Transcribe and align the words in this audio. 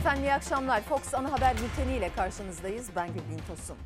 Efendim 0.00 0.24
iyi 0.24 0.32
akşamlar. 0.32 0.80
Fox 0.80 1.14
Ana 1.14 1.32
Haber 1.32 1.56
Bülteni 1.56 1.96
ile 1.96 2.10
karşınızdayız. 2.16 2.90
Ben 2.96 3.08
Gülbin 3.08 3.40
Tosun. 3.48 3.76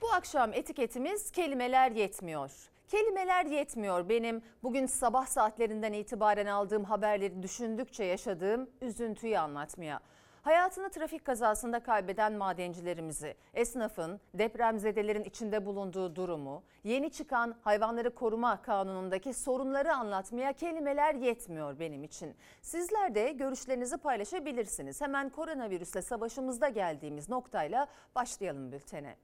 Bu 0.00 0.12
akşam 0.12 0.52
etiketimiz 0.52 1.30
kelimeler 1.30 1.90
yetmiyor. 1.90 2.50
Kelimeler 2.88 3.46
yetmiyor 3.46 4.08
benim 4.08 4.42
bugün 4.62 4.86
sabah 4.86 5.26
saatlerinden 5.26 5.92
itibaren 5.92 6.46
aldığım 6.46 6.84
haberleri 6.84 7.42
düşündükçe 7.42 8.04
yaşadığım 8.04 8.70
üzüntüyü 8.80 9.38
anlatmaya. 9.38 10.00
Hayatını 10.42 10.90
trafik 10.90 11.24
kazasında 11.24 11.80
kaybeden 11.80 12.32
madencilerimizi, 12.32 13.34
esnafın, 13.54 14.20
depremzedelerin 14.34 15.24
içinde 15.24 15.66
bulunduğu 15.66 16.16
durumu, 16.16 16.62
yeni 16.84 17.10
çıkan 17.10 17.54
hayvanları 17.60 18.14
koruma 18.14 18.62
kanunundaki 18.62 19.34
sorunları 19.34 19.94
anlatmaya 19.94 20.52
kelimeler 20.52 21.14
yetmiyor 21.14 21.78
benim 21.78 22.04
için. 22.04 22.34
Sizler 22.62 23.14
de 23.14 23.32
görüşlerinizi 23.32 23.96
paylaşabilirsiniz. 23.96 25.00
Hemen 25.00 25.28
koronavirüsle 25.28 26.02
savaşımızda 26.02 26.68
geldiğimiz 26.68 27.28
noktayla 27.28 27.86
başlayalım 28.14 28.72
bültene. 28.72 29.16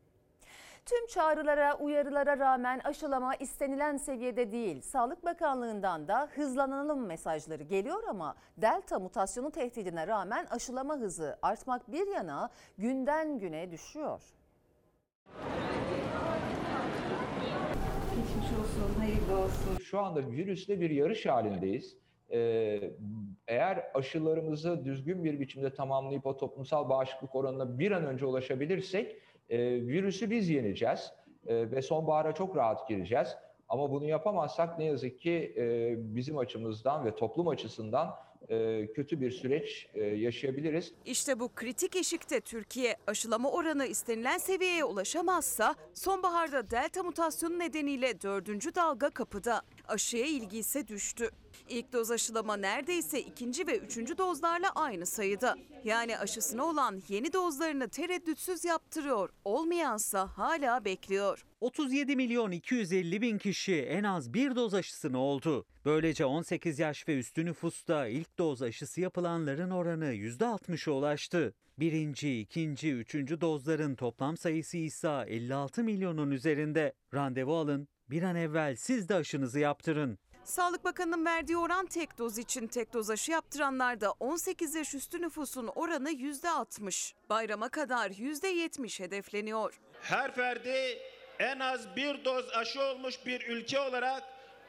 Tüm 0.89 1.07
çağrılara, 1.07 1.79
uyarılara 1.79 2.39
rağmen 2.39 2.81
aşılama 2.85 3.35
istenilen 3.35 3.97
seviyede 3.97 4.53
değil. 4.53 4.81
Sağlık 4.81 5.25
Bakanlığı'ndan 5.25 6.09
da 6.09 6.29
hızlanalım 6.35 7.07
mesajları 7.07 7.63
geliyor 7.63 8.03
ama 8.09 8.35
delta 8.57 8.99
mutasyonu 8.99 9.51
tehdidine 9.51 10.07
rağmen 10.07 10.47
aşılama 10.51 10.97
hızı 10.97 11.39
artmak 11.43 11.93
bir 11.93 12.07
yana 12.07 12.51
günden 12.79 13.39
güne 13.39 13.71
düşüyor. 13.71 14.23
Geçmiş 18.17 18.59
olsun, 18.61 19.01
hayırlı 19.01 19.39
olsun. 19.39 19.79
Şu 19.85 20.01
anda 20.01 20.31
virüsle 20.31 20.81
bir 20.81 20.91
yarış 20.91 21.27
halindeyiz. 21.27 21.97
Ee, 22.33 22.91
eğer 23.49 23.91
aşılarımızı 23.95 24.85
düzgün 24.85 25.25
bir 25.25 25.41
biçimde 25.41 25.75
tamamlayıp 25.75 26.27
o 26.27 26.37
toplumsal 26.37 26.89
bağışıklık 26.89 27.35
oranına 27.35 27.79
bir 27.79 27.91
an 27.91 28.07
önce 28.07 28.27
ulaşabilirsek 28.27 29.17
e, 29.51 29.59
virüsü 29.87 30.31
biz 30.31 30.49
yeneceğiz 30.49 31.13
e, 31.47 31.71
ve 31.71 31.83
sonbahara 31.83 32.33
çok 32.33 32.57
rahat 32.57 32.89
gireceğiz. 32.89 33.29
Ama 33.69 33.91
bunu 33.91 34.05
yapamazsak 34.05 34.79
ne 34.79 34.85
yazık 34.85 35.21
ki 35.21 35.55
e, 35.57 35.95
bizim 35.99 36.39
açımızdan 36.39 37.05
ve 37.05 37.17
toplum 37.17 37.49
açısından 37.49 38.17
e, 38.49 38.87
kötü 38.95 39.21
bir 39.21 39.31
süreç 39.31 39.89
e, 39.95 40.01
yaşayabiliriz. 40.05 40.93
İşte 41.05 41.41
bu 41.41 41.49
kritik 41.55 41.97
eşikte 41.97 42.41
Türkiye 42.41 42.97
aşılama 43.07 43.51
oranı 43.51 43.87
istenilen 43.87 44.39
seviyeye 44.39 44.85
ulaşamazsa 44.85 45.75
sonbaharda 45.95 46.71
delta 46.71 47.03
mutasyonu 47.03 47.59
nedeniyle 47.59 48.21
dördüncü 48.21 48.75
dalga 48.75 49.11
kapıda. 49.11 49.63
Aşıya 49.89 50.27
ilgi 50.27 50.59
ise 50.59 50.89
düştü. 50.89 51.31
İlk 51.69 51.93
doz 51.93 52.11
aşılama 52.11 52.57
neredeyse 52.57 53.21
ikinci 53.21 53.67
ve 53.67 53.79
üçüncü 53.79 54.19
dozlarla 54.19 54.71
aynı 54.75 55.07
sayıda. 55.07 55.57
Yani 55.85 56.19
aşısına 56.19 56.65
olan 56.65 57.03
yeni 57.09 57.33
dozlarını 57.33 57.89
tereddütsüz 57.89 58.65
yaptırıyor. 58.65 59.31
Olmayansa 59.45 60.27
hala 60.27 60.85
bekliyor. 60.85 61.45
37 61.61 62.17
milyon 62.17 62.51
250 62.51 63.21
bin 63.21 63.39
kişi 63.39 63.77
en 63.77 64.05
az 64.05 64.35
bir 64.35 64.57
doz 64.57 64.75
aşısını 64.75 65.19
oldu. 65.19 65.65
Böylece 65.85 66.25
18 66.25 66.79
yaş 66.79 67.09
ve 67.09 67.19
üstü 67.19 67.45
nüfusta 67.45 68.07
ilk 68.07 68.39
doz 68.39 68.63
aşısı 68.63 69.01
yapılanların 69.01 69.71
oranı 69.71 70.15
%60'a 70.15 70.93
ulaştı. 70.93 71.55
Birinci, 71.79 72.41
ikinci, 72.41 72.93
üçüncü 72.93 73.41
dozların 73.41 73.95
toplam 73.95 74.37
sayısı 74.37 74.77
ise 74.77 75.25
56 75.29 75.85
milyonun 75.85 76.31
üzerinde. 76.31 76.93
Randevu 77.15 77.57
alın, 77.57 77.89
bir 78.11 78.23
an 78.23 78.37
evvel 78.37 78.77
siz 78.77 79.09
de 79.09 79.15
aşınızı 79.15 79.59
yaptırın. 79.59 80.19
Sağlık 80.45 80.85
Bakanı'nın 80.85 81.25
verdiği 81.25 81.57
oran 81.57 81.87
tek 81.87 82.19
doz 82.19 82.39
için 82.39 82.67
tek 82.67 82.93
doz 82.95 83.11
aşı 83.11 83.33
yaptıranlarda 83.33 84.11
18 84.21 84.75
yaş 84.75 84.95
üstü 84.95 85.23
nüfusun 85.23 85.67
oranı 85.75 86.11
%60. 86.11 87.13
Bayrama 87.31 87.69
kadar 87.69 88.11
%70 88.11 89.01
hedefleniyor. 89.03 89.81
Her 90.01 90.35
ferdi 90.35 90.99
en 91.39 91.59
az 91.61 91.97
bir 91.97 92.25
doz 92.25 92.51
aşı 92.55 92.81
olmuş 92.83 93.27
bir 93.27 93.47
ülke 93.49 93.81
olarak 93.81 94.23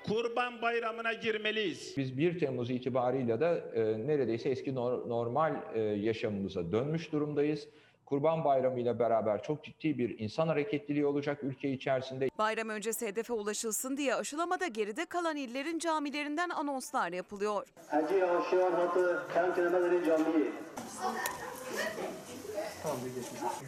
Kurban 0.07 0.61
Bayramı'na 0.61 1.13
girmeliyiz. 1.13 1.93
Biz 1.97 2.17
1 2.17 2.39
Temmuz 2.39 2.69
itibarıyla 2.71 3.39
da 3.39 3.57
e, 3.57 4.07
neredeyse 4.07 4.49
eski 4.49 4.71
nor- 4.71 5.09
normal 5.09 5.55
e, 5.73 5.79
yaşamımıza 5.79 6.71
dönmüş 6.71 7.11
durumdayız. 7.11 7.67
Kurban 8.09 8.45
Bayramı 8.45 8.79
ile 8.79 8.99
beraber 8.99 9.43
çok 9.43 9.63
ciddi 9.63 9.97
bir 9.97 10.19
insan 10.19 10.47
hareketliliği 10.47 11.05
olacak 11.05 11.43
ülke 11.43 11.71
içerisinde. 11.71 12.29
Bayram 12.37 12.69
öncesi 12.69 13.07
hedefe 13.07 13.33
ulaşılsın 13.33 13.97
diye 13.97 14.15
aşılamada 14.15 14.67
geride 14.67 15.05
kalan 15.05 15.35
illerin 15.35 15.79
camilerinden 15.79 16.49
anonslar 16.49 17.11
yapılıyor. 17.11 17.67
Erciye 17.89 18.25
Aşivan 18.25 18.71
Hatı 18.71 19.27
Kent 19.33 19.55
Kenemeleri 19.55 20.05
Camii. 20.05 20.51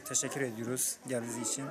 Teşekkür 0.05 0.41
ediyoruz 0.41 0.97
geldiğiniz 1.07 1.51
için. 1.51 1.65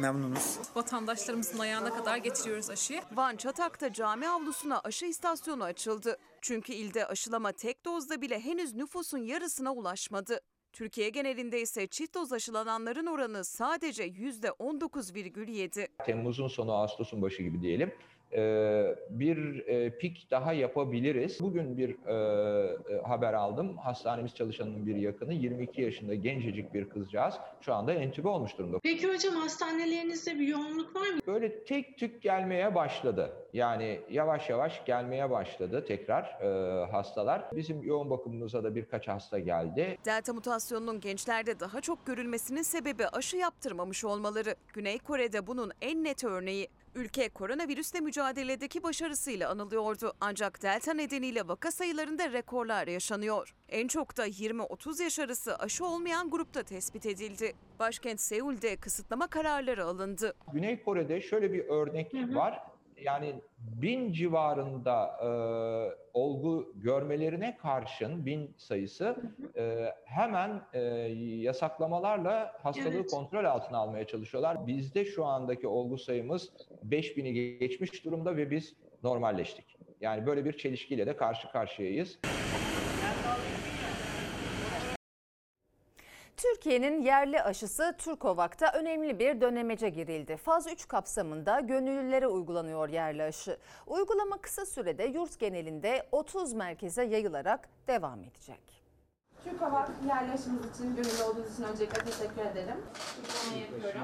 Memnunuz. 0.00 0.58
Vatandaşlarımızın 0.76 1.58
ayağına 1.58 1.94
kadar 1.94 2.16
getiriyoruz 2.16 2.70
aşıyı. 2.70 3.00
Van 3.12 3.36
Çatak'ta 3.36 3.92
cami 3.92 4.28
avlusuna 4.28 4.80
aşı 4.84 5.06
istasyonu 5.06 5.64
açıldı. 5.64 6.18
Çünkü 6.40 6.72
ilde 6.72 7.06
aşılama 7.06 7.52
tek 7.52 7.84
dozda 7.84 8.20
bile 8.20 8.40
henüz 8.40 8.74
nüfusun 8.74 9.18
yarısına 9.18 9.72
ulaşmadı. 9.72 10.40
Türkiye 10.72 11.08
genelinde 11.08 11.60
ise 11.60 11.86
çift 11.86 12.14
doz 12.14 12.32
aşılananların 12.32 13.06
oranı 13.06 13.44
sadece 13.44 14.06
%19,7. 14.06 15.88
Temmuz'un 16.06 16.48
sonu 16.48 16.72
Ağustos'un 16.72 17.22
başı 17.22 17.42
gibi 17.42 17.62
diyelim. 17.62 17.92
E, 18.34 18.94
bir 19.10 19.66
e, 19.66 19.98
pik 19.98 20.30
daha 20.30 20.52
yapabiliriz. 20.52 21.40
Bugün 21.40 21.78
bir 21.78 21.90
e, 21.90 23.02
haber 23.02 23.34
aldım. 23.34 23.76
Hastanemiz 23.76 24.34
çalışanının 24.34 24.86
bir 24.86 24.96
yakını 24.96 25.34
22 25.34 25.82
yaşında 25.82 26.14
gencecik 26.14 26.74
bir 26.74 26.88
kızcağız 26.88 27.34
şu 27.60 27.74
anda 27.74 27.92
entübe 27.92 28.28
olmuş 28.28 28.58
durumda. 28.58 28.78
Peki 28.82 29.08
hocam 29.08 29.34
hastanelerinizde 29.34 30.38
bir 30.38 30.48
yoğunluk 30.48 30.96
var 30.96 31.08
mı? 31.08 31.20
Böyle 31.26 31.64
tek 31.64 31.98
tük 31.98 32.22
gelmeye 32.22 32.74
başladı. 32.74 33.32
Yani 33.52 34.00
yavaş 34.10 34.50
yavaş 34.50 34.84
gelmeye 34.84 35.30
başladı 35.30 35.84
tekrar 35.88 36.22
e, 36.22 36.86
hastalar. 36.86 37.44
Bizim 37.52 37.82
yoğun 37.82 38.10
bakımımıza 38.10 38.64
da 38.64 38.74
birkaç 38.74 39.08
hasta 39.08 39.38
geldi. 39.38 39.98
Delta 40.04 40.32
mutasyonunun 40.32 41.00
gençlerde 41.00 41.60
daha 41.60 41.80
çok 41.80 42.06
görülmesinin 42.06 42.62
sebebi 42.62 43.06
aşı 43.06 43.36
yaptırmamış 43.36 44.04
olmaları. 44.04 44.54
Güney 44.72 44.98
Kore'de 44.98 45.46
bunun 45.46 45.72
en 45.82 46.04
net 46.04 46.24
örneği. 46.24 46.68
Ülke 46.94 47.28
koronavirüsle 47.28 48.00
mücadeledeki 48.00 48.82
başarısıyla 48.82 49.50
anılıyordu. 49.50 50.12
Ancak 50.20 50.62
delta 50.62 50.94
nedeniyle 50.94 51.48
vaka 51.48 51.70
sayılarında 51.70 52.32
rekorlar 52.32 52.86
yaşanıyor. 52.86 53.54
En 53.68 53.88
çok 53.88 54.16
da 54.16 54.26
20-30 54.28 55.02
yaş 55.02 55.18
arası 55.18 55.56
aşı 55.56 55.86
olmayan 55.86 56.30
grupta 56.30 56.62
tespit 56.62 57.06
edildi. 57.06 57.52
Başkent 57.78 58.20
Seul'de 58.20 58.76
kısıtlama 58.76 59.26
kararları 59.26 59.84
alındı. 59.84 60.34
Güney 60.52 60.82
Kore'de 60.82 61.20
şöyle 61.20 61.52
bir 61.52 61.64
örnek 61.64 62.14
var. 62.14 62.71
Yani 63.04 63.34
bin 63.58 64.12
civarında 64.12 65.06
e, 65.22 65.28
olgu 66.14 66.72
görmelerine 66.74 67.56
karşın 67.56 68.26
bin 68.26 68.54
sayısı 68.56 69.16
e, 69.56 69.92
hemen 70.04 70.62
e, 70.72 70.80
yasaklamalarla 71.42 72.52
hastalığı 72.62 72.94
Evet. 72.94 73.10
kontrol 73.10 73.44
altına 73.44 73.78
almaya 73.78 74.06
çalışıyorlar. 74.06 74.66
Bizde 74.66 75.04
şu 75.04 75.24
andaki 75.24 75.66
olgu 75.68 75.98
sayımız 75.98 76.52
5000'i 76.88 77.58
geçmiş 77.58 78.04
durumda 78.04 78.36
ve 78.36 78.50
biz 78.50 78.76
normalleştik. 79.02 79.76
Yani 80.00 80.26
böyle 80.26 80.44
bir 80.44 80.52
çelişkiyle 80.52 81.06
de 81.06 81.16
karşı 81.16 81.50
karşıyayız. 81.52 82.18
Türkiye'nin 86.42 87.02
yerli 87.02 87.42
aşısı 87.42 87.94
Türkovak'ta 87.98 88.72
önemli 88.72 89.18
bir 89.18 89.40
dönemece 89.40 89.88
girildi. 89.88 90.36
Faz 90.36 90.66
3 90.66 90.88
kapsamında 90.88 91.60
gönüllülere 91.60 92.26
uygulanıyor 92.26 92.88
yerli 92.88 93.22
aşı. 93.22 93.58
Uygulama 93.86 94.36
kısa 94.36 94.66
sürede 94.66 95.04
yurt 95.04 95.38
genelinde 95.38 96.06
30 96.12 96.52
merkeze 96.52 97.04
yayılarak 97.04 97.68
devam 97.88 98.24
edecek. 98.24 98.82
Türk 99.44 99.62
Hava 99.62 99.88
yerli 100.08 100.32
aşımız 100.32 100.70
için 100.74 100.96
gönüllü 100.96 101.22
olduğunuz 101.30 101.52
için 101.52 101.62
öncelikle 101.62 102.04
teşekkür 102.04 102.42
ederim. 102.42 102.76
Uygulamayı 103.18 103.72
yapıyorum. 103.72 104.00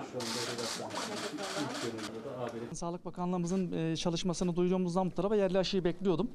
Sağlık 2.72 3.04
Bakanlığımızın 3.04 3.72
e, 3.72 3.96
çalışmasını 3.96 4.56
duyduğumuzdan 4.56 5.10
bu 5.10 5.14
tarafa 5.14 5.36
yerli 5.36 5.58
aşıyı 5.58 5.84
bekliyordum. 5.84 6.30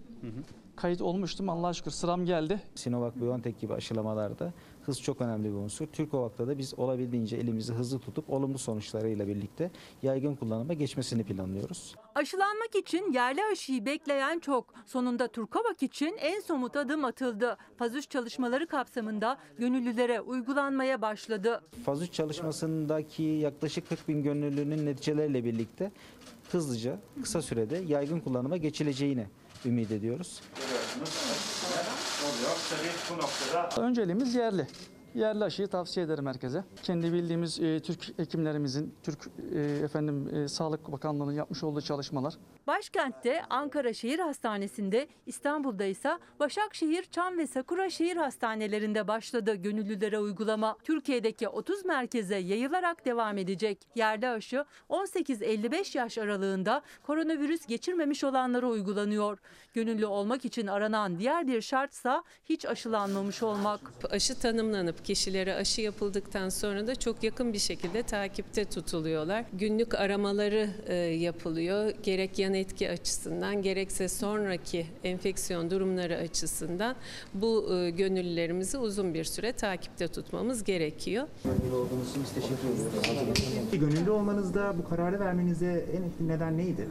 Kayıt 0.75 1.01
olmuştum 1.01 1.49
Allah'a 1.49 1.73
şükür 1.73 1.91
sıram 1.91 2.25
geldi. 2.25 2.61
Sinovac, 2.75 3.15
BioNTech 3.15 3.59
gibi 3.59 3.73
aşılamalarda 3.73 4.53
hız 4.85 5.01
çok 5.01 5.21
önemli 5.21 5.49
bir 5.49 5.55
unsur. 5.55 5.87
Türkovak'ta 5.87 6.47
da 6.47 6.57
biz 6.57 6.79
olabildiğince 6.79 7.37
elimizi 7.37 7.73
hızlı 7.73 7.99
tutup 7.99 8.29
olumlu 8.29 8.57
sonuçlarıyla 8.57 9.27
birlikte 9.27 9.71
yaygın 10.03 10.35
kullanıma 10.35 10.73
geçmesini 10.73 11.23
planlıyoruz. 11.23 11.95
Aşılanmak 12.15 12.75
için 12.75 13.11
yerli 13.11 13.41
aşıyı 13.51 13.85
bekleyen 13.85 14.39
çok. 14.39 14.73
Sonunda 14.85 15.27
Turkavak 15.27 15.83
için 15.83 16.17
en 16.19 16.39
somut 16.39 16.75
adım 16.75 17.05
atıldı. 17.05 17.57
Faz 17.77 17.95
3 17.95 18.09
çalışmaları 18.09 18.67
kapsamında 18.67 19.37
gönüllülere 19.57 20.21
uygulanmaya 20.21 21.01
başladı. 21.01 21.61
Faz 21.85 22.01
3 22.01 22.13
çalışmasındaki 22.13 23.23
yaklaşık 23.23 23.89
40 23.89 24.07
bin 24.07 24.23
gönüllünün 24.23 24.85
neticeleriyle 24.85 25.43
birlikte 25.43 25.91
hızlıca, 26.51 26.99
kısa 27.23 27.41
sürede 27.41 27.77
yaygın 27.87 28.19
kullanıma 28.19 28.57
geçileceğini 28.57 29.27
ümit 29.65 29.91
ediyoruz. 29.91 30.41
Oluyor. 32.43 32.57
Tabii 32.69 33.17
bu 33.17 33.21
noktada 33.21 33.81
Önceliğimiz 33.81 34.35
yerli. 34.35 34.67
Yerli 35.15 35.43
aşıyı 35.43 35.67
tavsiye 35.67 36.05
ederim 36.05 36.25
herkese. 36.25 36.63
Kendi 36.83 37.13
bildiğimiz 37.13 37.59
e, 37.59 37.79
Türk 37.79 38.19
hekimlerimizin, 38.19 38.95
Türk 39.03 39.19
e, 39.55 39.59
efendim 39.61 40.35
e, 40.35 40.47
Sağlık 40.47 40.91
Bakanlığı'nın 40.91 41.31
yapmış 41.31 41.63
olduğu 41.63 41.81
çalışmalar. 41.81 42.37
Başkentte 42.67 43.43
Ankara 43.49 43.93
Şehir 43.93 44.19
Hastanesi'nde, 44.19 45.07
İstanbul'da 45.25 45.83
ise 45.83 46.17
Başakşehir, 46.39 47.03
Çam 47.03 47.37
ve 47.37 47.47
Sakura 47.47 47.89
Şehir 47.89 48.15
Hastanelerinde 48.15 49.07
başladı 49.07 49.55
gönüllülere 49.55 50.19
uygulama. 50.19 50.77
Türkiye'deki 50.83 51.47
30 51.47 51.85
merkeze 51.85 52.35
yayılarak 52.35 53.05
devam 53.05 53.37
edecek. 53.37 53.77
Yerli 53.95 54.27
aşı 54.27 54.65
18-55 54.89 55.97
yaş 55.97 56.17
aralığında 56.17 56.81
koronavirüs 57.03 57.65
geçirmemiş 57.65 58.23
olanlara 58.23 58.67
uygulanıyor. 58.67 59.37
Gönüllü 59.73 60.05
olmak 60.05 60.45
için 60.45 60.67
aranan 60.67 61.19
diğer 61.19 61.47
bir 61.47 61.61
şartsa 61.61 62.23
hiç 62.45 62.65
aşılanmamış 62.65 63.43
olmak. 63.43 63.79
Aşı 64.09 64.39
tanımlanıp 64.39 65.05
kişilere 65.05 65.55
aşı 65.55 65.81
yapıldıktan 65.81 66.49
sonra 66.49 66.87
da 66.87 66.95
çok 66.95 67.23
yakın 67.23 67.53
bir 67.53 67.59
şekilde 67.59 68.03
takipte 68.03 68.65
tutuluyorlar. 68.65 69.45
Günlük 69.53 69.95
aramaları 69.95 70.69
e, 70.87 70.95
yapılıyor. 70.95 71.93
Gerek 72.03 72.39
yan 72.39 72.52
etki 72.53 72.89
açısından 72.89 73.61
gerekse 73.61 74.09
sonraki 74.09 74.85
enfeksiyon 75.03 75.71
durumları 75.71 76.17
açısından 76.17 76.95
bu 77.33 77.75
e, 77.75 77.89
gönüllülerimizi 77.89 78.77
uzun 78.77 79.13
bir 79.13 79.23
süre 79.23 79.51
takipte 79.53 80.07
tutmamız 80.07 80.63
gerekiyor. 80.63 81.27
Gönüllü 81.43 81.75
olduğunuz 81.75 82.09
için 82.09 82.23
biz 82.23 82.33
teşekkür 82.33 82.67
ediyoruz. 82.73 83.71
Gönüllü 83.71 84.11
olmanızda 84.11 84.73
bu 84.77 84.89
kararı 84.89 85.19
vermenize 85.19 85.85
en 85.97 86.03
etkili 86.03 86.27
neden 86.27 86.57
neydi? 86.57 86.87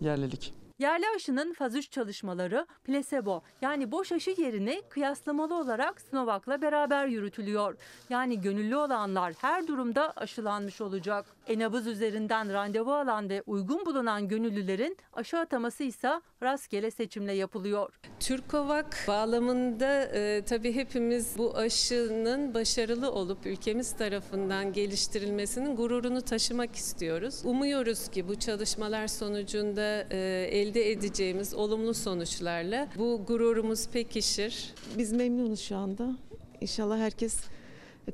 Yerlilik. 0.00 0.54
Yerli 0.80 1.04
aşının 1.16 1.52
faz 1.52 1.76
3 1.76 1.90
çalışmaları 1.90 2.66
plasebo 2.84 3.42
yani 3.62 3.92
boş 3.92 4.12
aşı 4.12 4.30
yerine 4.30 4.82
kıyaslamalı 4.88 5.54
olarak 5.54 6.00
Sinovac'la 6.00 6.62
beraber 6.62 7.06
yürütülüyor. 7.06 7.76
Yani 8.10 8.40
gönüllü 8.40 8.76
olanlar 8.76 9.34
her 9.40 9.66
durumda 9.66 10.12
aşılanmış 10.16 10.80
olacak. 10.80 11.26
E-nabız 11.48 11.86
üzerinden 11.86 12.52
randevu 12.52 12.92
alan 12.92 13.28
ve 13.28 13.42
uygun 13.46 13.86
bulunan 13.86 14.28
gönüllülerin 14.28 14.96
aşı 15.12 15.38
ataması 15.38 15.84
ise 15.84 16.20
rastgele 16.42 16.90
seçimle 16.90 17.32
yapılıyor. 17.32 18.00
Türkovak 18.20 19.04
bağlamında 19.08 20.02
e, 20.04 20.44
tabii 20.44 20.74
hepimiz 20.74 21.38
bu 21.38 21.56
aşının 21.56 22.54
başarılı 22.54 23.12
olup 23.12 23.46
ülkemiz 23.46 23.92
tarafından 23.92 24.72
geliştirilmesinin 24.72 25.76
gururunu 25.76 26.22
taşımak 26.22 26.76
istiyoruz. 26.76 27.40
Umuyoruz 27.44 28.08
ki 28.08 28.28
bu 28.28 28.34
çalışmalar 28.38 29.06
sonucunda 29.06 30.06
e, 30.10 30.48
elde 30.52 30.90
edeceğimiz 30.90 31.54
olumlu 31.54 31.94
sonuçlarla 31.94 32.88
bu 32.96 33.24
gururumuz 33.26 33.88
pekişir. 33.88 34.74
Biz 34.98 35.12
memnunuz 35.12 35.60
şu 35.60 35.76
anda. 35.76 36.16
İnşallah 36.60 36.98
herkes 36.98 37.36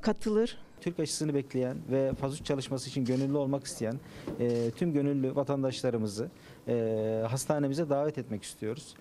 katılır. 0.02 0.65
Türk 0.86 1.00
aşısını 1.00 1.34
bekleyen 1.34 1.76
ve 1.90 2.14
faz 2.14 2.40
3 2.40 2.46
çalışması 2.46 2.88
için 2.88 3.04
gönüllü 3.04 3.36
olmak 3.36 3.64
isteyen 3.64 4.00
e, 4.40 4.70
tüm 4.70 4.92
gönüllü 4.92 5.36
vatandaşlarımızı 5.36 6.30
e, 6.68 7.24
hastanemize 7.28 7.90
davet 7.90 8.18
etmek 8.18 8.42
istiyoruz. 8.42 8.94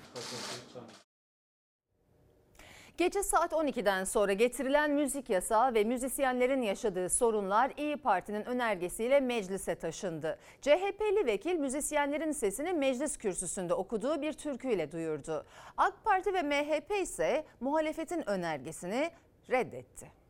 Gece 2.98 3.24
saat 3.24 3.52
12'den 3.52 4.04
sonra 4.04 4.34
getirilen 4.34 4.92
müzik 4.92 5.30
yasağı 5.30 5.74
ve 5.74 5.84
müzisyenlerin 5.84 6.62
yaşadığı 6.62 7.10
sorunlar 7.10 7.72
İyi 7.78 7.98
Parti'nin 7.98 8.46
önergesiyle 8.46 9.20
meclise 9.20 9.76
taşındı. 9.76 10.40
CHP'li 10.62 11.26
vekil 11.26 11.56
müzisyenlerin 11.56 12.32
sesini 12.32 12.74
meclis 12.74 13.18
kürsüsünde 13.18 13.74
okuduğu 13.74 14.22
bir 14.22 14.34
türküyle 14.34 14.92
duyurdu. 14.92 15.46
AK 15.78 16.04
Parti 16.04 16.34
ve 16.34 16.42
MHP 16.42 16.92
ise 17.02 17.46
muhalefetin 17.60 18.30
önergesini 18.30 19.12
reddetti. 19.50 20.25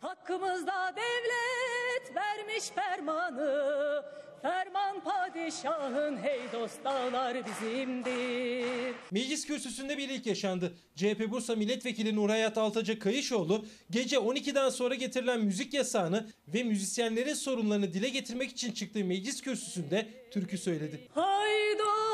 Hakkımızda 0.00 0.94
devlet 0.96 2.16
vermiş 2.16 2.64
fermanı 2.74 4.04
Ferman 4.42 5.00
padişahın 5.00 6.16
hey 6.16 6.40
dost 6.52 6.84
dağlar 6.84 7.36
bizimdir. 7.46 8.94
Meclis 9.10 9.46
kürsüsünde 9.46 9.98
bir 9.98 10.08
ilk 10.08 10.26
yaşandı. 10.26 10.74
CHP 10.96 11.30
Bursa 11.30 11.54
Milletvekili 11.54 12.16
Nurhayat 12.16 12.58
Altaca 12.58 12.98
Kayışoğlu 12.98 13.64
gece 13.90 14.16
12'den 14.16 14.68
sonra 14.68 14.94
getirilen 14.94 15.40
müzik 15.40 15.74
yasağını 15.74 16.26
ve 16.48 16.62
müzisyenlerin 16.62 17.34
sorunlarını 17.34 17.92
dile 17.92 18.08
getirmek 18.08 18.50
için 18.50 18.72
çıktığı 18.72 19.04
meclis 19.04 19.40
kürsüsünde 19.42 20.08
türkü 20.30 20.58
söyledi. 20.58 21.08
Haydo 21.14 22.05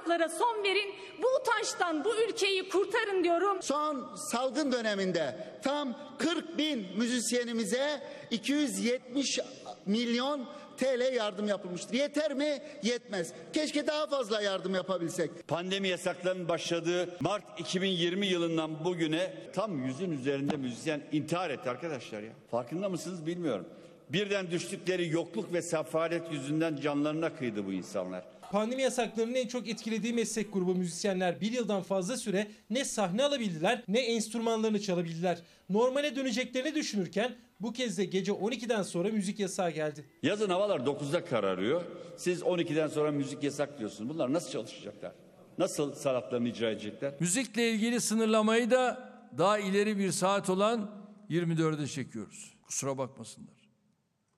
yasaklara 0.00 0.28
son 0.28 0.64
verin. 0.64 0.94
Bu 1.22 1.26
utançtan 1.40 2.04
bu 2.04 2.14
ülkeyi 2.16 2.68
kurtarın 2.68 3.24
diyorum. 3.24 3.62
Son 3.62 4.14
salgın 4.14 4.72
döneminde 4.72 5.36
tam 5.62 5.98
40 6.18 6.58
bin 6.58 6.86
müzisyenimize 6.96 8.02
270 8.30 9.38
milyon 9.86 10.46
TL 10.76 11.14
yardım 11.14 11.48
yapılmıştır. 11.48 11.94
Yeter 11.94 12.34
mi? 12.34 12.62
Yetmez. 12.82 13.32
Keşke 13.52 13.86
daha 13.86 14.06
fazla 14.06 14.42
yardım 14.42 14.74
yapabilsek. 14.74 15.48
Pandemi 15.48 15.88
yasaklarının 15.88 16.48
başladığı 16.48 17.08
Mart 17.20 17.60
2020 17.60 18.26
yılından 18.26 18.84
bugüne 18.84 19.34
tam 19.52 19.84
yüzün 19.86 20.10
üzerinde 20.10 20.56
müzisyen 20.56 21.00
intihar 21.12 21.50
etti 21.50 21.70
arkadaşlar 21.70 22.22
ya. 22.22 22.32
Farkında 22.50 22.88
mısınız 22.88 23.26
bilmiyorum. 23.26 23.66
Birden 24.08 24.50
düştükleri 24.50 25.08
yokluk 25.08 25.52
ve 25.52 25.62
sefalet 25.62 26.32
yüzünden 26.32 26.76
canlarına 26.76 27.36
kıydı 27.36 27.66
bu 27.66 27.72
insanlar. 27.72 28.24
Pandemi 28.50 28.82
yasaklarının 28.82 29.34
en 29.34 29.46
çok 29.46 29.68
etkilediği 29.68 30.12
meslek 30.12 30.52
grubu 30.52 30.74
müzisyenler 30.74 31.40
bir 31.40 31.52
yıldan 31.52 31.82
fazla 31.82 32.16
süre 32.16 32.46
ne 32.70 32.84
sahne 32.84 33.24
alabildiler 33.24 33.84
ne 33.88 34.00
enstrümanlarını 34.00 34.80
çalabildiler. 34.80 35.42
Normale 35.68 36.16
döneceklerini 36.16 36.74
düşünürken 36.74 37.36
bu 37.60 37.72
kez 37.72 37.98
de 37.98 38.04
gece 38.04 38.32
12'den 38.32 38.82
sonra 38.82 39.08
müzik 39.08 39.40
yasağı 39.40 39.70
geldi. 39.70 40.04
Yazın 40.22 40.50
havalar 40.50 40.80
9'da 40.80 41.24
kararıyor. 41.24 41.82
Siz 42.16 42.42
12'den 42.42 42.86
sonra 42.86 43.10
müzik 43.10 43.42
yasak 43.42 43.78
diyorsunuz. 43.78 44.10
Bunlar 44.14 44.32
nasıl 44.32 44.50
çalışacaklar? 44.50 45.12
Nasıl 45.58 45.94
sanatlarını 45.94 46.48
icra 46.48 46.70
edecekler? 46.70 47.14
Müzikle 47.20 47.70
ilgili 47.70 48.00
sınırlamayı 48.00 48.70
da 48.70 49.10
daha 49.38 49.58
ileri 49.58 49.98
bir 49.98 50.10
saat 50.10 50.50
olan 50.50 50.90
24'e 51.30 51.86
çekiyoruz. 51.86 52.54
Kusura 52.62 52.98
bakmasınlar. 52.98 53.54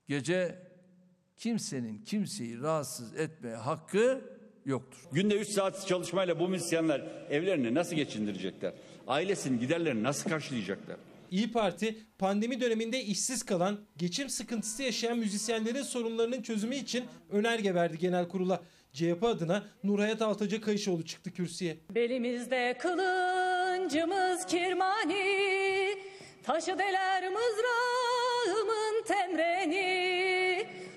Gece 0.07 0.72
kimsenin 1.37 1.97
kimseyi 1.97 2.61
rahatsız 2.61 3.15
etmeye 3.15 3.55
hakkı 3.55 4.21
yoktur. 4.65 4.99
Günde 5.11 5.35
3 5.35 5.47
saat 5.47 5.87
çalışmayla 5.87 6.39
bu 6.39 6.47
müzisyenler 6.47 7.01
evlerini 7.29 7.73
nasıl 7.73 7.95
geçindirecekler? 7.95 8.73
Ailesinin 9.07 9.59
giderlerini 9.59 10.03
nasıl 10.03 10.29
karşılayacaklar? 10.29 10.97
İyi 11.31 11.51
Parti 11.51 11.97
pandemi 12.17 12.61
döneminde 12.61 13.03
işsiz 13.03 13.43
kalan, 13.43 13.79
geçim 13.97 14.29
sıkıntısı 14.29 14.83
yaşayan 14.83 15.17
müzisyenlerin 15.17 15.81
sorunlarının 15.81 16.41
çözümü 16.41 16.75
için 16.75 17.03
önerge 17.31 17.75
verdi 17.75 17.97
genel 17.97 18.27
kurula. 18.27 18.63
CHP 18.93 19.23
adına 19.23 19.63
Nurhayat 19.83 20.21
Altaca 20.21 20.61
Kayışoğlu 20.61 21.05
çıktı 21.05 21.31
kürsüye. 21.31 21.77
Belimizde 21.95 22.77
kılıncımız 22.79 24.45
kirmani 24.45 25.95
Taşı 26.43 26.79
deler 26.79 27.29
mızrağımın 27.29 29.03
temreni 29.07 29.92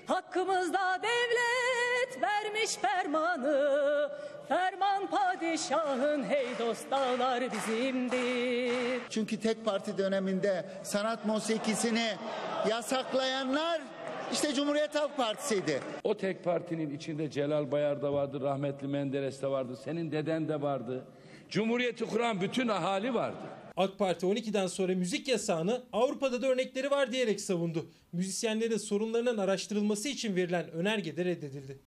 Hakkımızda 0.07 0.99
devlet 1.01 2.21
vermiş 2.21 2.75
fermanı 2.75 4.09
Ferman 4.47 5.07
padişahın 5.07 6.23
hey 6.23 6.47
dost 6.59 6.91
dağlar 6.91 7.43
bizimdir 7.51 9.01
Çünkü 9.09 9.39
tek 9.39 9.65
parti 9.65 9.97
döneminde 9.97 10.65
sanat 10.83 11.25
musikisini 11.25 12.09
yasaklayanlar 12.69 13.81
işte 14.31 14.53
Cumhuriyet 14.53 14.95
Halk 14.95 15.17
Partisi'ydi. 15.17 15.79
O 16.03 16.17
tek 16.17 16.43
partinin 16.43 16.95
içinde 16.95 17.29
Celal 17.29 17.71
Bayar 17.71 18.01
da 18.01 18.13
vardı, 18.13 18.41
rahmetli 18.41 18.87
Menderes 18.87 19.41
de 19.41 19.47
vardı, 19.47 19.77
senin 19.83 20.11
deden 20.11 20.47
de 20.47 20.61
vardı. 20.61 21.05
Cumhuriyeti 21.49 22.05
kuran 22.05 22.41
bütün 22.41 22.67
ahali 22.67 23.13
vardı. 23.13 23.66
AK 23.77 23.97
Parti 23.99 24.25
12'den 24.25 24.67
sonra 24.67 24.95
müzik 24.95 25.27
yasağını 25.27 25.83
Avrupa'da 25.93 26.41
da 26.41 26.47
örnekleri 26.47 26.91
var 26.91 27.11
diyerek 27.11 27.41
savundu. 27.41 27.91
Müzisyenlerin 28.11 28.77
sorunlarının 28.77 29.37
araştırılması 29.37 30.09
için 30.09 30.35
verilen 30.35 30.71
önerge 30.71 31.17
de 31.17 31.25
reddedildi. 31.25 31.79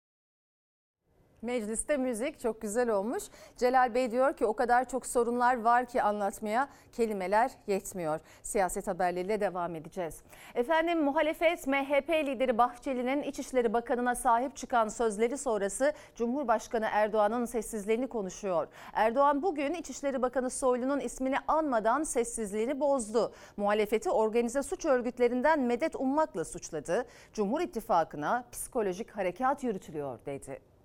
Mecliste 1.42 1.96
müzik 1.96 2.40
çok 2.40 2.60
güzel 2.60 2.90
olmuş. 2.90 3.24
Celal 3.56 3.94
Bey 3.94 4.10
diyor 4.10 4.36
ki 4.36 4.46
o 4.46 4.52
kadar 4.52 4.88
çok 4.88 5.06
sorunlar 5.06 5.60
var 5.60 5.86
ki 5.86 6.02
anlatmaya 6.02 6.68
kelimeler 6.92 7.50
yetmiyor. 7.66 8.20
Siyaset 8.42 8.86
haberleriyle 8.86 9.40
devam 9.40 9.74
edeceğiz. 9.74 10.22
Efendim 10.54 11.02
muhalefet 11.02 11.66
MHP 11.66 12.10
lideri 12.10 12.58
Bahçeli'nin 12.58 13.22
İçişleri 13.22 13.72
Bakanı'na 13.72 14.14
sahip 14.14 14.56
çıkan 14.56 14.88
sözleri 14.88 15.38
sonrası 15.38 15.92
Cumhurbaşkanı 16.14 16.86
Erdoğan'ın 16.92 17.44
sessizliğini 17.44 18.06
konuşuyor. 18.06 18.68
Erdoğan 18.92 19.42
bugün 19.42 19.74
İçişleri 19.74 20.22
Bakanı 20.22 20.50
Soylu'nun 20.50 21.00
ismini 21.00 21.36
anmadan 21.48 22.02
sessizliğini 22.02 22.80
bozdu. 22.80 23.32
Muhalefeti 23.56 24.10
organize 24.10 24.62
suç 24.62 24.84
örgütlerinden 24.84 25.60
medet 25.60 25.96
ummakla 25.96 26.44
suçladı. 26.44 27.06
Cumhur 27.32 27.60
İttifakı'na 27.60 28.44
psikolojik 28.52 29.10
harekat 29.10 29.64
yürütülüyor 29.64 30.18
dedi. 30.26 30.77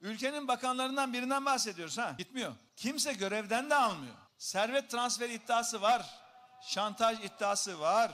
Ülkenin 0.00 0.48
bakanlarından 0.48 1.12
birinden 1.12 1.44
bahsediyoruz 1.44 1.98
ha. 1.98 2.14
Gitmiyor. 2.18 2.52
Kimse 2.76 3.12
görevden 3.12 3.70
de 3.70 3.74
almıyor. 3.74 4.14
Servet 4.38 4.90
transferi 4.90 5.34
iddiası 5.34 5.82
var. 5.82 6.06
Şantaj 6.62 7.18
iddiası 7.24 7.80
var. 7.80 8.10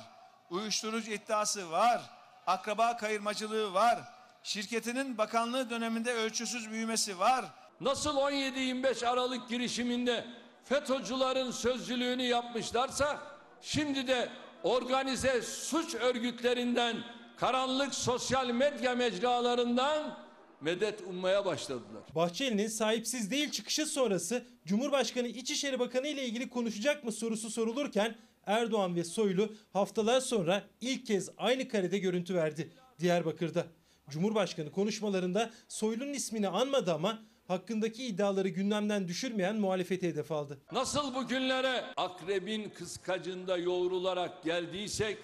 Uyuşturucu 0.50 1.12
iddiası 1.12 1.70
var. 1.70 2.00
Akraba 2.46 2.96
kayırmacılığı 2.96 3.74
var. 3.74 3.98
Şirketinin 4.42 5.18
bakanlığı 5.18 5.70
döneminde 5.70 6.12
ölçüsüz 6.12 6.70
büyümesi 6.70 7.18
var. 7.18 7.44
Nasıl 7.80 8.16
17-25 8.16 9.06
Aralık 9.06 9.48
girişiminde 9.48 10.26
FETÖ'cülerin 10.64 11.50
sözcülüğünü 11.50 12.22
yapmışlarsa 12.22 13.18
şimdi 13.60 14.08
de 14.08 14.28
organize 14.62 15.42
suç 15.42 15.94
örgütlerinden 15.94 16.96
karanlık 17.36 17.94
sosyal 17.94 18.46
medya 18.46 18.94
mecralarından 18.94 20.23
medet 20.64 21.00
ummaya 21.08 21.44
başladılar. 21.44 22.02
Bahçeli'nin 22.14 22.68
sahipsiz 22.68 23.30
değil 23.30 23.50
çıkışı 23.50 23.86
sonrası 23.86 24.46
Cumhurbaşkanı 24.66 25.28
İçişleri 25.28 25.78
Bakanı 25.78 26.08
ile 26.08 26.24
ilgili 26.24 26.48
konuşacak 26.50 27.04
mı 27.04 27.12
sorusu 27.12 27.50
sorulurken 27.50 28.16
Erdoğan 28.46 28.96
ve 28.96 29.04
Soylu 29.04 29.52
haftalar 29.72 30.20
sonra 30.20 30.62
ilk 30.80 31.06
kez 31.06 31.30
aynı 31.36 31.68
karede 31.68 31.98
görüntü 31.98 32.34
verdi 32.34 32.70
Diyarbakır'da. 33.00 33.66
Cumhurbaşkanı 34.10 34.72
konuşmalarında 34.72 35.50
Soylu'nun 35.68 36.12
ismini 36.12 36.48
anmadı 36.48 36.92
ama 36.92 37.22
hakkındaki 37.48 38.06
iddiaları 38.06 38.48
gündemden 38.48 39.08
düşürmeyen 39.08 39.56
muhalefeti 39.56 40.08
hedef 40.08 40.32
aldı. 40.32 40.58
Nasıl 40.72 41.14
bu 41.14 41.28
günlere 41.28 41.84
akrebin 41.96 42.70
kıskacında 42.70 43.56
yoğrularak 43.56 44.44
geldiysek 44.44 45.18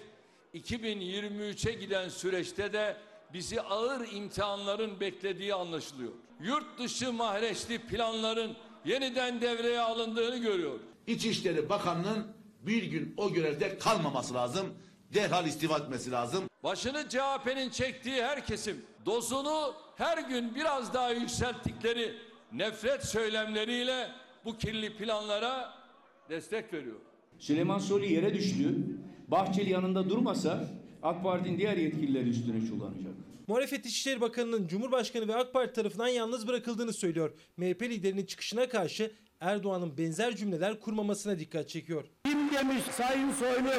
2023'e 0.53 1.71
giden 1.73 2.09
süreçte 2.09 2.73
de 2.73 2.97
bizi 3.33 3.61
ağır 3.61 4.07
imtihanların 4.13 4.99
beklediği 4.99 5.53
anlaşılıyor. 5.53 6.11
Yurt 6.41 6.79
dışı 6.79 7.13
mahreçli 7.13 7.79
planların 7.79 8.51
yeniden 8.85 9.41
devreye 9.41 9.79
alındığını 9.79 10.37
görüyoruz. 10.37 10.81
İçişleri 11.07 11.69
Bakanı'nın 11.69 12.27
bir 12.61 12.83
gün 12.83 13.13
o 13.17 13.33
görevde 13.33 13.77
kalmaması 13.77 14.33
lazım. 14.33 14.67
Derhal 15.13 15.47
istifa 15.47 15.77
etmesi 15.77 16.11
lazım. 16.11 16.43
Başını 16.63 17.09
CHP'nin 17.09 17.69
çektiği 17.69 18.23
her 18.23 18.45
kesim 18.45 18.85
dozunu 19.05 19.73
her 19.95 20.17
gün 20.17 20.55
biraz 20.55 20.93
daha 20.93 21.11
yükselttikleri 21.11 22.17
nefret 22.51 23.05
söylemleriyle 23.05 24.07
bu 24.45 24.57
kirli 24.57 24.97
planlara 24.97 25.73
destek 26.29 26.73
veriyor. 26.73 26.95
Süleyman 27.39 27.79
Soylu 27.79 28.05
yere 28.05 28.33
düştü. 28.33 28.75
Bahçeli 29.27 29.69
yanında 29.69 30.09
durmasa 30.09 30.63
AK 31.03 31.23
Parti'nin 31.23 31.57
diğer 31.57 31.77
yetkilileri 31.77 32.29
üstüne 32.29 32.67
çullanacak. 32.67 33.13
Muhalefet 33.47 33.85
İçişleri 33.85 34.21
Bakanı'nın 34.21 34.67
Cumhurbaşkanı 34.67 35.27
ve 35.27 35.35
AK 35.35 35.53
Parti 35.53 35.73
tarafından 35.73 36.07
yalnız 36.07 36.47
bırakıldığını 36.47 36.93
söylüyor. 36.93 37.31
MHP 37.57 37.81
liderinin 37.81 38.25
çıkışına 38.25 38.69
karşı 38.69 39.11
Erdoğan'ın 39.39 39.97
benzer 39.97 40.35
cümleler 40.35 40.79
kurmamasına 40.79 41.39
dikkat 41.39 41.69
çekiyor. 41.69 42.05
Kim 42.25 42.53
demiş 42.53 42.83
Sayın 42.97 43.31
Soylu 43.33 43.71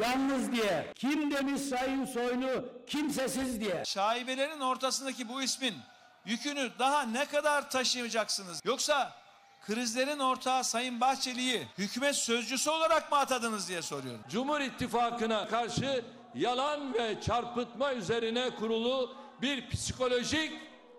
yalnız 0.00 0.52
diye? 0.52 0.86
Kim 0.94 1.30
demiş 1.30 1.60
Sayın 1.62 2.04
Soylu 2.04 2.68
kimsesiz 2.86 3.60
diye? 3.60 3.82
Şaibelerin 3.84 4.60
ortasındaki 4.60 5.28
bu 5.28 5.42
ismin 5.42 5.74
yükünü 6.26 6.70
daha 6.78 7.02
ne 7.02 7.24
kadar 7.24 7.70
taşıyacaksınız? 7.70 8.60
Yoksa 8.64 9.12
krizlerin 9.66 10.18
ortağı 10.18 10.64
Sayın 10.64 11.00
Bahçeli'yi 11.00 11.62
hükümet 11.78 12.16
sözcüsü 12.16 12.70
olarak 12.70 13.12
mı 13.12 13.18
atadınız 13.18 13.68
diye 13.68 13.82
soruyorum. 13.82 14.20
Cumhur 14.30 14.60
İttifakı'na 14.60 15.48
karşı 15.48 16.04
yalan 16.34 16.94
ve 16.94 17.20
çarpıtma 17.20 17.94
üzerine 17.94 18.50
kurulu 18.58 19.10
bir 19.42 19.68
psikolojik 19.68 20.52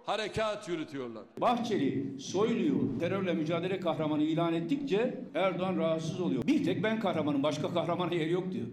harekat 0.05 0.67
yürütüyorlar. 0.69 1.23
Bahçeli 1.37 2.19
Soylu'yu 2.19 2.99
terörle 2.99 3.33
mücadele 3.33 3.79
kahramanı 3.79 4.23
ilan 4.23 4.53
ettikçe 4.53 5.23
Erdoğan 5.35 5.77
rahatsız 5.77 6.19
oluyor. 6.19 6.47
Bir 6.47 6.63
tek 6.63 6.83
ben 6.83 6.99
kahramanım 6.99 7.43
başka 7.43 7.73
kahramana 7.73 8.13
yer 8.13 8.27
yok 8.27 8.51
diyor. 8.51 8.67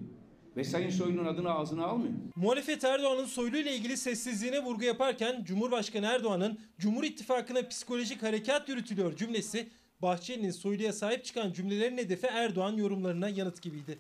Ve 0.57 0.65
Sayın 0.65 0.91
Soylu'nun 0.91 1.25
adını 1.25 1.51
ağzına 1.51 1.87
almıyor. 1.87 2.13
Muhalefet 2.37 2.85
Erdoğan'ın 2.85 3.25
Soylu 3.25 3.57
ile 3.57 3.77
ilgili 3.77 3.97
sessizliğine 3.97 4.65
vurgu 4.65 4.85
yaparken 4.85 5.45
Cumhurbaşkanı 5.45 6.07
Erdoğan'ın 6.07 6.59
Cumhur 6.79 7.05
İttifakı'na 7.05 7.69
psikolojik 7.69 8.23
harekat 8.23 8.69
yürütülüyor 8.69 9.17
cümlesi 9.17 9.69
Bahçeli'nin 10.03 10.51
Soylu'ya 10.51 10.93
sahip 10.93 11.25
çıkan 11.25 11.53
cümlelerin 11.53 11.99
hedefi 11.99 12.27
Erdoğan 12.27 12.73
yorumlarına 12.77 13.29
yanıt 13.29 13.63
gibiydi. 13.63 13.99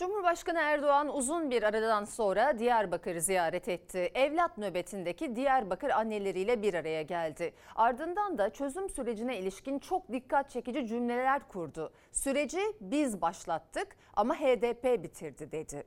Cumhurbaşkanı 0.00 0.58
Erdoğan 0.58 1.16
uzun 1.16 1.50
bir 1.50 1.62
aradan 1.62 2.04
sonra 2.04 2.58
Diyarbakır'ı 2.58 3.20
ziyaret 3.20 3.68
etti. 3.68 4.10
Evlat 4.14 4.58
nöbetindeki 4.58 5.36
Diyarbakır 5.36 5.90
anneleriyle 5.90 6.62
bir 6.62 6.74
araya 6.74 7.02
geldi. 7.02 7.54
Ardından 7.76 8.38
da 8.38 8.50
çözüm 8.50 8.88
sürecine 8.88 9.38
ilişkin 9.38 9.78
çok 9.78 10.12
dikkat 10.12 10.50
çekici 10.50 10.86
cümleler 10.86 11.48
kurdu. 11.48 11.92
Süreci 12.12 12.60
biz 12.80 13.22
başlattık 13.22 13.96
ama 14.14 14.34
HDP 14.34 15.02
bitirdi 15.02 15.52
dedi. 15.52 15.86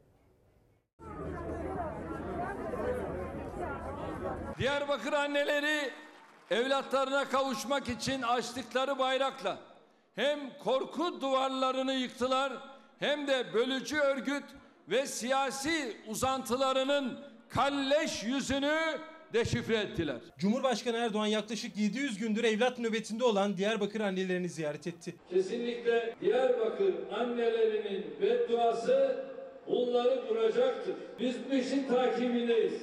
Diyarbakır 4.57 5.13
anneleri 5.13 5.91
evlatlarına 6.51 7.25
kavuşmak 7.29 7.89
için 7.89 8.21
açtıkları 8.21 8.99
bayrakla 8.99 9.57
hem 10.15 10.39
korku 10.63 11.21
duvarlarını 11.21 11.93
yıktılar 11.93 12.72
hem 13.03 13.27
de 13.27 13.53
bölücü 13.53 13.97
örgüt 13.97 14.43
ve 14.89 15.07
siyasi 15.07 15.97
uzantılarının 16.07 17.19
kalleş 17.49 18.23
yüzünü 18.23 18.79
deşifre 19.33 19.77
ettiler. 19.77 20.17
Cumhurbaşkanı 20.37 20.97
Erdoğan 20.97 21.25
yaklaşık 21.25 21.77
700 21.77 22.17
gündür 22.17 22.43
evlat 22.43 22.79
nöbetinde 22.79 23.23
olan 23.23 23.57
Diyarbakır 23.57 23.99
annelerini 23.99 24.49
ziyaret 24.49 24.87
etti. 24.87 25.15
Kesinlikle 25.29 26.15
Diyarbakır 26.21 26.93
annelerinin 27.11 28.05
bedduası 28.21 29.25
bunları 29.67 30.29
vuracaktır. 30.29 30.95
Biz 31.19 31.35
bu 31.51 31.55
işin 31.55 31.87
takibindeyiz. 31.87 32.73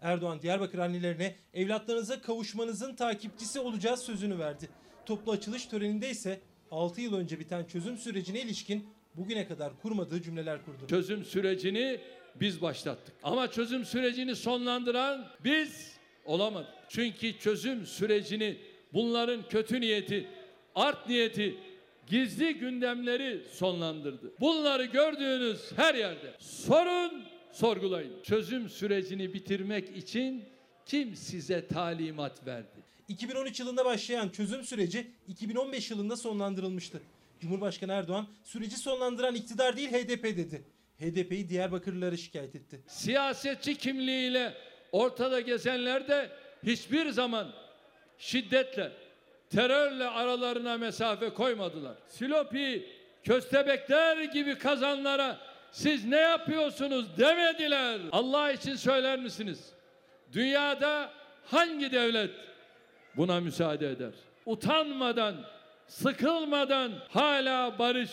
Erdoğan 0.00 0.42
Diyarbakır 0.42 0.78
annelerine 0.78 1.34
evlatlarınıza 1.54 2.20
kavuşmanızın 2.20 2.94
takipçisi 2.94 3.60
olacağız 3.60 4.00
sözünü 4.00 4.38
verdi. 4.38 4.68
Toplu 5.06 5.32
açılış 5.32 5.66
töreninde 5.66 6.10
ise 6.10 6.40
6 6.70 7.00
yıl 7.00 7.14
önce 7.14 7.40
biten 7.40 7.64
çözüm 7.64 7.98
sürecine 7.98 8.40
ilişkin 8.40 8.97
bugüne 9.18 9.48
kadar 9.48 9.80
kurmadığı 9.82 10.22
cümleler 10.22 10.64
kurdu. 10.64 10.86
Çözüm 10.90 11.24
sürecini 11.24 12.00
biz 12.34 12.62
başlattık. 12.62 13.14
Ama 13.22 13.50
çözüm 13.50 13.84
sürecini 13.84 14.36
sonlandıran 14.36 15.26
biz 15.44 15.96
olamadık. 16.24 16.70
Çünkü 16.88 17.38
çözüm 17.38 17.86
sürecini 17.86 18.56
bunların 18.92 19.48
kötü 19.48 19.80
niyeti, 19.80 20.26
art 20.74 21.08
niyeti, 21.08 21.58
gizli 22.06 22.54
gündemleri 22.54 23.44
sonlandırdı. 23.52 24.32
Bunları 24.40 24.84
gördüğünüz 24.84 25.72
her 25.76 25.94
yerde 25.94 26.34
sorun, 26.38 27.24
sorgulayın. 27.52 28.22
Çözüm 28.22 28.68
sürecini 28.68 29.34
bitirmek 29.34 29.96
için 29.96 30.44
kim 30.86 31.16
size 31.16 31.66
talimat 31.66 32.46
verdi? 32.46 32.88
2013 33.08 33.60
yılında 33.60 33.84
başlayan 33.84 34.28
çözüm 34.28 34.64
süreci 34.64 35.10
2015 35.28 35.90
yılında 35.90 36.16
sonlandırılmıştı. 36.16 37.00
Cumhurbaşkanı 37.40 37.92
Erdoğan 37.92 38.26
süreci 38.44 38.76
sonlandıran 38.76 39.34
iktidar 39.34 39.76
değil 39.76 39.90
HDP 39.90 40.24
dedi. 40.24 40.64
HDP'yi 41.00 41.48
Diyarbakırlıları 41.48 42.18
şikayet 42.18 42.54
etti. 42.54 42.80
Siyasetçi 42.86 43.74
kimliğiyle 43.74 44.54
ortada 44.92 45.40
gezenler 45.40 46.08
de 46.08 46.30
hiçbir 46.62 47.08
zaman 47.10 47.52
şiddetle, 48.18 48.92
terörle 49.50 50.08
aralarına 50.08 50.78
mesafe 50.78 51.30
koymadılar. 51.30 51.96
Silopi, 52.08 52.86
köstebekler 53.24 54.22
gibi 54.22 54.54
kazanlara 54.54 55.38
siz 55.72 56.04
ne 56.04 56.16
yapıyorsunuz 56.16 57.18
demediler. 57.18 58.00
Allah 58.12 58.52
için 58.52 58.74
söyler 58.76 59.18
misiniz? 59.18 59.72
Dünyada 60.32 61.12
hangi 61.44 61.92
devlet 61.92 62.30
buna 63.16 63.40
müsaade 63.40 63.90
eder? 63.90 64.12
Utanmadan, 64.46 65.34
sıkılmadan 65.88 66.92
hala 67.08 67.78
barış, 67.78 68.10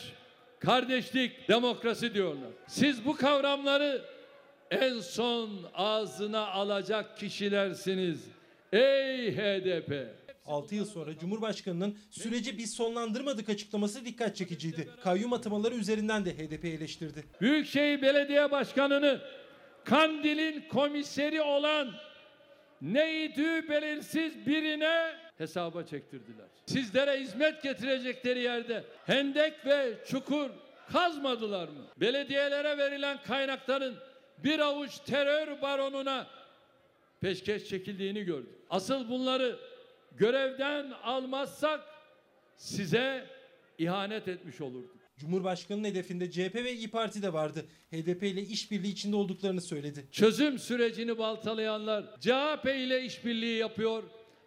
kardeşlik, 0.59 1.49
demokrasi 1.49 2.13
diyorlar. 2.13 2.49
Siz 2.67 3.05
bu 3.05 3.15
kavramları 3.15 4.01
en 4.71 4.99
son 4.99 5.49
ağzına 5.73 6.47
alacak 6.47 7.17
kişilersiniz. 7.17 8.25
Ey 8.73 9.37
HDP! 9.37 10.07
6 10.45 10.75
yıl 10.75 10.85
sonra 10.85 11.17
Cumhurbaşkanı'nın 11.17 11.97
süreci 12.09 12.57
biz 12.57 12.73
sonlandırmadık 12.73 13.49
açıklaması 13.49 14.05
dikkat 14.05 14.35
çekiciydi. 14.35 14.89
Kayyum 15.03 15.33
atamaları 15.33 15.75
üzerinden 15.75 16.25
de 16.25 16.37
HDP 16.37 16.65
eleştirdi. 16.65 17.23
Büyükşehir 17.41 18.01
Belediye 18.01 18.51
Başkanı'nı 18.51 19.21
Kandil'in 19.85 20.67
komiseri 20.69 21.41
olan 21.41 21.91
neydi 22.81 23.69
belirsiz 23.69 24.47
birine 24.47 25.24
hesaba 25.37 25.83
çektirdiler. 25.85 26.47
Sizlere 26.65 27.19
hizmet 27.19 27.63
getirecekleri 27.63 28.39
yerde 28.39 28.83
hendek 29.05 29.65
ve 29.65 29.93
çukur 30.07 30.49
kazmadılar 30.91 31.67
mı? 31.67 31.85
Belediyelere 31.97 32.77
verilen 32.77 33.23
kaynakların 33.23 33.95
bir 34.43 34.59
avuç 34.59 34.99
terör 34.99 35.61
baronuna 35.61 36.27
peşkeş 37.21 37.69
çekildiğini 37.69 38.23
gördük. 38.23 38.55
Asıl 38.69 39.09
bunları 39.09 39.59
görevden 40.17 40.91
almazsak 41.03 41.81
size 42.57 43.25
ihanet 43.77 44.27
etmiş 44.27 44.61
olurduk. 44.61 44.95
Cumhurbaşkanının 45.17 45.87
hedefinde 45.87 46.31
CHP 46.31 46.55
ve 46.55 46.73
İyi 46.73 46.89
Parti 46.89 47.21
de 47.21 47.33
vardı. 47.33 47.65
HDP 47.91 48.23
ile 48.23 48.41
işbirliği 48.41 48.91
içinde 48.91 49.15
olduklarını 49.15 49.61
söyledi. 49.61 50.05
Çözüm 50.11 50.59
sürecini 50.59 51.17
baltalayanlar 51.17 52.05
CHP 52.19 52.65
ile 52.65 53.03
işbirliği 53.03 53.57
yapıyor. 53.57 54.03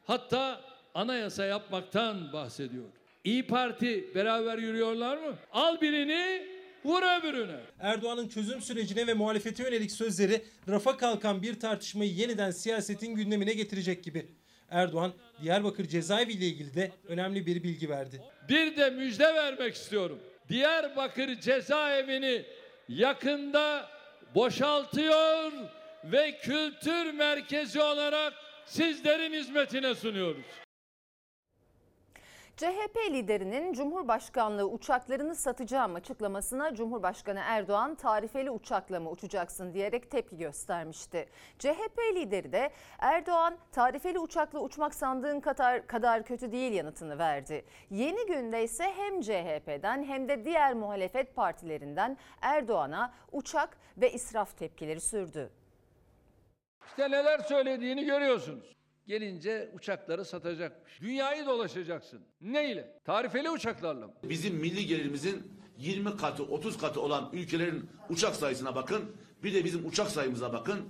Hatta 0.07 0.68
anayasa 0.99 1.45
yapmaktan 1.45 2.33
bahsediyor. 2.33 2.85
İyi 3.25 3.47
Parti 3.47 4.15
beraber 4.15 4.59
yürüyorlar 4.59 5.17
mı? 5.17 5.37
Al 5.53 5.81
birini 5.81 6.47
vur 6.85 7.03
öbürüne. 7.19 7.61
Erdoğan'ın 7.81 8.29
çözüm 8.29 8.61
sürecine 8.61 9.07
ve 9.07 9.15
muhalefete 9.15 9.63
yönelik 9.63 9.93
sözleri 9.93 10.43
rafa 10.69 10.97
kalkan 10.97 11.43
bir 11.43 11.61
tartışmayı 11.61 12.13
yeniden 12.13 12.51
siyasetin 12.51 13.15
gündemine 13.15 13.53
getirecek 13.53 14.05
gibi. 14.05 14.27
Erdoğan, 14.71 15.13
Diyarbakır 15.43 15.85
cezaevi 15.85 16.33
ile 16.33 16.47
ilgili 16.47 16.75
de 16.75 16.93
önemli 17.09 17.47
bir 17.47 17.63
bilgi 17.63 17.91
verdi. 17.91 18.23
Bir 18.49 18.77
de 18.77 18.91
müjde 18.91 19.35
vermek 19.35 19.75
istiyorum. 19.75 20.19
Diyarbakır 20.49 21.41
cezaevini 21.41 22.43
yakında 22.89 23.89
boşaltıyor 24.35 25.53
ve 26.05 26.39
kültür 26.43 27.13
merkezi 27.13 27.83
olarak 27.83 28.33
sizlerin 28.67 29.33
hizmetine 29.33 29.95
sunuyoruz. 29.95 30.45
CHP 32.59 32.97
liderinin 33.11 33.73
Cumhurbaşkanlığı 33.73 34.69
uçaklarını 34.69 35.35
satacağım 35.35 35.95
açıklamasına 35.95 36.75
Cumhurbaşkanı 36.75 37.41
Erdoğan 37.45 37.95
tarifeli 37.95 38.51
uçakla 38.51 39.01
mı 39.01 39.11
uçacaksın 39.11 39.75
diyerek 39.75 40.11
tepki 40.11 40.39
göstermişti. 40.39 41.29
CHP 41.59 41.99
lideri 42.15 42.53
de 42.53 42.71
Erdoğan 42.99 43.59
tarifeli 43.73 44.19
uçakla 44.19 44.61
uçmak 44.61 44.95
sandığın 44.95 45.41
kadar, 45.41 45.87
kadar 45.87 46.23
kötü 46.23 46.53
değil 46.53 46.73
yanıtını 46.73 47.19
verdi. 47.19 47.65
Yeni 47.91 48.27
günde 48.27 48.65
ise 48.65 48.93
hem 48.97 49.21
CHP'den 49.21 50.05
hem 50.05 50.29
de 50.29 50.45
diğer 50.45 50.75
muhalefet 50.75 51.37
partilerinden 51.37 52.17
Erdoğan'a 52.41 53.13
uçak 53.33 53.77
ve 53.97 54.13
israf 54.13 54.59
tepkileri 54.59 55.01
sürdü. 55.01 55.51
İşte 56.87 57.11
neler 57.11 57.39
söylediğini 57.39 58.05
görüyorsunuz. 58.05 58.78
Gelince 59.09 59.71
uçakları 59.75 60.25
satacakmış. 60.25 61.01
Dünyayı 61.01 61.47
dolaşacaksın. 61.47 62.21
Neyle? 62.41 63.01
Tarifeli 63.05 63.51
uçaklarla? 63.51 64.11
Bizim 64.23 64.55
milli 64.55 64.87
gelirimizin 64.87 65.53
20 65.79 66.17
katı 66.17 66.45
30 66.45 66.79
katı 66.79 67.01
olan 67.01 67.31
ülkelerin 67.33 67.91
uçak 68.11 68.37
sayısına 68.37 68.75
bakın. 68.75 69.17
Bir 69.43 69.55
de 69.55 69.65
bizim 69.65 69.87
uçak 69.87 70.11
sayımıza 70.11 70.53
bakın. 70.53 70.81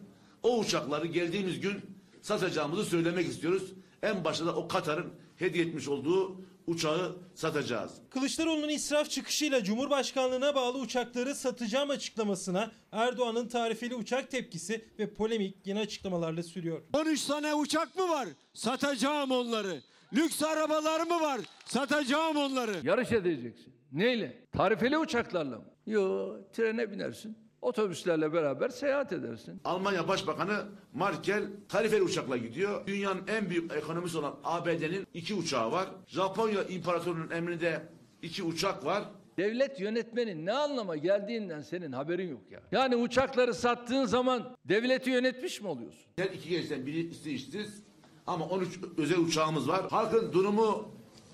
O 0.42 0.58
uçakları 0.58 1.06
geldiğimiz 1.06 1.60
gün 1.60 1.80
satacağımızı 2.22 2.84
söylemek 2.84 3.28
istiyoruz. 3.28 3.72
En 4.02 4.24
başta 4.24 4.46
da 4.46 4.56
o 4.56 4.68
Katar'ın 4.68 5.12
hediye 5.36 5.64
etmiş 5.64 5.88
olduğu 5.88 6.40
uçağı 6.68 7.16
satacağız. 7.34 7.92
Kılıçdaroğlu'nun 8.10 8.68
israf 8.68 9.10
çıkışıyla 9.10 9.64
Cumhurbaşkanlığına 9.64 10.54
bağlı 10.54 10.78
uçakları 10.78 11.34
satacağım 11.34 11.90
açıklamasına 11.90 12.70
Erdoğan'ın 12.92 13.48
tarifeli 13.48 13.94
uçak 13.94 14.30
tepkisi 14.30 14.84
ve 14.98 15.14
polemik 15.14 15.66
yeni 15.66 15.80
açıklamalarla 15.80 16.42
sürüyor. 16.42 16.82
13 16.92 17.24
tane 17.24 17.54
uçak 17.54 17.96
mı 17.96 18.08
var? 18.08 18.28
Satacağım 18.54 19.30
onları. 19.30 19.82
Lüks 20.12 20.42
arabalar 20.42 21.00
mı 21.00 21.20
var? 21.20 21.40
Satacağım 21.66 22.36
onları. 22.36 22.80
Yarış 22.82 23.12
edeceksin. 23.12 23.74
Neyle? 23.92 24.44
Tarifeli 24.52 24.98
uçaklarla 24.98 25.58
mı? 25.58 25.64
Yo, 25.86 26.36
trene 26.52 26.90
binersin. 26.92 27.47
Otobüslerle 27.62 28.32
beraber 28.32 28.68
seyahat 28.68 29.12
edersin. 29.12 29.60
Almanya 29.64 30.08
Başbakanı 30.08 30.64
Merkel 30.94 31.44
tarifeli 31.68 32.02
uçakla 32.02 32.36
gidiyor. 32.36 32.86
Dünyanın 32.86 33.22
en 33.28 33.50
büyük 33.50 33.72
ekonomisi 33.72 34.18
olan 34.18 34.34
ABD'nin 34.44 35.06
iki 35.14 35.34
uçağı 35.34 35.72
var. 35.72 35.88
Japonya 36.06 36.64
İmparatorluğu'nun 36.64 37.30
emrinde 37.30 37.82
iki 38.22 38.42
uçak 38.42 38.84
var. 38.84 39.04
Devlet 39.38 39.80
yönetmenin 39.80 40.46
ne 40.46 40.52
anlama 40.52 40.96
geldiğinden 40.96 41.60
senin 41.60 41.92
haberin 41.92 42.28
yok 42.30 42.40
ya. 42.50 42.60
Yani 42.72 42.96
uçakları 42.96 43.54
sattığın 43.54 44.04
zaman 44.04 44.56
devleti 44.64 45.10
yönetmiş 45.10 45.60
mi 45.60 45.68
oluyorsun? 45.68 46.00
Her 46.16 46.24
iki 46.30 46.48
gençten 46.48 46.86
biri 46.86 47.30
işsiz 47.34 47.82
ama 48.26 48.44
13 48.46 48.80
özel 48.98 49.18
uçağımız 49.18 49.68
var. 49.68 49.86
Halkın 49.90 50.32
durumu 50.32 50.88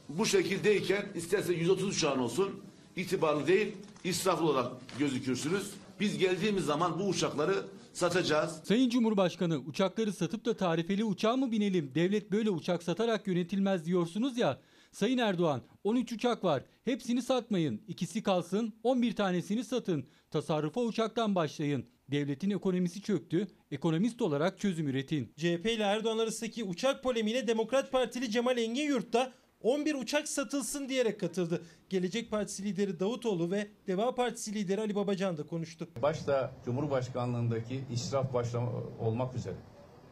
bu 0.09 0.27
şekildeyken 0.27 1.07
isterse 1.15 1.53
130 1.53 1.89
uçağın 1.97 2.19
olsun 2.19 2.61
itibarlı 2.97 3.47
değil 3.47 3.77
israflı 4.05 4.47
olarak 4.47 4.73
gözükürsünüz. 4.99 5.75
Biz 6.01 6.19
geldiğimiz 6.19 6.65
zaman 6.65 6.99
bu 6.99 7.05
uçakları 7.05 7.55
satacağız. 7.93 8.61
Sayın 8.65 8.91
Cumhurbaşkanı 8.91 9.59
uçakları 9.59 10.13
satıp 10.13 10.45
da 10.45 10.57
tarifeli 10.57 11.05
uçağa 11.05 11.37
mı 11.37 11.53
binelim? 11.53 11.93
Devlet 11.95 12.33
böyle 12.33 12.51
uçak 12.51 12.83
satarak 12.83 13.27
yönetilmez 13.27 13.87
diyorsunuz 13.87 14.39
ya. 14.39 14.61
Sayın 14.93 15.19
Erdoğan 15.19 15.63
13 15.85 16.13
uçak 16.13 16.45
var. 16.45 16.63
Hepsini 16.85 17.23
satmayın. 17.23 17.81
İkisi 17.89 18.23
kalsın 18.23 18.73
11 18.83 19.17
tanesini 19.17 19.65
satın. 19.65 20.07
Tasarrufa 20.31 20.81
uçaktan 20.81 21.35
başlayın. 21.35 21.87
Devletin 22.11 22.51
ekonomisi 22.51 23.03
çöktü. 23.03 23.49
Ekonomist 23.71 24.23
olarak 24.23 24.59
çözüm 24.59 24.89
üretin. 24.89 25.33
CHP 25.37 25.67
ile 25.67 25.83
Erdoğan 25.83 26.19
arasındaki 26.19 26.65
uçak 26.65 27.03
polemiğine 27.03 27.47
Demokrat 27.47 27.93
Partili 27.93 28.31
Cemal 28.31 28.59
Engin 28.59 28.87
Yurt 28.87 29.13
da 29.13 29.33
11 29.65 29.95
uçak 29.95 30.29
satılsın 30.29 30.89
diyerek 30.89 31.21
katıldı. 31.21 31.63
Gelecek 31.91 32.31
Partisi 32.31 32.65
lideri 32.65 33.01
Davutoğlu 33.01 33.51
ve 33.51 33.69
Deva 33.87 34.15
Partisi 34.15 34.55
lideri 34.55 34.81
Ali 34.81 34.95
Babacan 34.95 35.37
da 35.37 35.47
konuştu. 35.47 35.89
Başta 36.03 36.53
Cumhurbaşkanlığındaki 36.65 37.85
israf 37.91 38.33
başta 38.35 38.61
olmak 39.01 39.35
üzere 39.35 39.55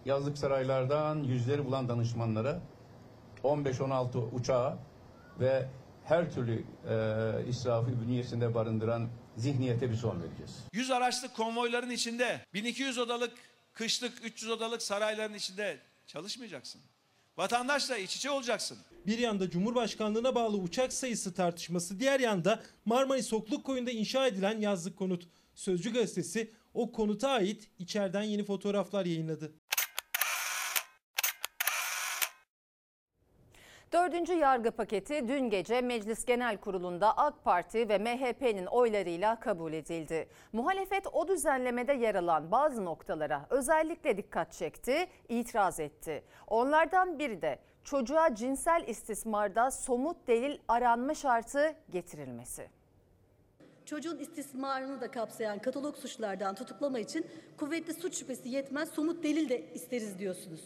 yazlık 0.04 0.38
saraylardan 0.38 1.22
yüzleri 1.22 1.64
bulan 1.64 1.88
danışmanlara 1.88 2.62
15-16 3.44 4.30
uçağı 4.32 4.78
ve 5.40 5.68
her 6.04 6.32
türlü 6.32 6.64
e, 6.88 7.48
israfı 7.48 8.00
bünyesinde 8.02 8.54
barındıran 8.54 9.08
zihniyete 9.36 9.90
bir 9.90 9.96
son 9.96 10.22
vereceğiz. 10.22 10.58
100 10.72 10.90
araçlı 10.90 11.32
konvoyların 11.32 11.90
içinde 11.90 12.40
1200 12.54 12.98
odalık 12.98 13.32
kışlık 13.72 14.24
300 14.24 14.50
odalık 14.50 14.82
sarayların 14.82 15.34
içinde 15.34 15.78
çalışmayacaksın. 16.06 16.80
Vatandaşla 17.36 17.96
iç 17.96 18.16
içe 18.16 18.30
olacaksın. 18.30 18.78
Bir 19.06 19.18
yanda 19.18 19.50
Cumhurbaşkanlığına 19.50 20.34
bağlı 20.34 20.56
uçak 20.56 20.92
sayısı 20.92 21.34
tartışması, 21.34 22.00
diğer 22.00 22.20
yanda 22.20 22.62
Marmaris 22.84 23.32
Okluk 23.32 23.64
Koyu'nda 23.64 23.90
inşa 23.90 24.26
edilen 24.26 24.60
yazlık 24.60 24.96
konut. 24.96 25.28
Sözcü 25.54 25.92
gazetesi 25.92 26.50
o 26.74 26.92
konuta 26.92 27.30
ait 27.30 27.68
içeriden 27.78 28.22
yeni 28.22 28.44
fotoğraflar 28.44 29.06
yayınladı. 29.06 29.52
Dördüncü 33.92 34.32
yargı 34.32 34.70
paketi 34.70 35.28
dün 35.28 35.50
gece 35.50 35.80
Meclis 35.80 36.24
Genel 36.24 36.56
Kurulu'nda 36.56 37.16
AK 37.16 37.44
Parti 37.44 37.88
ve 37.88 37.98
MHP'nin 37.98 38.66
oylarıyla 38.66 39.40
kabul 39.40 39.72
edildi. 39.72 40.28
Muhalefet 40.52 41.06
o 41.12 41.28
düzenlemede 41.28 41.92
yer 41.92 42.14
alan 42.14 42.50
bazı 42.50 42.84
noktalara 42.84 43.46
özellikle 43.50 44.16
dikkat 44.16 44.52
çekti, 44.52 45.06
itiraz 45.28 45.80
etti. 45.80 46.24
Onlardan 46.46 47.18
biri 47.18 47.42
de 47.42 47.58
çocuğa 47.84 48.34
cinsel 48.34 48.84
istismarda 48.86 49.70
somut 49.70 50.16
delil 50.26 50.58
aranma 50.68 51.14
şartı 51.14 51.74
getirilmesi. 51.90 52.68
Çocuğun 53.84 54.18
istismarını 54.18 55.00
da 55.00 55.10
kapsayan 55.10 55.58
katalog 55.58 55.96
suçlardan 55.96 56.54
tutuklama 56.54 56.98
için 56.98 57.26
kuvvetli 57.56 57.94
suç 57.94 58.18
şüphesi 58.18 58.48
yetmez 58.48 58.88
somut 58.88 59.22
delil 59.22 59.48
de 59.48 59.72
isteriz 59.74 60.18
diyorsunuz. 60.18 60.60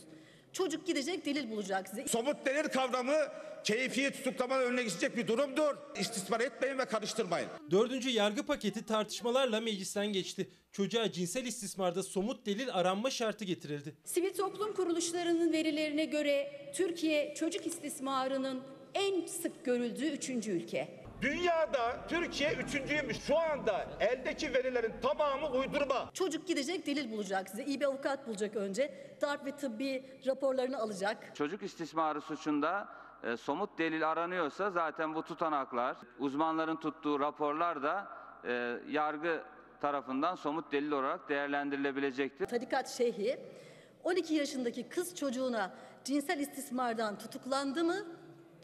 Çocuk 0.57 0.87
gidecek 0.87 1.27
delil 1.27 1.51
bulacak 1.51 1.88
size. 1.88 2.07
Somut 2.07 2.47
delil 2.47 2.69
kavramı 2.69 3.16
keyfi 3.64 4.11
tutuklamanın 4.11 4.62
önüne 4.62 4.83
geçecek 4.83 5.16
bir 5.16 5.27
durumdur. 5.27 5.77
İstismar 6.01 6.40
etmeyin 6.40 6.79
ve 6.79 6.85
karıştırmayın. 6.85 7.49
Dördüncü 7.71 8.11
yargı 8.11 8.42
paketi 8.42 8.87
tartışmalarla 8.87 9.61
meclisten 9.61 10.07
geçti. 10.07 10.51
Çocuğa 10.73 11.12
cinsel 11.12 11.47
istismarda 11.47 12.03
somut 12.03 12.47
delil 12.47 12.69
aranma 12.73 13.11
şartı 13.11 13.45
getirildi. 13.45 13.95
Sivil 14.05 14.35
toplum 14.35 14.75
kuruluşlarının 14.75 15.53
verilerine 15.53 16.05
göre 16.05 16.71
Türkiye 16.75 17.35
çocuk 17.35 17.66
istismarının 17.66 18.62
en 18.95 19.27
sık 19.27 19.64
görüldüğü 19.64 20.07
üçüncü 20.09 20.51
ülke. 20.51 21.06
Dünyada 21.22 22.07
Türkiye 22.09 22.52
üçüncüymüş. 22.55 23.22
Şu 23.22 23.38
anda 23.38 23.87
eldeki 24.00 24.55
verilerin 24.55 24.92
tamamı 25.02 25.50
uydurma. 25.50 26.11
Çocuk 26.12 26.46
gidecek 26.46 26.87
delil 26.87 27.12
bulacak 27.12 27.48
size. 27.50 27.64
İyi 27.64 27.81
bir 27.81 27.85
avukat 27.85 28.26
bulacak 28.26 28.57
önce. 28.57 29.16
Darp 29.20 29.46
ve 29.46 29.57
tıbbi 29.57 30.05
raporlarını 30.26 30.79
alacak. 30.79 31.37
Çocuk 31.37 31.62
istismarı 31.62 32.20
suçunda 32.20 32.88
e, 33.24 33.37
somut 33.37 33.79
delil 33.79 34.11
aranıyorsa 34.11 34.70
zaten 34.70 35.14
bu 35.14 35.22
tutanaklar, 35.22 35.96
uzmanların 36.18 36.76
tuttuğu 36.76 37.20
raporlar 37.20 37.83
da 37.83 38.09
e, 38.44 38.79
yargı 38.88 39.42
tarafından 39.81 40.35
somut 40.35 40.72
delil 40.72 40.90
olarak 40.90 41.29
değerlendirilebilecektir. 41.29 42.46
Tarikat 42.46 42.88
şeyhi 42.88 43.37
12 44.05 44.35
yaşındaki 44.35 44.88
kız 44.88 45.16
çocuğuna 45.16 45.74
cinsel 46.05 46.38
istismardan 46.38 47.18
tutuklandı 47.18 47.85
mı? 47.85 47.96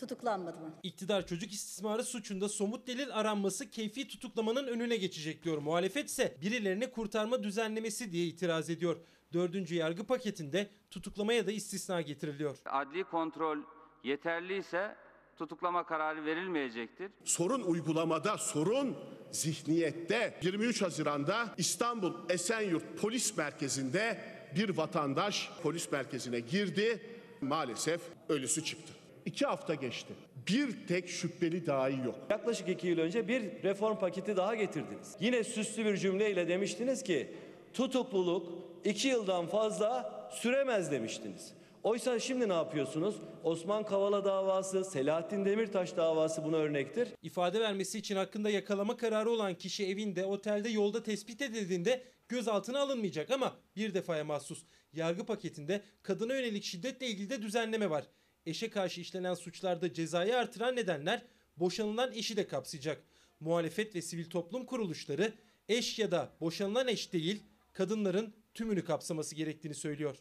Tutuklanmadı 0.03 0.61
mı? 0.61 0.75
İktidar 0.83 1.27
çocuk 1.27 1.53
istismarı 1.53 2.05
suçunda 2.05 2.49
somut 2.49 2.87
delil 2.87 3.15
aranması 3.17 3.71
keyfi 3.71 4.09
tutuklamanın 4.09 4.67
önüne 4.67 4.97
geçecek 4.97 5.45
diyor. 5.45 5.59
Muhalefet 5.59 6.09
ise 6.09 6.37
birilerini 6.43 6.91
kurtarma 6.91 7.43
düzenlemesi 7.43 8.13
diye 8.13 8.27
itiraz 8.27 8.71
ediyor. 8.71 8.97
Dördüncü 9.33 9.75
yargı 9.75 10.05
paketinde 10.05 10.71
tutuklamaya 10.91 11.47
da 11.47 11.53
istisna 11.53 12.01
getiriliyor. 12.01 12.57
Adli 12.65 13.05
kontrol 13.05 13.59
yeterliyse 14.05 14.97
tutuklama 15.37 15.87
kararı 15.87 16.25
verilmeyecektir. 16.25 17.11
Sorun 17.25 17.63
uygulamada, 17.63 18.39
sorun 18.39 18.97
zihniyette. 19.33 20.39
23 20.43 20.83
Haziran'da 20.83 21.55
İstanbul 21.59 22.15
Esenyurt 22.29 23.01
Polis 23.01 23.37
Merkezi'nde 23.37 24.21
bir 24.57 24.77
vatandaş 24.77 25.51
polis 25.63 25.93
merkezine 25.93 26.41
girdi. 26.41 27.03
Maalesef 27.41 28.01
ölüsü 28.29 28.65
çıktı. 28.65 29.02
İki 29.27 29.47
hafta 29.47 29.75
geçti. 29.75 30.15
Bir 30.49 30.87
tek 30.87 31.09
şüpheli 31.09 31.67
dahi 31.67 32.07
yok. 32.07 32.15
Yaklaşık 32.31 32.69
iki 32.69 32.87
yıl 32.87 32.99
önce 32.99 33.29
bir 33.29 33.63
reform 33.63 33.99
paketi 33.99 34.37
daha 34.37 34.55
getirdiniz. 34.55 35.17
Yine 35.21 35.45
süslü 35.45 35.85
bir 35.85 35.97
cümleyle 35.97 36.49
demiştiniz 36.49 37.03
ki 37.03 37.35
tutukluluk 37.75 38.49
iki 38.85 39.09
yıldan 39.09 39.47
fazla 39.47 40.13
süremez 40.33 40.93
demiştiniz. 40.93 41.53
Oysa 41.83 42.19
şimdi 42.19 42.49
ne 42.49 42.53
yapıyorsunuz? 42.53 43.17
Osman 43.45 43.85
Kavala 43.85 44.25
davası, 44.25 44.85
Selahattin 44.85 45.45
Demirtaş 45.45 45.97
davası 45.97 46.45
buna 46.45 46.57
örnektir. 46.57 47.09
İfade 47.23 47.61
vermesi 47.61 47.99
için 47.99 48.17
hakkında 48.17 48.51
yakalama 48.51 48.97
kararı 48.97 49.31
olan 49.31 49.55
kişi 49.55 49.87
evinde, 49.87 50.25
otelde, 50.25 50.69
yolda 50.69 51.03
tespit 51.03 51.43
edildiğinde 51.43 52.03
gözaltına 52.29 52.81
alınmayacak 52.81 53.31
ama 53.31 53.53
bir 53.77 53.95
defaya 53.95 54.25
mahsus. 54.25 54.65
Yargı 54.93 55.27
paketinde 55.27 55.83
kadına 56.03 56.35
yönelik 56.35 56.65
şiddetle 56.65 57.07
ilgili 57.07 57.31
de 57.31 57.43
düzenleme 57.43 57.91
var. 57.91 58.05
Eşe 58.47 58.71
karşı 58.71 59.01
işlenen 59.01 59.35
suçlarda 59.35 59.93
cezayı 59.93 60.37
artıran 60.37 60.77
nedenler 60.77 61.23
boşanılan 61.57 62.13
eşi 62.13 62.37
de 62.37 62.47
kapsayacak. 62.47 63.03
Muhalefet 63.41 63.95
ve 63.95 64.03
sivil 64.03 64.31
toplum 64.31 64.67
kuruluşları 64.67 65.33
eş 65.69 65.99
ya 65.99 66.11
da 66.11 66.33
boşanılan 66.41 66.89
eş 66.89 67.13
değil, 67.13 67.43
kadınların 67.73 68.35
tümünü 68.55 68.85
kapsaması 68.85 69.35
gerektiğini 69.35 69.75
söylüyor. 69.75 70.17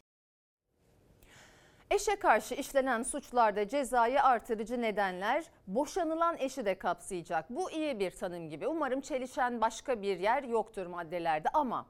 Eşe 1.92 2.16
karşı 2.16 2.56
işlenen 2.56 3.04
suçlarda 3.04 3.68
cezayı 3.68 4.24
artırıcı 4.24 4.82
nedenler 4.82 5.44
boşanılan 5.68 6.38
eşi 6.38 6.66
de 6.66 6.78
kapsayacak. 6.78 7.50
Bu 7.50 7.72
iyi 7.72 8.00
bir 8.00 8.12
tanım 8.12 8.50
gibi. 8.50 8.68
Umarım 8.68 9.02
çelişen 9.02 9.62
başka 9.62 10.02
bir 10.02 10.20
yer 10.20 10.44
yoktur 10.44 10.86
maddelerde 10.86 11.50
ama 11.50 11.86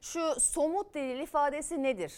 şu 0.00 0.40
somut 0.40 0.94
delil 0.94 1.20
ifadesi 1.20 1.82
nedir? 1.82 2.12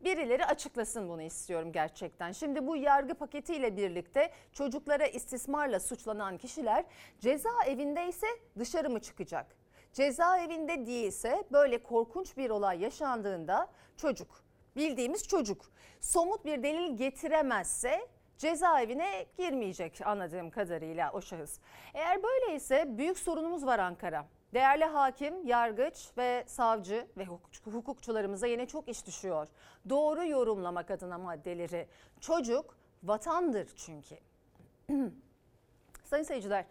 Birileri 0.00 0.46
açıklasın 0.46 1.08
bunu 1.08 1.22
istiyorum 1.22 1.72
gerçekten. 1.72 2.32
Şimdi 2.32 2.66
bu 2.66 2.76
yargı 2.76 3.14
paketiyle 3.14 3.76
birlikte 3.76 4.30
çocuklara 4.52 5.06
istismarla 5.06 5.80
suçlanan 5.80 6.38
kişiler 6.38 6.84
cezaevinde 7.20 8.08
ise 8.08 8.26
dışarı 8.58 8.90
mı 8.90 9.00
çıkacak? 9.00 9.56
Cezaevinde 9.92 10.86
değilse 10.86 11.44
böyle 11.52 11.82
korkunç 11.82 12.36
bir 12.36 12.50
olay 12.50 12.80
yaşandığında 12.80 13.70
çocuk 13.96 14.44
bildiğimiz 14.76 15.28
çocuk 15.28 15.72
somut 16.00 16.44
bir 16.44 16.62
delil 16.62 16.96
getiremezse 16.96 18.08
cezaevine 18.38 19.26
girmeyecek 19.38 20.00
anladığım 20.04 20.50
kadarıyla 20.50 21.10
o 21.12 21.20
şahıs. 21.20 21.58
Eğer 21.94 22.22
böyleyse 22.22 22.98
büyük 22.98 23.18
sorunumuz 23.18 23.66
var 23.66 23.78
Ankara. 23.78 24.26
Değerli 24.54 24.84
hakim, 24.84 25.46
yargıç 25.46 26.10
ve 26.18 26.44
savcı 26.46 27.06
ve 27.16 27.24
hukuk- 27.24 27.72
hukukçularımıza 27.72 28.46
yine 28.46 28.66
çok 28.66 28.88
iş 28.88 29.06
düşüyor. 29.06 29.48
Doğru 29.88 30.26
yorumlamak 30.26 30.90
adına 30.90 31.18
maddeleri. 31.18 31.88
Çocuk 32.20 32.76
vatandır 33.02 33.68
çünkü. 33.76 34.16
Sayın 36.04 36.24
seyirciler, 36.24 36.64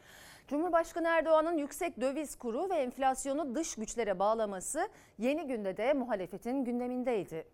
Cumhurbaşkanı 0.48 1.08
Erdoğan'ın 1.08 1.58
yüksek 1.58 2.02
döviz 2.02 2.36
kuru 2.36 2.70
ve 2.70 2.76
enflasyonu 2.76 3.56
dış 3.56 3.76
güçlere 3.76 4.20
bağlaması 4.20 4.90
yeni 5.18 5.48
günde 5.48 5.78
de 5.78 5.94
muhalefetin 5.94 6.64
gündemindeydi. 6.66 7.48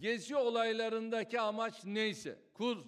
Gezi 0.00 0.36
olaylarındaki 0.36 1.40
amaç 1.40 1.84
neyse 1.84 2.36
kur, 2.54 2.78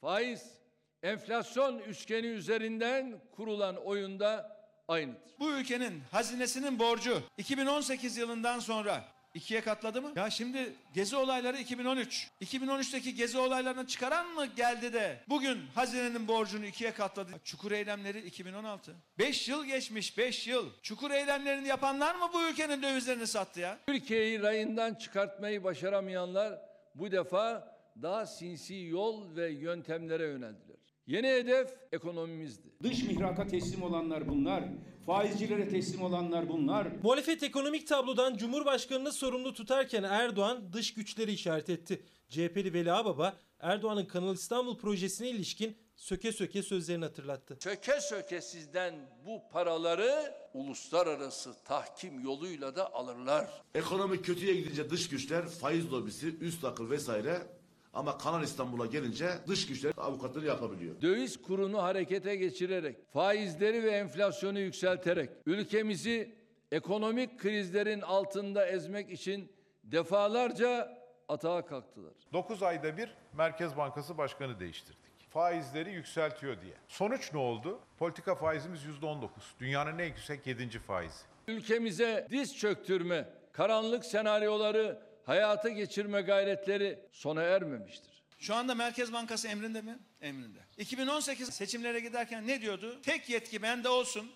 faiz, 0.00 0.60
enflasyon 1.02 1.78
üçgeni 1.78 2.26
üzerinden 2.26 3.20
kurulan 3.36 3.76
oyunda 3.76 4.59
aynıdır. 4.90 5.20
Bu 5.40 5.52
ülkenin 5.52 6.02
hazinesinin 6.10 6.78
borcu 6.78 7.22
2018 7.38 8.16
yılından 8.16 8.58
sonra 8.58 9.04
ikiye 9.34 9.60
katladı 9.60 10.02
mı? 10.02 10.12
Ya 10.16 10.30
şimdi 10.30 10.72
gezi 10.94 11.16
olayları 11.16 11.58
2013. 11.58 12.28
2013'teki 12.40 13.14
gezi 13.14 13.38
olaylarını 13.38 13.86
çıkaran 13.86 14.28
mı 14.28 14.46
geldi 14.46 14.92
de 14.92 15.20
bugün 15.28 15.58
hazinenin 15.74 16.28
borcunu 16.28 16.66
ikiye 16.66 16.92
katladı? 16.92 17.30
Çukur 17.44 17.72
eylemleri 17.72 18.20
2016. 18.20 18.94
5 19.18 19.48
yıl 19.48 19.64
geçmiş 19.64 20.18
5 20.18 20.46
yıl. 20.46 20.70
Çukur 20.82 21.10
eylemlerini 21.10 21.68
yapanlar 21.68 22.14
mı 22.14 22.30
bu 22.34 22.42
ülkenin 22.42 22.82
dövizlerini 22.82 23.26
sattı 23.26 23.60
ya? 23.60 23.78
Türkiye'yi 23.86 24.42
rayından 24.42 24.94
çıkartmayı 24.94 25.64
başaramayanlar 25.64 26.58
bu 26.94 27.12
defa 27.12 27.76
daha 28.02 28.26
sinsi 28.26 28.74
yol 28.74 29.36
ve 29.36 29.50
yöntemlere 29.50 30.26
yöneldiler. 30.26 30.69
Yeni 31.10 31.28
hedef 31.28 31.70
ekonomimizdi. 31.92 32.68
Dış 32.82 33.02
mihraka 33.02 33.46
teslim 33.46 33.82
olanlar 33.82 34.28
bunlar. 34.28 34.64
Faizcilere 35.06 35.68
teslim 35.68 36.02
olanlar 36.02 36.48
bunlar. 36.48 36.88
Muhalefet 37.02 37.42
ekonomik 37.42 37.86
tablodan 37.86 38.36
Cumhurbaşkanı'nı 38.36 39.12
sorumlu 39.12 39.54
tutarken 39.54 40.02
Erdoğan 40.02 40.72
dış 40.72 40.94
güçleri 40.94 41.32
işaret 41.32 41.70
etti. 41.70 42.02
CHP'li 42.28 42.72
Veli 42.72 42.92
Ağbaba 42.92 43.36
Erdoğan'ın 43.60 44.04
Kanal 44.04 44.34
İstanbul 44.34 44.78
projesine 44.78 45.28
ilişkin 45.28 45.76
söke 45.96 46.32
söke 46.32 46.62
sözlerini 46.62 47.04
hatırlattı. 47.04 47.58
Söke 47.60 48.00
söke 48.00 48.40
sizden 48.40 48.94
bu 49.26 49.40
paraları 49.52 50.34
uluslararası 50.54 51.64
tahkim 51.64 52.20
yoluyla 52.20 52.76
da 52.76 52.94
alırlar. 52.94 53.46
Ekonomi 53.74 54.22
kötüye 54.22 54.54
gidince 54.54 54.90
dış 54.90 55.08
güçler, 55.08 55.48
faiz 55.48 55.92
lobisi, 55.92 56.38
üst 56.38 56.64
akıl 56.64 56.90
vesaire 56.90 57.59
ama 57.92 58.18
Kanal 58.18 58.42
İstanbul'a 58.42 58.86
gelince 58.86 59.28
dış 59.46 59.66
güçler 59.66 59.92
avukatları 59.96 60.46
yapabiliyor. 60.46 61.00
Döviz 61.02 61.42
kurunu 61.42 61.82
harekete 61.82 62.36
geçirerek, 62.36 62.96
faizleri 63.12 63.82
ve 63.84 63.90
enflasyonu 63.90 64.58
yükselterek 64.58 65.30
ülkemizi 65.46 66.34
ekonomik 66.72 67.40
krizlerin 67.40 68.00
altında 68.00 68.66
ezmek 68.66 69.10
için 69.10 69.52
defalarca 69.84 70.98
atağa 71.28 71.66
kalktılar. 71.66 72.12
9 72.32 72.62
ayda 72.62 72.96
bir 72.96 73.14
Merkez 73.32 73.76
Bankası 73.76 74.18
Başkanı 74.18 74.60
değiştirdik. 74.60 75.00
Faizleri 75.30 75.92
yükseltiyor 75.92 76.60
diye. 76.62 76.74
Sonuç 76.88 77.32
ne 77.32 77.38
oldu? 77.38 77.80
Politika 77.98 78.34
faizimiz 78.34 78.80
%19. 79.02 79.28
Dünyanın 79.60 79.98
en 79.98 80.06
yüksek 80.06 80.46
7. 80.46 80.78
faizi. 80.78 81.24
Ülkemize 81.48 82.26
diz 82.30 82.56
çöktürme, 82.58 83.28
karanlık 83.52 84.04
senaryoları 84.04 85.09
hayata 85.30 85.68
geçirme 85.68 86.20
gayretleri 86.20 86.98
sona 87.12 87.42
ermemiştir. 87.42 88.22
Şu 88.38 88.54
anda 88.54 88.74
Merkez 88.74 89.12
Bankası 89.12 89.48
emrinde 89.48 89.82
mi? 89.82 89.98
Emrinde. 90.20 90.58
2018 90.78 91.48
seçimlere 91.48 92.00
giderken 92.00 92.46
ne 92.46 92.60
diyordu? 92.60 93.02
Tek 93.02 93.28
yetki 93.28 93.62
bende 93.62 93.88
olsun. 93.88 94.30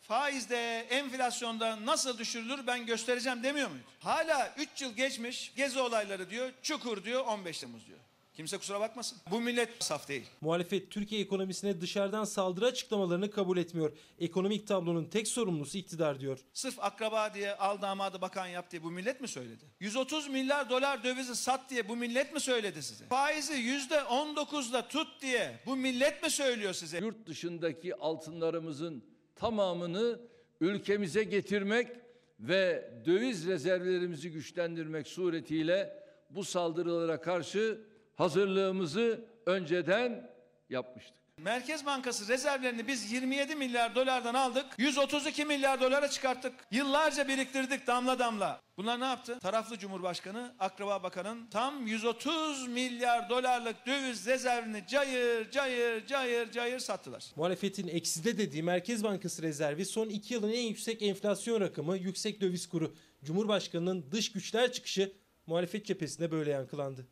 Faizde, 0.00 0.80
enflasyonda 0.80 1.86
nasıl 1.86 2.18
düşürülür 2.18 2.66
ben 2.66 2.86
göstereceğim 2.86 3.42
demiyor 3.42 3.68
muydu? 3.68 3.82
Hala 4.00 4.54
3 4.56 4.82
yıl 4.82 4.96
geçmiş 4.96 5.52
gezi 5.56 5.80
olayları 5.80 6.30
diyor, 6.30 6.52
çukur 6.62 7.04
diyor, 7.04 7.24
15 7.24 7.60
Temmuz 7.60 7.86
diyor. 7.86 7.98
Kimse 8.38 8.58
kusura 8.58 8.80
bakmasın. 8.80 9.18
Bu 9.30 9.40
millet 9.40 9.84
saf 9.84 10.08
değil. 10.08 10.26
Muhalefet 10.40 10.90
Türkiye 10.90 11.20
ekonomisine 11.20 11.80
dışarıdan 11.80 12.24
saldırı 12.24 12.66
açıklamalarını 12.66 13.30
kabul 13.30 13.58
etmiyor. 13.58 13.92
Ekonomik 14.18 14.66
tablonun 14.66 15.04
tek 15.04 15.28
sorumlusu 15.28 15.78
iktidar 15.78 16.20
diyor. 16.20 16.38
Sırf 16.52 16.78
akraba 16.78 17.34
diye 17.34 17.54
al 17.54 17.82
damadı 17.82 18.20
bakan 18.20 18.46
yap 18.46 18.70
diye 18.70 18.82
bu 18.82 18.90
millet 18.90 19.20
mi 19.20 19.28
söyledi? 19.28 19.64
130 19.80 20.28
milyar 20.28 20.70
dolar 20.70 21.04
dövizi 21.04 21.36
sat 21.36 21.70
diye 21.70 21.88
bu 21.88 21.96
millet 21.96 22.34
mi 22.34 22.40
söyledi 22.40 22.82
size? 22.82 23.04
Faizi 23.04 23.52
yüzde 23.52 23.94
19'da 23.94 24.88
tut 24.88 25.22
diye 25.22 25.60
bu 25.66 25.76
millet 25.76 26.22
mi 26.22 26.30
söylüyor 26.30 26.72
size? 26.72 26.98
Yurt 26.98 27.26
dışındaki 27.26 27.94
altınlarımızın 27.94 29.04
tamamını 29.36 30.20
ülkemize 30.60 31.24
getirmek 31.24 31.88
ve 32.40 32.90
döviz 33.06 33.46
rezervlerimizi 33.46 34.30
güçlendirmek 34.30 35.08
suretiyle 35.08 36.02
bu 36.30 36.44
saldırılara 36.44 37.20
karşı 37.20 37.87
hazırlığımızı 38.18 39.24
önceden 39.46 40.30
yapmıştık. 40.70 41.18
Merkez 41.38 41.86
Bankası 41.86 42.28
rezervlerini 42.28 42.88
biz 42.88 43.12
27 43.12 43.54
milyar 43.56 43.94
dolardan 43.94 44.34
aldık. 44.34 44.66
132 44.78 45.44
milyar 45.44 45.80
dolara 45.80 46.08
çıkarttık. 46.08 46.54
Yıllarca 46.70 47.28
biriktirdik 47.28 47.86
damla 47.86 48.18
damla. 48.18 48.60
Bunlar 48.76 49.00
ne 49.00 49.04
yaptı? 49.04 49.38
Taraflı 49.38 49.78
Cumhurbaşkanı, 49.78 50.54
Akraba 50.58 51.02
Bakan'ın 51.02 51.46
tam 51.46 51.86
130 51.86 52.68
milyar 52.68 53.28
dolarlık 53.30 53.86
döviz 53.86 54.26
rezervini 54.26 54.84
cayır 54.88 55.50
cayır 55.50 56.06
cayır 56.06 56.50
cayır 56.50 56.78
sattılar. 56.78 57.24
Muhalefetin 57.36 57.88
ekside 57.88 58.38
dediği 58.38 58.62
Merkez 58.62 59.04
Bankası 59.04 59.42
rezervi 59.42 59.84
son 59.84 60.08
2 60.08 60.34
yılın 60.34 60.52
en 60.52 60.66
yüksek 60.66 61.02
enflasyon 61.02 61.60
rakamı, 61.60 61.96
yüksek 61.96 62.40
döviz 62.40 62.68
kuru. 62.68 62.94
Cumhurbaşkanının 63.24 64.06
dış 64.12 64.32
güçler 64.32 64.72
çıkışı 64.72 65.12
muhalefet 65.46 65.86
cephesinde 65.86 66.30
böyle 66.30 66.50
yankılandı. 66.50 67.06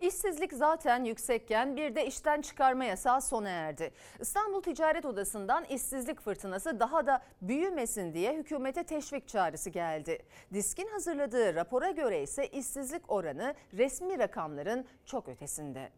İşsizlik 0.00 0.52
zaten 0.52 1.04
yüksekken 1.04 1.76
bir 1.76 1.94
de 1.94 2.06
işten 2.06 2.40
çıkarma 2.40 2.84
yasağı 2.84 3.22
sona 3.22 3.48
erdi. 3.48 3.92
İstanbul 4.20 4.62
Ticaret 4.62 5.04
Odası'ndan 5.04 5.64
işsizlik 5.64 6.20
fırtınası 6.20 6.80
daha 6.80 7.06
da 7.06 7.22
büyümesin 7.42 8.14
diye 8.14 8.34
hükümete 8.36 8.84
teşvik 8.84 9.28
çağrısı 9.28 9.70
geldi. 9.70 10.18
Disk'in 10.54 10.86
hazırladığı 10.86 11.54
rapora 11.54 11.90
göre 11.90 12.22
ise 12.22 12.46
işsizlik 12.46 13.10
oranı 13.12 13.54
resmi 13.74 14.18
rakamların 14.18 14.86
çok 15.06 15.28
ötesinde. 15.28 15.90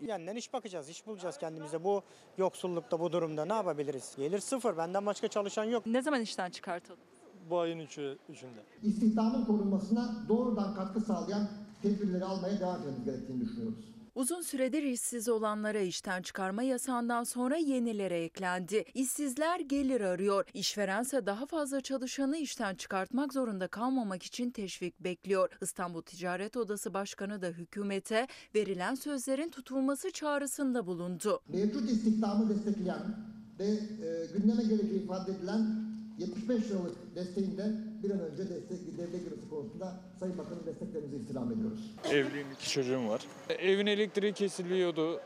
Yeniden 0.00 0.36
iş 0.36 0.52
bakacağız, 0.52 0.88
iş 0.88 1.06
bulacağız 1.06 1.38
kendimize. 1.38 1.84
Bu 1.84 2.02
yoksullukta, 2.38 3.00
bu 3.00 3.12
durumda 3.12 3.44
ne 3.44 3.52
yapabiliriz? 3.54 4.14
Gelir 4.16 4.38
sıfır, 4.38 4.76
benden 4.76 5.06
başka 5.06 5.28
çalışan 5.28 5.64
yok. 5.64 5.86
Ne 5.86 6.02
zaman 6.02 6.20
işten 6.20 6.50
çıkartalım? 6.50 7.09
Bu 7.50 7.58
ayın 7.58 7.78
üçü, 7.78 8.18
üçünde. 8.28 8.60
istihdamın 8.82 9.44
korunmasına 9.44 10.14
doğrudan 10.28 10.74
katkı 10.74 11.00
sağlayan 11.00 11.48
tedbirleri 11.82 12.24
almaya 12.24 12.60
devam 12.60 12.80
etmemiz 12.80 13.04
gerektiğini 13.04 13.40
düşünüyoruz. 13.40 13.90
Uzun 14.14 14.40
süredir 14.40 14.82
işsiz 14.82 15.28
olanlara 15.28 15.80
işten 15.80 16.22
çıkarma 16.22 16.62
yasağından 16.62 17.24
sonra 17.24 17.56
yenilere 17.56 18.24
eklendi. 18.24 18.84
İşsizler 18.94 19.60
gelir 19.60 20.00
arıyor. 20.00 20.44
İşverense 20.54 21.26
daha 21.26 21.46
fazla 21.46 21.80
çalışanı 21.80 22.36
işten 22.36 22.74
çıkartmak 22.74 23.32
zorunda 23.32 23.68
kalmamak 23.68 24.22
için 24.22 24.50
teşvik 24.50 25.00
bekliyor. 25.00 25.48
İstanbul 25.62 26.02
Ticaret 26.02 26.56
Odası 26.56 26.94
Başkanı 26.94 27.42
da 27.42 27.46
hükümete 27.46 28.26
verilen 28.54 28.94
sözlerin 28.94 29.48
tutulması 29.48 30.10
çağrısında 30.10 30.86
bulundu. 30.86 31.40
Mevcut 31.48 31.90
istihdamı 31.90 32.48
destekleyen 32.48 33.16
ve 33.58 33.66
e, 33.66 34.26
gündeme 34.32 34.62
gerekli 34.62 34.96
ifade 34.96 35.32
edilen 35.32 35.90
75 36.20 36.70
liralık 36.70 37.14
desteğinde 37.14 37.64
bir 38.02 38.10
an 38.10 38.20
önce 38.20 38.42
destek, 38.50 38.98
devlet 38.98 39.24
girmesi 39.24 39.50
konusunda 39.50 40.00
Sayın 40.20 40.38
Bakan'ın 40.38 40.66
desteklerinizi 40.66 41.16
istirham 41.16 41.52
ediyoruz. 41.52 41.80
Evliyim, 42.10 42.46
iki 42.54 42.70
çocuğum 42.70 43.08
var. 43.08 43.20
Evin 43.48 43.86
elektriği 43.86 44.32
kesiliyordu. 44.32 45.20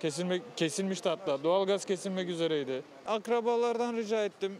Kesilmek, 0.00 0.42
kesilmişti 0.56 1.08
hatta. 1.08 1.44
Doğalgaz 1.44 1.84
kesilmek 1.84 2.28
üzereydi. 2.28 2.82
Akrabalardan 3.06 3.96
rica 3.96 4.24
ettim. 4.24 4.52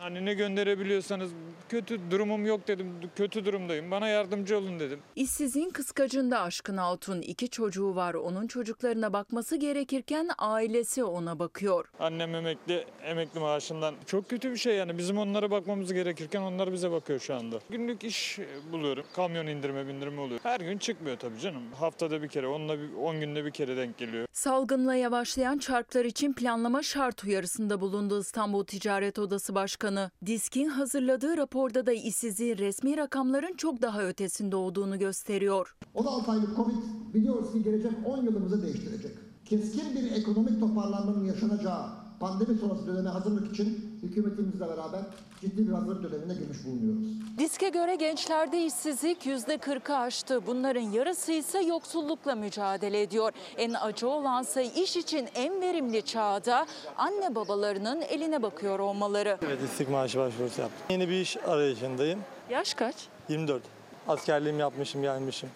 Hani 0.00 0.24
ne 0.24 0.34
gönderebiliyorsanız 0.34 1.30
kötü 1.68 2.10
durumum 2.10 2.46
yok 2.46 2.68
dedim. 2.68 2.92
Kötü 3.16 3.44
durumdayım. 3.44 3.90
Bana 3.90 4.08
yardımcı 4.08 4.58
olun 4.58 4.80
dedim. 4.80 5.00
İşsizin 5.16 5.70
kıskacında 5.70 6.40
Aşkın 6.40 6.76
Altun 6.76 7.20
iki 7.22 7.48
çocuğu 7.48 7.94
var. 7.96 8.14
Onun 8.14 8.46
çocuklarına 8.46 9.12
bakması 9.12 9.56
gerekirken 9.56 10.28
ailesi 10.38 11.04
ona 11.04 11.38
bakıyor. 11.38 11.90
Annem 12.00 12.34
emekli, 12.34 12.84
emekli 13.04 13.40
maaşından. 13.40 13.94
Çok 14.06 14.30
kötü 14.30 14.50
bir 14.52 14.56
şey 14.56 14.76
yani. 14.76 14.98
Bizim 14.98 15.18
onlara 15.18 15.50
bakmamız 15.50 15.92
gerekirken 15.92 16.42
onlar 16.42 16.72
bize 16.72 16.90
bakıyor 16.90 17.20
şu 17.20 17.34
anda. 17.34 17.58
Günlük 17.70 18.04
iş 18.04 18.38
buluyorum. 18.72 19.04
Kamyon 19.16 19.46
indirme 19.46 19.88
bindirme 19.88 20.20
oluyor. 20.20 20.40
Her 20.42 20.60
gün 20.60 20.78
çıkmıyor 20.78 21.16
tabii 21.18 21.38
canım. 21.40 21.62
Haftada 21.78 22.22
bir 22.22 22.28
kere, 22.28 22.46
onunla 22.46 22.76
10 23.00 23.20
günde 23.20 23.44
bir 23.44 23.50
kere 23.50 23.76
denk 23.76 23.98
geliyor. 23.98 24.26
Salgınla 24.32 24.94
yavaşlayan 24.94 25.58
çarklar 25.58 26.04
için 26.04 26.32
planlama 26.32 26.82
şart 26.82 27.24
uyarısında 27.24 27.80
bulundu 27.80 28.20
İstanbul 28.20 28.64
Ticaret 28.64 29.18
Odası 29.18 29.54
Başkanı. 29.54 29.89
Disk'in 30.26 30.68
hazırladığı 30.68 31.36
raporda 31.36 31.86
da 31.86 31.92
işsizliğin 31.92 32.58
resmi 32.58 32.96
rakamların 32.96 33.56
çok 33.56 33.82
daha 33.82 34.02
ötesinde 34.02 34.56
olduğunu 34.56 34.98
gösteriyor. 34.98 35.76
16 35.94 36.30
aylık 36.30 36.56
Covid 36.56 36.76
biliyoruz 37.14 37.52
ki 37.52 37.62
gelecek 37.62 37.92
10 38.06 38.24
yılımızı 38.24 38.62
değiştirecek. 38.62 39.12
Keskin 39.44 39.94
bir 39.94 40.12
ekonomik 40.12 40.60
toparlanmanın 40.60 41.24
yaşanacağı 41.24 41.86
pandemi 42.20 42.58
sonrası 42.58 42.86
döneme 42.86 43.08
hazırlık 43.08 43.52
için 43.52 43.98
hükümetimizle 44.02 44.68
beraber 44.68 45.00
ciddi 45.40 45.68
bir 45.68 45.72
hazırlık 45.72 46.02
dönemine 46.12 46.34
girmiş 46.34 46.58
bulunuyoruz. 46.64 47.38
Diske 47.38 47.68
göre 47.68 47.94
gençlerde 47.94 48.64
işsizlik 48.64 49.26
%40'ı 49.26 49.96
aştı. 49.96 50.46
Bunların 50.46 50.80
yarısı 50.80 51.32
ise 51.32 51.60
yoksullukla 51.60 52.34
mücadele 52.34 53.02
ediyor. 53.02 53.32
En 53.56 53.72
acı 53.74 54.08
olansa 54.08 54.60
iş 54.60 54.96
için 54.96 55.28
en 55.34 55.60
verimli 55.60 56.02
çağda 56.04 56.66
anne 56.96 57.34
babalarının 57.34 58.00
eline 58.00 58.42
bakıyor 58.42 58.78
olmaları. 58.78 59.38
Evet, 59.46 59.62
istik 59.62 59.90
maaşı 59.90 60.18
başvurusu 60.18 60.60
yaptım. 60.60 60.86
Yeni 60.90 61.08
bir 61.08 61.20
iş 61.20 61.36
arayışındayım. 61.36 62.20
Yaş 62.50 62.74
kaç? 62.74 62.94
24. 63.28 63.62
Askerliğimi 64.08 64.60
yapmışım, 64.60 65.02
gelmişim. 65.02 65.48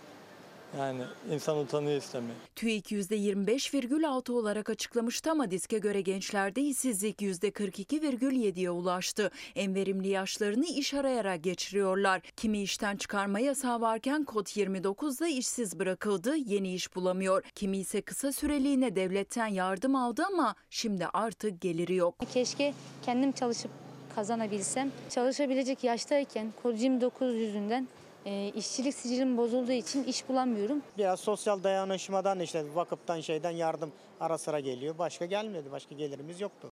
Yani 0.78 1.02
insan 1.30 1.58
utanıyor 1.58 1.96
istemiyor. 1.96 2.34
TÜİK 2.56 2.92
%25,6 2.92 4.32
olarak 4.32 4.70
açıklamıştı 4.70 5.30
ama 5.30 5.50
diske 5.50 5.78
göre 5.78 6.00
gençlerde 6.00 6.60
işsizlik 6.60 7.22
%42,7'ye 7.22 8.70
ulaştı. 8.70 9.30
En 9.54 9.74
verimli 9.74 10.08
yaşlarını 10.08 10.66
iş 10.66 10.94
arayarak 10.94 11.44
geçiriyorlar. 11.44 12.20
Kimi 12.37 12.62
işten 12.62 12.96
çıkarma 12.96 13.40
yasağı 13.40 13.80
varken 13.80 14.24
kod 14.24 14.46
29'da 14.46 15.28
işsiz 15.28 15.78
bırakıldı, 15.78 16.37
yeni 16.37 16.74
iş 16.74 16.96
bulamıyor. 16.96 17.42
Kimi 17.54 17.78
ise 17.78 18.02
kısa 18.02 18.32
süreliğine 18.32 18.96
devletten 18.96 19.46
yardım 19.46 19.96
aldı 19.96 20.24
ama 20.32 20.54
şimdi 20.70 21.06
artık 21.06 21.60
geliri 21.60 21.94
yok. 21.94 22.14
Keşke 22.32 22.74
kendim 23.04 23.32
çalışıp 23.32 23.70
kazanabilsem. 24.14 24.90
Çalışabilecek 25.10 25.84
yaştayken 25.84 26.52
kod 26.62 26.78
29 26.78 27.34
yüzünden 27.34 27.88
e, 28.24 28.48
işçilik 28.48 28.94
sicilim 28.94 29.37
bozulduğu 29.37 29.72
için 29.72 30.04
iş 30.04 30.28
bulamıyorum. 30.28 30.82
Biraz 30.98 31.20
sosyal 31.20 31.62
dayanışmadan 31.62 32.40
işte 32.40 32.64
vakıftan 32.74 33.20
şeyden 33.20 33.50
yardım 33.50 33.92
ara 34.20 34.38
sıra 34.38 34.60
geliyor. 34.60 34.98
Başka 34.98 35.26
gelmedi, 35.26 35.72
başka 35.72 35.94
gelirimiz 35.94 36.40
yoktu. 36.40 36.70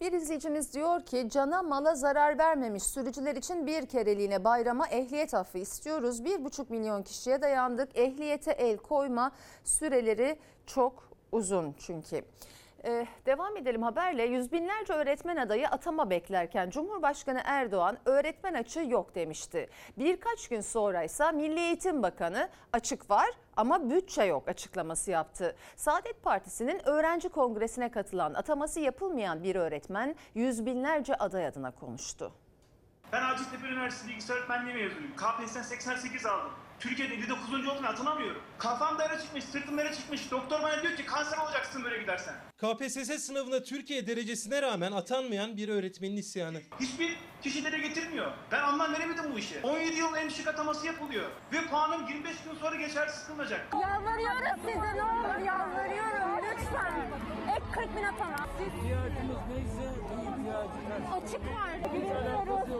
Bir 0.00 0.12
izleyicimiz 0.12 0.74
diyor 0.74 1.02
ki 1.02 1.28
cana 1.30 1.62
mala 1.62 1.94
zarar 1.94 2.38
vermemiş 2.38 2.82
sürücüler 2.82 3.36
için 3.36 3.66
bir 3.66 3.86
kereliğine 3.86 4.44
bayrama 4.44 4.88
ehliyet 4.88 5.34
affı 5.34 5.58
istiyoruz. 5.58 6.24
Bir 6.24 6.44
buçuk 6.44 6.70
milyon 6.70 7.02
kişiye 7.02 7.42
dayandık. 7.42 7.98
Ehliyete 7.98 8.50
el 8.52 8.76
koyma 8.76 9.32
süreleri 9.64 10.38
çok 10.66 11.08
uzun 11.32 11.74
çünkü. 11.78 12.24
Ee, 12.88 13.06
devam 13.26 13.56
edelim 13.56 13.82
haberle. 13.82 14.22
Yüz 14.22 14.52
binlerce 14.52 14.92
öğretmen 14.92 15.36
adayı 15.36 15.68
atama 15.68 16.10
beklerken 16.10 16.70
Cumhurbaşkanı 16.70 17.40
Erdoğan 17.44 17.98
öğretmen 18.04 18.54
açığı 18.54 18.80
yok 18.80 19.14
demişti. 19.14 19.68
Birkaç 19.98 20.48
gün 20.48 20.60
sonra 20.60 21.02
ise 21.02 21.32
Milli 21.32 21.60
Eğitim 21.60 22.02
Bakanı 22.02 22.48
açık 22.72 23.10
var 23.10 23.28
ama 23.56 23.90
bütçe 23.90 24.22
yok 24.22 24.48
açıklaması 24.48 25.10
yaptı. 25.10 25.56
Saadet 25.76 26.22
Partisi'nin 26.22 26.88
öğrenci 26.88 27.28
kongresine 27.28 27.90
katılan 27.90 28.34
ataması 28.34 28.80
yapılmayan 28.80 29.42
bir 29.42 29.56
öğretmen 29.56 30.14
yüz 30.34 30.66
binlerce 30.66 31.14
aday 31.14 31.46
adına 31.46 31.70
konuştu. 31.70 32.32
Ben 33.12 33.20
Hacettepe 33.22 33.66
Üniversitesi 33.68 34.08
Bilgisayar 34.08 34.36
Öğretmenliği 34.36 34.74
mezunuyum. 34.76 35.12
KPSS'den 35.16 35.62
88 35.62 36.26
aldım. 36.26 36.50
Türkiye'de 36.80 37.14
59. 37.14 37.54
oldum 37.68 37.84
atanamıyorum. 37.86 38.42
Kafam 38.58 38.98
dara 38.98 39.20
çıkmış, 39.20 39.44
sırtım 39.44 39.78
dara 39.78 39.92
çıkmış. 39.92 40.30
Doktor 40.30 40.62
bana 40.62 40.82
diyor 40.82 40.96
ki 40.96 41.06
kanser 41.06 41.38
olacaksın 41.38 41.84
böyle 41.84 41.98
gidersen. 41.98 42.34
KPSS 42.58 43.24
sınavına 43.26 43.62
Türkiye 43.62 44.06
derecesine 44.06 44.62
rağmen 44.62 44.92
atanmayan 44.92 45.56
bir 45.56 45.68
öğretmenin 45.68 46.16
isyanı. 46.16 46.60
Hiçbir 46.80 47.16
kişi 47.42 47.64
dere 47.64 47.78
getirmiyor. 47.78 48.32
Ben 48.52 48.62
anlam 48.62 48.92
veremedim 48.92 49.24
bu 49.34 49.38
işe. 49.38 49.60
17 49.62 49.96
yıl 49.98 50.14
en 50.16 50.28
düşük 50.30 50.48
ataması 50.48 50.86
yapılıyor. 50.86 51.30
Ve 51.52 51.66
puanım 51.66 52.08
25 52.08 52.36
gün 52.44 52.54
sonra 52.60 52.76
geçersiz 52.76 53.26
kılınacak. 53.26 53.66
Yalvarıyorum 53.74 54.60
size 54.66 54.96
ne 54.96 55.02
olur 55.04 55.38
yalvarıyorum 55.46 56.44
lütfen. 56.50 56.94
Ek 57.56 57.62
40 57.72 57.96
bin 57.96 58.02
atama. 58.04 58.46
İhtiyacımız 58.66 59.38
neyse. 59.48 59.97
Açık 61.12 61.40
var. 61.40 61.94
Bilmiyoruz. 61.94 62.78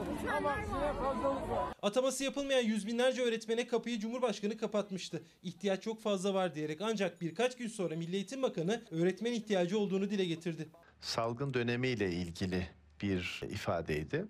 Ataması 1.82 2.24
yapılmayan 2.24 2.62
yüz 2.62 2.86
binlerce 2.86 3.22
öğretmene 3.22 3.66
kapıyı 3.66 3.98
Cumhurbaşkanı 3.98 4.56
kapatmıştı. 4.56 5.22
İhtiyaç 5.42 5.82
çok 5.82 6.02
fazla 6.02 6.34
var 6.34 6.54
diyerek 6.54 6.80
ancak 6.80 7.20
birkaç 7.20 7.56
gün 7.56 7.68
sonra 7.68 7.96
Milli 7.96 8.16
Eğitim 8.16 8.42
Bakanı 8.42 8.82
öğretmen 8.90 9.32
ihtiyacı 9.32 9.78
olduğunu 9.78 10.10
dile 10.10 10.24
getirdi. 10.24 10.68
salgın 11.00 11.54
dönemiyle 11.54 12.12
ilgili 12.12 12.66
bir 13.02 13.40
ifadeydi. 13.50 14.24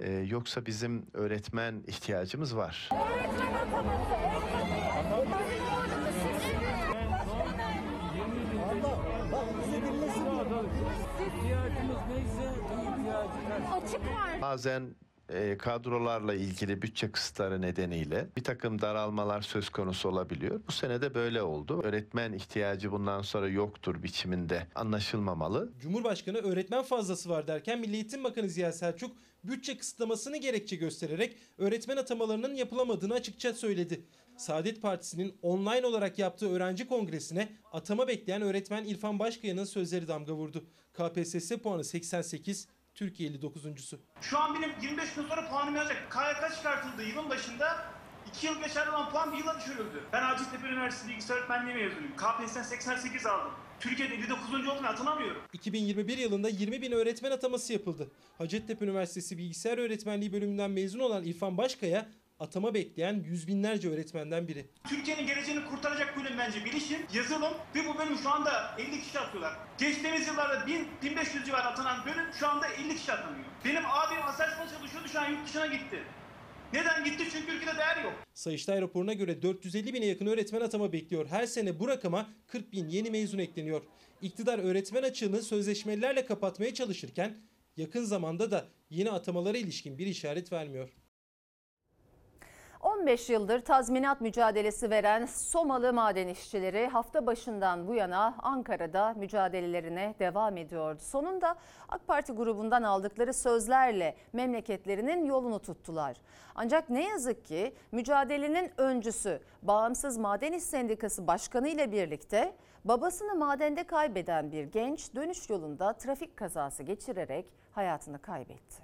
Ee, 0.00 0.12
yoksa 0.12 0.66
bizim 0.66 1.06
öğretmen 1.14 1.82
ihtiyacımız 1.86 2.56
var. 2.56 2.88
Öğretmen 2.92 3.54
ataması. 3.54 4.27
Bazen 14.48 14.94
e, 15.28 15.58
kadrolarla 15.58 16.34
ilgili 16.34 16.82
bütçe 16.82 17.12
kısıtları 17.12 17.62
nedeniyle 17.62 18.28
bir 18.36 18.44
takım 18.44 18.80
daralmalar 18.80 19.42
söz 19.42 19.68
konusu 19.68 20.08
olabiliyor. 20.08 20.60
Bu 20.68 20.72
sene 20.72 21.02
de 21.02 21.14
böyle 21.14 21.42
oldu. 21.42 21.82
Öğretmen 21.84 22.32
ihtiyacı 22.32 22.92
bundan 22.92 23.22
sonra 23.22 23.48
yoktur 23.48 24.02
biçiminde 24.02 24.66
anlaşılmamalı. 24.74 25.72
Cumhurbaşkanı 25.80 26.38
öğretmen 26.38 26.82
fazlası 26.82 27.28
var 27.28 27.46
derken 27.48 27.80
Milli 27.80 27.94
Eğitim 27.94 28.24
Bakanı 28.24 28.48
Ziya 28.48 28.72
Selçuk 28.72 29.16
bütçe 29.44 29.76
kısıtlamasını 29.78 30.36
gerekçe 30.36 30.76
göstererek 30.76 31.36
öğretmen 31.58 31.96
atamalarının 31.96 32.54
yapılamadığını 32.54 33.14
açıkça 33.14 33.54
söyledi. 33.54 34.04
Saadet 34.36 34.82
Partisi'nin 34.82 35.38
online 35.42 35.86
olarak 35.86 36.18
yaptığı 36.18 36.50
öğrenci 36.50 36.88
kongresine 36.88 37.48
atama 37.72 38.08
bekleyen 38.08 38.42
öğretmen 38.42 38.84
İrfan 38.84 39.18
Başkaya'nın 39.18 39.64
sözleri 39.64 40.08
damga 40.08 40.32
vurdu. 40.32 40.64
KPSS 40.92 41.52
puanı 41.52 41.84
88, 41.84 42.68
Türkiye 42.98 43.30
59.sü. 43.30 43.96
Şu 44.20 44.38
an 44.38 44.54
benim 44.54 44.70
25 44.82 45.14
gün 45.14 45.22
sonra 45.22 45.48
puanım 45.48 45.76
yazacak. 45.76 46.12
KYK 46.12 46.56
çıkartıldı 46.56 47.02
yılın 47.02 47.30
başında. 47.30 47.86
2 48.34 48.46
yıl 48.46 48.62
geçerli 48.62 48.90
olan 48.90 49.10
puan 49.10 49.32
bir 49.32 49.38
yıla 49.38 49.60
düşürüldü. 49.60 50.02
Ben 50.12 50.22
Hacettepe 50.22 50.66
Üniversitesi 50.68 51.08
Bilgisayar 51.08 51.36
Öğretmenliği 51.36 51.76
mezunuyum. 51.76 52.16
KPSS'den 52.16 52.62
88 52.62 53.26
aldım. 53.26 53.52
Türkiye'de 53.80 54.14
59. 54.14 54.54
oldum 54.68 54.84
atanamıyorum. 54.84 55.42
2021 55.52 56.18
yılında 56.18 56.48
20 56.48 56.82
bin 56.82 56.92
öğretmen 56.92 57.30
ataması 57.30 57.72
yapıldı. 57.72 58.10
Hacettepe 58.38 58.84
Üniversitesi 58.84 59.38
Bilgisayar 59.38 59.78
Öğretmenliği 59.78 60.32
bölümünden 60.32 60.70
mezun 60.70 61.00
olan 61.00 61.24
İrfan 61.24 61.58
Başkaya 61.58 62.08
atama 62.40 62.74
bekleyen 62.74 63.24
yüz 63.26 63.48
binlerce 63.48 63.90
öğretmenden 63.90 64.48
biri. 64.48 64.66
Türkiye'nin 64.88 65.26
geleceğini 65.26 65.64
kurtaracak 65.64 66.16
bölüm 66.16 66.38
bence 66.38 66.64
bilişim, 66.64 66.98
yazılım 67.14 67.54
ve 67.74 67.86
bu 67.88 67.98
bölüm 67.98 68.18
şu 68.18 68.30
anda 68.30 68.74
50 68.78 69.00
kişi 69.00 69.18
atıyorlar. 69.18 69.56
Geçtiğimiz 69.78 70.26
yıllarda 70.26 70.66
1000, 70.66 70.88
1500 71.02 71.46
civarı 71.46 71.62
atanan 71.62 72.06
bölüm 72.06 72.24
şu 72.40 72.48
anda 72.48 72.68
50 72.68 72.96
kişi 72.96 73.12
atanıyor. 73.12 73.44
Benim 73.64 73.82
abim 73.86 74.22
Aselsan'da 74.22 74.70
çalışıyordu 74.70 75.08
şu 75.08 75.20
an 75.20 75.30
yurt 75.30 75.46
dışına 75.46 75.66
gitti. 75.66 75.98
Neden 76.72 77.04
gitti? 77.04 77.24
Çünkü 77.32 77.52
ülkede 77.52 77.78
değer 77.78 78.04
yok. 78.04 78.12
Sayıştay 78.34 78.80
raporuna 78.80 79.12
göre 79.12 79.42
450 79.42 79.94
bine 79.94 80.06
yakın 80.06 80.26
öğretmen 80.26 80.60
atama 80.60 80.92
bekliyor. 80.92 81.26
Her 81.26 81.46
sene 81.46 81.80
bu 81.80 81.88
rakama 81.88 82.26
40 82.46 82.72
bin 82.72 82.88
yeni 82.88 83.10
mezun 83.10 83.38
ekleniyor. 83.38 83.82
İktidar 84.22 84.58
öğretmen 84.58 85.02
açığını 85.02 85.42
sözleşmelilerle 85.42 86.26
kapatmaya 86.26 86.74
çalışırken 86.74 87.36
yakın 87.76 88.04
zamanda 88.04 88.50
da 88.50 88.68
yeni 88.90 89.10
atamalara 89.10 89.58
ilişkin 89.58 89.98
bir 89.98 90.06
işaret 90.06 90.52
vermiyor. 90.52 90.88
15 92.98 93.30
yıldır 93.30 93.60
tazminat 93.60 94.20
mücadelesi 94.20 94.90
veren 94.90 95.26
Somalı 95.26 95.92
maden 95.92 96.28
işçileri 96.28 96.86
hafta 96.86 97.26
başından 97.26 97.88
bu 97.88 97.94
yana 97.94 98.34
Ankara'da 98.38 99.14
mücadelelerine 99.16 100.14
devam 100.18 100.56
ediyordu. 100.56 101.00
Sonunda 101.02 101.56
AK 101.88 102.06
Parti 102.06 102.32
grubundan 102.32 102.82
aldıkları 102.82 103.34
sözlerle 103.34 104.16
memleketlerinin 104.32 105.24
yolunu 105.24 105.58
tuttular. 105.58 106.16
Ancak 106.54 106.90
ne 106.90 107.08
yazık 107.08 107.44
ki 107.44 107.74
mücadelenin 107.92 108.72
öncüsü 108.76 109.40
Bağımsız 109.62 110.16
Maden 110.16 110.52
İş 110.52 110.64
Sendikası 110.64 111.26
Başkanı 111.26 111.68
ile 111.68 111.92
birlikte 111.92 112.54
babasını 112.84 113.34
madende 113.34 113.84
kaybeden 113.84 114.52
bir 114.52 114.64
genç 114.64 115.14
dönüş 115.14 115.50
yolunda 115.50 115.92
trafik 115.92 116.36
kazası 116.36 116.82
geçirerek 116.82 117.46
hayatını 117.72 118.22
kaybetti. 118.22 118.82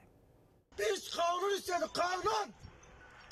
Biz 0.78 1.16
kanun 1.16 1.56
istedik 1.56 1.94
kanun. 1.94 2.52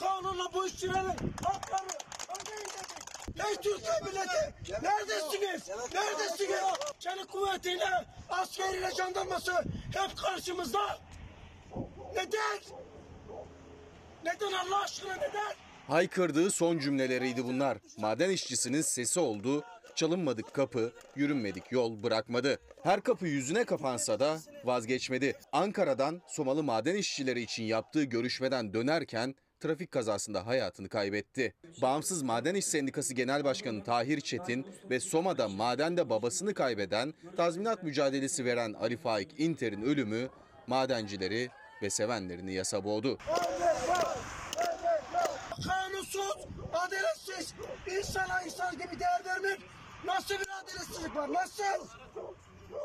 Kanunla 0.02 0.52
bu 0.54 0.66
işçilerin 0.66 1.32
hakları 1.44 1.88
ödeyin 2.28 2.66
dedik. 2.66 3.46
Ey 3.46 3.54
Türkiye 3.54 4.00
milleti 4.04 4.54
neredesiniz? 4.82 5.68
Neredesiniz? 5.94 6.60
Çelik 6.98 7.28
kuvvetiyle, 7.28 8.06
askeriyle, 8.28 8.90
jandarması 8.90 9.52
hep 9.94 10.16
karşımızda. 10.16 10.98
Neden? 12.16 12.60
Neden 14.24 14.52
Allah 14.52 14.82
aşkına 14.82 15.14
neden? 15.14 15.52
Haykırdığı 15.88 16.50
son 16.50 16.78
cümleleriydi 16.78 17.44
bunlar. 17.44 17.78
Maden 17.98 18.30
işçisinin 18.30 18.80
sesi 18.82 19.20
oldu. 19.20 19.64
Çalınmadık 19.94 20.54
kapı, 20.54 20.92
yürünmedik 21.16 21.72
yol 21.72 22.02
bırakmadı. 22.02 22.58
Her 22.82 23.00
kapı 23.00 23.26
yüzüne 23.26 23.64
kapansa 23.64 24.20
da 24.20 24.38
vazgeçmedi. 24.64 25.36
Ankara'dan 25.52 26.22
Somalı 26.28 26.62
maden 26.62 26.94
işçileri 26.94 27.40
için 27.42 27.64
yaptığı 27.64 28.02
görüşmeden 28.04 28.74
dönerken 28.74 29.34
trafik 29.62 29.90
kazasında 29.90 30.46
hayatını 30.46 30.88
kaybetti. 30.88 31.54
Bağımsız 31.82 32.22
Maden 32.22 32.54
İş 32.54 32.64
Sendikası 32.64 33.14
Genel 33.14 33.44
Başkanı 33.44 33.84
Tahir 33.84 34.20
Çetin 34.20 34.66
ve 34.90 35.00
Soma'da 35.00 35.48
madende 35.48 36.10
babasını 36.10 36.54
kaybeden, 36.54 37.14
tazminat 37.36 37.82
mücadelesi 37.82 38.44
veren 38.44 38.72
Ali 38.72 38.96
Faik 38.96 39.40
İnter'in 39.40 39.82
ölümü 39.82 40.28
madencileri 40.66 41.50
ve 41.82 41.90
sevenlerini 41.90 42.52
yasa 42.54 42.84
boğdu. 42.84 43.18
Kanunsuz, 45.66 46.46
adaletsiz, 46.72 47.54
insana 47.98 48.42
insan 48.42 48.72
gibi 48.72 49.00
değer 49.00 49.24
vermek 49.24 49.60
nasıl 50.04 50.34
bir 50.34 50.48
adaletsizlik 50.62 51.16
var? 51.16 51.32
Nasıl? 51.32 51.86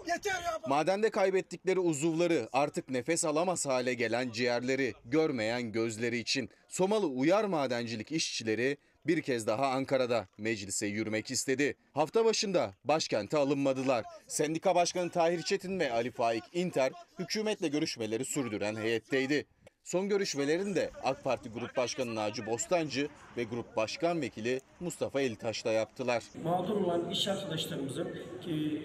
Yeter 0.07 0.31
ya. 0.31 0.59
Madende 0.67 1.09
kaybettikleri 1.09 1.79
uzuvları, 1.79 2.49
artık 2.53 2.89
nefes 2.89 3.25
alamaz 3.25 3.65
hale 3.65 3.93
gelen 3.93 4.31
ciğerleri, 4.31 4.93
görmeyen 5.05 5.71
gözleri 5.71 6.17
için 6.17 6.49
Somalı 6.67 7.07
uyar 7.07 7.43
madencilik 7.43 8.11
işçileri 8.11 8.77
bir 9.07 9.21
kez 9.21 9.47
daha 9.47 9.67
Ankara'da 9.67 10.27
meclise 10.37 10.87
yürümek 10.87 11.31
istedi. 11.31 11.75
Hafta 11.93 12.25
başında 12.25 12.73
başkente 12.83 13.37
alınmadılar. 13.37 14.05
Sendika 14.27 14.75
Başkanı 14.75 15.09
Tahir 15.09 15.41
Çetin 15.41 15.79
ve 15.79 15.91
Ali 15.91 16.11
Faik 16.11 16.43
İnter 16.53 16.91
hükümetle 17.19 17.67
görüşmeleri 17.67 18.25
sürdüren 18.25 18.75
heyetteydi. 18.75 19.45
Son 19.87 20.09
görüşmelerini 20.09 20.89
AK 21.03 21.23
Parti 21.23 21.49
Grup 21.49 21.77
Başkanı 21.77 22.15
Naci 22.15 22.45
Bostancı 22.45 23.07
ve 23.37 23.43
Grup 23.43 23.75
Başkan 23.75 24.21
Vekili 24.21 24.61
Mustafa 24.79 25.21
Elitaş'la 25.21 25.71
yaptılar. 25.71 26.23
Mağdur 26.43 26.75
olan 26.75 27.09
iş 27.09 27.27
arkadaşlarımızın 27.27 28.07
ki, 28.41 28.81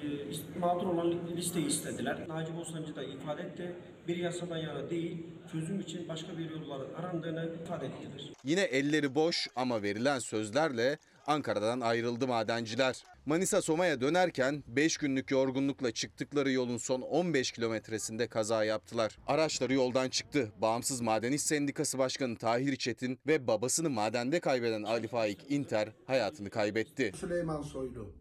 e, 0.57 0.59
mağdur 0.59 0.87
olan 0.87 1.15
listeyi 1.37 1.67
istediler. 1.67 2.29
Naci 2.29 2.57
Bostancı 2.57 2.97
da 2.97 3.05
ifade 3.05 3.43
etti. 3.43 3.75
Bir 4.09 4.17
yasadan 4.17 4.57
yana 4.57 4.91
değil, 4.91 5.27
çözüm 5.53 5.81
için 5.81 6.09
başka 6.09 6.38
bir 6.38 6.51
yolların 6.51 6.95
arandığını 6.95 7.51
ifade 7.65 7.87
ettiler. 7.87 8.33
Yine 8.45 8.61
elleri 8.61 9.15
boş 9.15 9.49
ama 9.57 9.83
verilen 9.83 10.19
sözlerle 10.19 10.99
Ankara'dan 11.27 11.81
ayrıldı 11.81 12.27
madenciler. 12.27 13.05
Manisa 13.27 13.63
Soma'ya 13.63 14.01
dönerken 14.01 14.65
5 14.67 14.97
günlük 14.97 15.31
yorgunlukla 15.31 15.91
çıktıkları 15.91 16.53
yolun 16.53 16.77
son 16.77 17.01
15 17.01 17.53
kilometresinde 17.53 18.29
kaza 18.29 18.65
yaptılar. 18.65 19.19
Araçları 19.27 19.75
yoldan 19.75 20.09
çıktı. 20.09 20.53
Bağımsız 20.59 21.01
Maden 21.01 21.33
İş 21.33 21.43
Sendikası 21.43 21.99
Başkanı 21.99 22.37
Tahir 22.37 22.77
Çetin 22.77 23.19
ve 23.27 23.47
babasını 23.47 23.91
madende 23.91 24.41
kaybeden 24.41 24.83
Ali 24.83 25.09
Faik 25.09 25.51
İnter 25.51 25.89
hayatını 26.07 26.51
kaybetti. 26.51 27.13
Süleyman 27.17 27.63
Soylu. 27.63 28.13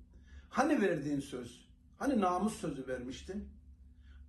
Hani 0.50 0.82
verdiğin 0.82 1.20
söz? 1.20 1.66
Hani 1.98 2.22
namus 2.22 2.60
sözü 2.62 2.88
vermiştin? 2.88 3.50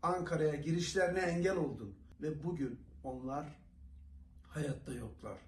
Ankara'ya 0.02 0.54
girişlerine 0.54 1.20
engel 1.20 1.56
oldun. 1.56 1.94
Ve 2.22 2.44
bugün 2.44 2.80
onlar 3.04 3.46
hayatta 4.48 4.92
yoklar. 4.92 5.38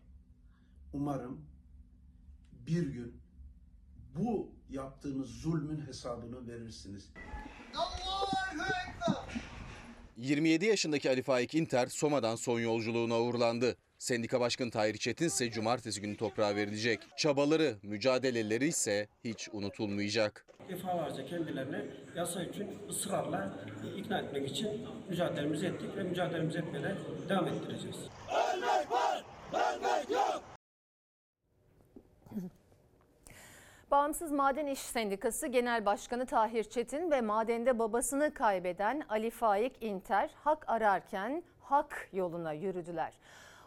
Umarım 0.93 1.54
bir 2.67 2.87
gün 2.87 3.21
bu 4.17 4.51
yaptığınız 4.71 5.31
zulmün 5.31 5.87
hesabını 5.87 6.49
verirsiniz. 6.49 7.11
27 10.17 10.65
yaşındaki 10.67 11.11
Ali 11.11 11.23
Faik 11.23 11.55
İnter 11.55 11.87
Soma'dan 11.87 12.37
son 12.37 12.61
yolculuğuna 12.61 13.21
uğurlandı. 13.21 13.77
Sendika 13.99 14.41
Başkanı 14.41 14.71
Tahir 14.71 14.97
Çetin 14.97 15.27
ise 15.27 15.51
cumartesi 15.51 16.01
günü 16.01 16.17
toprağa 16.17 16.57
verilecek. 16.57 17.01
Çabaları, 17.17 17.77
mücadeleleri 17.83 18.67
ise 18.67 19.09
hiç 19.25 19.49
unutulmayacak. 19.53 20.47
Defalarca 20.69 21.27
kendilerine 21.27 21.85
yasa 22.17 22.43
için 22.43 22.69
ısrarla 22.91 23.67
ikna 23.97 24.19
etmek 24.19 24.51
için 24.51 24.69
mücadelemizi 25.11 25.67
ettik 25.67 25.97
ve 25.97 26.03
mücadelemizi 26.03 26.59
etmeye 26.59 26.97
devam 27.29 27.49
ettireceğiz. 27.49 27.97
Ölmek 28.29 28.91
var, 28.91 29.25
ölmek 29.53 30.11
yok. 30.11 30.54
Bağımsız 33.95 34.33
Maden 34.33 34.67
İş 34.67 34.79
Sendikası 34.79 35.47
Genel 35.47 35.87
Başkanı 35.87 36.27
Tahir 36.27 36.65
Çetin 36.65 37.11
ve 37.11 37.21
madende 37.21 37.79
babasını 37.79 38.35
kaybeden 38.35 39.03
Ali 39.09 39.31
Faik 39.31 39.83
İnter 39.83 40.31
hak 40.45 40.69
ararken 40.69 41.43
hak 41.61 42.09
yoluna 42.13 42.53
yürüdüler. 42.53 43.13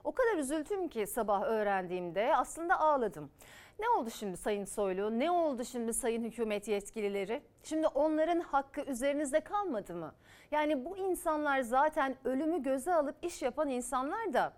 O 0.03 0.11
kadar 0.11 0.37
üzüldüm 0.37 0.87
ki 0.87 1.07
sabah 1.07 1.43
öğrendiğimde 1.43 2.35
aslında 2.35 2.79
ağladım. 2.79 3.31
Ne 3.79 3.89
oldu 3.89 4.09
şimdi 4.09 4.37
Sayın 4.37 4.65
Soylu? 4.65 5.19
Ne 5.19 5.31
oldu 5.31 5.65
şimdi 5.65 5.93
Sayın 5.93 6.23
Hükümet 6.23 6.67
yetkilileri? 6.67 7.41
Şimdi 7.63 7.87
onların 7.87 8.39
hakkı 8.39 8.81
üzerinizde 8.81 9.39
kalmadı 9.39 9.95
mı? 9.95 10.13
Yani 10.51 10.85
bu 10.85 10.97
insanlar 10.97 11.61
zaten 11.61 12.15
ölümü 12.25 12.63
göze 12.63 12.93
alıp 12.93 13.15
iş 13.21 13.41
yapan 13.41 13.69
insanlar 13.69 14.33
da. 14.33 14.53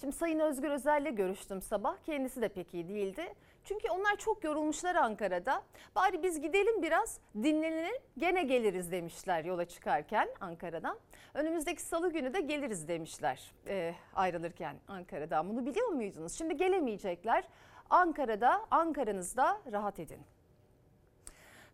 Şimdi 0.00 0.16
Sayın 0.16 0.38
Özgür 0.38 0.70
Özel'le 0.70 1.14
görüştüm 1.14 1.62
sabah. 1.62 1.96
Kendisi 2.06 2.42
de 2.42 2.48
pek 2.48 2.74
iyi 2.74 2.88
değildi. 2.88 3.34
Çünkü 3.64 3.88
onlar 3.90 4.16
çok 4.16 4.44
yorulmuşlar 4.44 4.94
Ankara'da. 4.94 5.62
Bari 5.96 6.22
biz 6.22 6.40
gidelim 6.40 6.82
biraz 6.82 7.20
dinlenelim 7.34 7.94
gene 8.18 8.42
geliriz 8.42 8.92
demişler 8.92 9.44
yola 9.44 9.64
çıkarken 9.64 10.28
Ankara'dan. 10.40 10.98
Önümüzdeki 11.34 11.82
salı 11.82 12.12
günü 12.12 12.34
de 12.34 12.40
geliriz 12.40 12.88
demişler 12.88 13.52
e, 13.66 13.94
ayrılırken 14.14 14.76
Ankara'dan. 14.88 15.48
Bunu 15.48 15.66
biliyor 15.66 15.88
muydunuz? 15.88 16.32
Şimdi 16.38 16.56
gelemeyecekler. 16.56 17.44
Ankara'da, 17.90 18.66
Ankara'nızda 18.70 19.60
rahat 19.72 19.98
edin. 20.00 20.20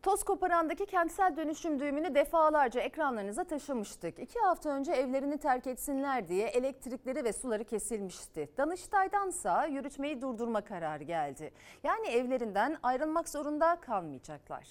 Toz 0.08 0.24
koparandaki 0.24 0.86
kentsel 0.86 1.36
dönüşüm 1.36 1.80
düğümünü 1.80 2.14
defalarca 2.14 2.80
ekranlarınıza 2.80 3.44
taşımıştık. 3.44 4.18
İki 4.18 4.38
hafta 4.38 4.70
önce 4.70 4.92
evlerini 4.92 5.38
terk 5.38 5.66
etsinler 5.66 6.28
diye 6.28 6.48
elektrikleri 6.48 7.24
ve 7.24 7.32
suları 7.32 7.64
kesilmişti. 7.64 8.48
Danıştay'dansa 8.56 9.66
yürütmeyi 9.66 10.22
durdurma 10.22 10.60
kararı 10.60 11.04
geldi. 11.04 11.52
Yani 11.84 12.06
evlerinden 12.06 12.76
ayrılmak 12.82 13.28
zorunda 13.28 13.80
kalmayacaklar. 13.80 14.66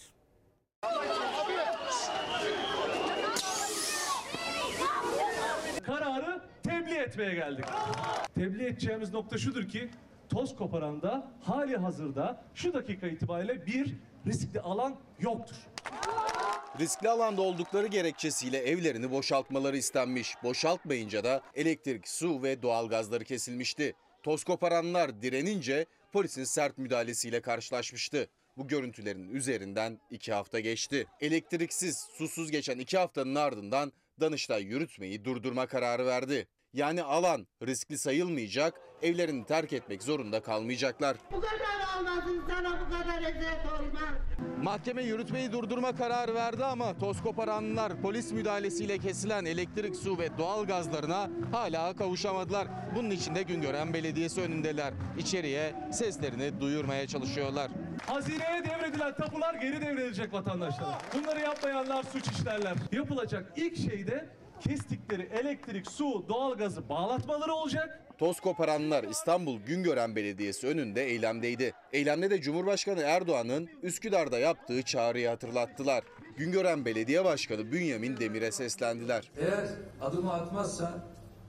kararı 5.86 6.42
tebliğ 6.64 6.98
etmeye 6.98 7.34
geldik. 7.34 7.66
Tebliğ 8.36 8.66
edeceğimiz 8.66 9.14
nokta 9.14 9.38
şudur 9.38 9.68
ki 9.68 9.90
toz 10.30 10.56
koparanda 10.56 11.28
hali 11.44 11.78
hazırda 11.78 12.44
şu 12.54 12.74
dakika 12.74 13.08
itibariyle 13.08 13.66
bir 13.66 13.96
riskli 14.28 14.60
alan 14.60 14.96
yoktur. 15.20 15.56
Riskli 16.80 17.10
alanda 17.10 17.42
oldukları 17.42 17.88
gerekçesiyle 17.88 18.58
evlerini 18.58 19.12
boşaltmaları 19.12 19.78
istenmiş. 19.78 20.36
Boşaltmayınca 20.44 21.24
da 21.24 21.42
elektrik, 21.56 22.08
su 22.08 22.44
ve 22.44 22.62
doğalgazları 22.62 23.24
kesilmişti. 23.24 23.94
Toz 24.24 24.44
koparanlar 24.44 25.22
direnince 25.22 25.86
polisin 26.14 26.44
sert 26.44 26.78
müdahalesiyle 26.78 27.42
karşılaşmıştı. 27.42 28.28
Bu 28.58 28.68
görüntülerin 28.68 29.30
üzerinden 29.30 30.00
iki 30.10 30.34
hafta 30.34 30.60
geçti. 30.60 31.08
Elektriksiz, 31.22 32.08
susuz 32.14 32.52
geçen 32.52 32.80
iki 32.80 32.98
haftanın 32.98 33.36
ardından 33.36 33.94
Danıştay 34.20 34.64
yürütmeyi 34.64 35.26
durdurma 35.26 35.68
kararı 35.68 36.06
verdi. 36.06 36.48
Yani 36.74 37.04
alan 37.04 37.48
riskli 37.68 37.98
sayılmayacak, 37.98 38.74
evlerini 39.02 39.46
terk 39.46 39.74
etmek 39.74 40.04
zorunda 40.04 40.42
kalmayacaklar. 40.42 41.18
Bu 41.32 41.42
kadar 41.42 42.00
olmasın 42.00 42.44
sana 42.50 42.80
bu 42.80 42.86
kadar 42.94 43.18
eziyet 43.22 43.66
olmaz. 43.66 44.16
Mahkeme 44.64 45.04
yürütmeyi 45.04 45.52
durdurma 45.52 45.96
kararı 45.96 46.36
verdi 46.36 46.66
ama 46.66 46.98
toz 46.98 47.22
koparanlar 47.22 48.02
polis 48.02 48.32
müdahalesiyle 48.32 48.98
kesilen 48.98 49.46
elektrik, 49.46 49.96
su 49.96 50.18
ve 50.20 50.38
doğal 50.38 50.66
gazlarına 50.66 51.30
hala 51.52 51.96
kavuşamadılar. 51.96 52.68
Bunun 52.96 53.10
için 53.10 53.36
de 53.36 53.44
Güngören 53.44 53.94
Belediyesi 53.94 54.42
önündeler. 54.42 54.94
İçeriye 55.18 55.76
seslerini 55.94 56.62
duyurmaya 56.62 57.08
çalışıyorlar. 57.08 57.72
Hazineye 58.08 58.64
devredilen 58.66 59.16
tapular 59.16 59.54
geri 59.54 59.82
devredilecek 59.82 60.34
vatandaşlara. 60.34 60.98
Bunları 61.14 61.40
yapmayanlar 61.40 62.04
suç 62.04 62.28
işlerler. 62.28 62.74
Yapılacak 62.92 63.54
ilk 63.56 63.78
şey 63.78 64.08
de 64.08 64.30
kestikleri 64.60 65.22
elektrik, 65.22 65.92
su, 65.92 66.26
doğalgazı 66.30 66.90
bağlatmaları 66.90 67.54
olacak. 67.54 68.04
Toz 68.18 68.40
koparanlar 68.40 69.04
İstanbul 69.04 69.60
Güngören 69.60 70.16
Belediyesi 70.16 70.68
önünde 70.68 71.06
eylemdeydi. 71.06 71.74
Eylemde 71.94 72.30
de 72.30 72.42
Cumhurbaşkanı 72.42 73.02
Erdoğan'ın 73.02 73.70
Üsküdar'da 73.84 74.40
yaptığı 74.40 74.82
çağrıyı 74.82 75.28
hatırlattılar. 75.28 76.04
Güngören 76.38 76.86
Belediye 76.86 77.26
Başkanı 77.26 77.72
Bünyamin 77.72 78.18
Demir'e 78.18 78.52
seslendiler. 78.52 79.32
Eğer 79.40 79.68
adımı 80.02 80.34
atmazsa 80.34 81.06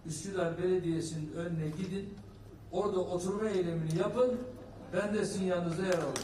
Üsküdar 0.06 0.62
Belediyesi'nin 0.62 1.32
önüne 1.32 1.68
gidin. 1.68 2.14
Orada 2.72 3.00
oturma 3.00 3.48
eylemini 3.48 3.98
yapın. 3.98 4.40
Ben 4.92 5.14
de 5.14 5.24
sizin 5.24 5.46
yanınızda 5.46 5.82
yer 5.82 5.92
alırım. 5.92 6.22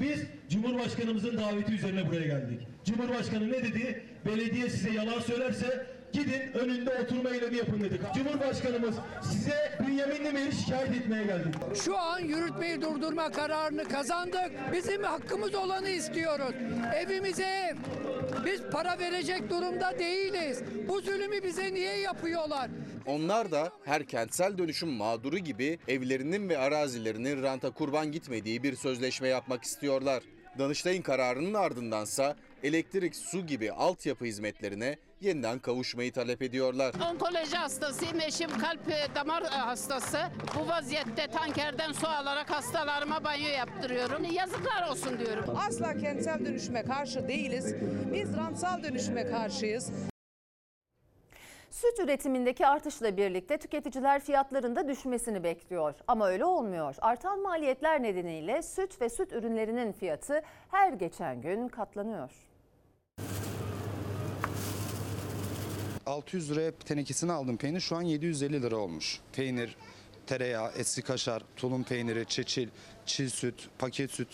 Biz 0.00 0.20
Cumhurbaşkanımızın 0.48 1.38
daveti 1.38 1.72
üzerine 1.72 2.08
buraya 2.08 2.26
geldik. 2.26 2.66
Cumhurbaşkanı 2.84 3.52
ne 3.52 3.64
dedi? 3.64 4.04
Belediye 4.26 4.70
size 4.70 4.90
yalan 4.90 5.20
söylerse 5.20 5.86
gidin 6.12 6.52
önünde 6.54 6.90
oturma 7.02 7.30
eylemi 7.30 7.56
yapın 7.56 7.80
dedik. 7.80 8.00
Cumhurbaşkanımız 8.14 8.94
size 9.22 9.78
Bünyamin 9.86 10.24
Demir'i 10.24 10.52
şikayet 10.52 10.90
etmeye 10.96 11.24
geldik. 11.24 11.54
Şu 11.84 11.98
an 11.98 12.18
yürütmeyi 12.20 12.82
durdurma 12.82 13.32
kararını 13.32 13.84
kazandık. 13.84 14.50
Bizim 14.72 15.02
hakkımız 15.02 15.54
olanı 15.54 15.88
istiyoruz. 15.88 16.54
Evimize 16.96 17.44
ev. 17.44 17.76
Biz 18.44 18.62
para 18.72 18.98
verecek 18.98 19.50
durumda 19.50 19.98
değiliz. 19.98 20.62
Bu 20.88 21.00
zulümü 21.00 21.42
bize 21.42 21.74
niye 21.74 21.98
yapıyorlar? 21.98 22.70
Onlar 23.06 23.50
da 23.50 23.72
her 23.84 24.04
kentsel 24.06 24.58
dönüşüm 24.58 24.88
mağduru 24.88 25.38
gibi 25.38 25.78
evlerinin 25.88 26.48
ve 26.48 26.58
arazilerinin 26.58 27.42
ranta 27.42 27.70
kurban 27.70 28.12
gitmediği 28.12 28.62
bir 28.62 28.76
sözleşme 28.76 29.28
yapmak 29.28 29.64
istiyorlar. 29.64 30.22
Danıştay'ın 30.58 31.02
kararının 31.02 31.54
ardındansa 31.54 32.36
elektrik, 32.62 33.16
su 33.16 33.46
gibi 33.46 33.72
altyapı 33.72 34.24
hizmetlerine 34.24 34.96
yeniden 35.20 35.58
kavuşmayı 35.58 36.12
talep 36.12 36.42
ediyorlar. 36.42 36.94
Onkoloji 37.10 37.56
hastasıyım. 37.56 38.20
Eşim 38.20 38.50
kalp 38.50 38.88
e, 38.88 39.14
damar 39.14 39.42
e, 39.42 39.46
hastası. 39.46 40.18
Bu 40.58 40.68
vaziyette 40.68 41.26
tankerden 41.26 41.92
su 41.92 42.08
alarak 42.08 42.50
hastalarıma 42.50 43.24
banyo 43.24 43.48
yaptırıyorum. 43.48 44.24
Yazıklar 44.24 44.90
olsun 44.90 45.18
diyorum. 45.18 45.56
Asla 45.68 45.96
kentsel 45.98 46.44
dönüşüme 46.46 46.82
karşı 46.84 47.28
değiliz. 47.28 47.74
Biz 48.12 48.36
rantsal 48.36 48.82
dönüşüme 48.82 49.30
karşıyız. 49.30 49.92
Süt 51.70 51.98
üretimindeki 52.00 52.66
artışla 52.66 53.16
birlikte 53.16 53.58
tüketiciler 53.58 54.20
fiyatlarında 54.20 54.88
düşmesini 54.88 55.44
bekliyor. 55.44 55.94
Ama 56.06 56.28
öyle 56.28 56.44
olmuyor. 56.44 56.94
Artan 57.00 57.40
maliyetler 57.40 58.02
nedeniyle 58.02 58.62
süt 58.62 59.00
ve 59.00 59.08
süt 59.08 59.32
ürünlerinin 59.32 59.92
fiyatı 59.92 60.42
her 60.70 60.92
geçen 60.92 61.40
gün 61.40 61.68
katlanıyor. 61.68 62.47
600 66.08 66.50
liraya 66.50 66.72
tenekesini 66.72 67.32
aldım 67.32 67.56
peynir 67.56 67.80
şu 67.80 67.96
an 67.96 68.02
750 68.02 68.62
lira 68.62 68.76
olmuş. 68.76 69.20
Peynir, 69.32 69.76
tereyağı, 70.26 70.72
eski 70.76 71.02
kaşar, 71.02 71.42
tulum 71.56 71.84
peyniri, 71.84 72.26
çeçil, 72.26 72.68
çiğ 73.06 73.30
süt, 73.30 73.68
paket 73.78 74.10
süt. 74.10 74.28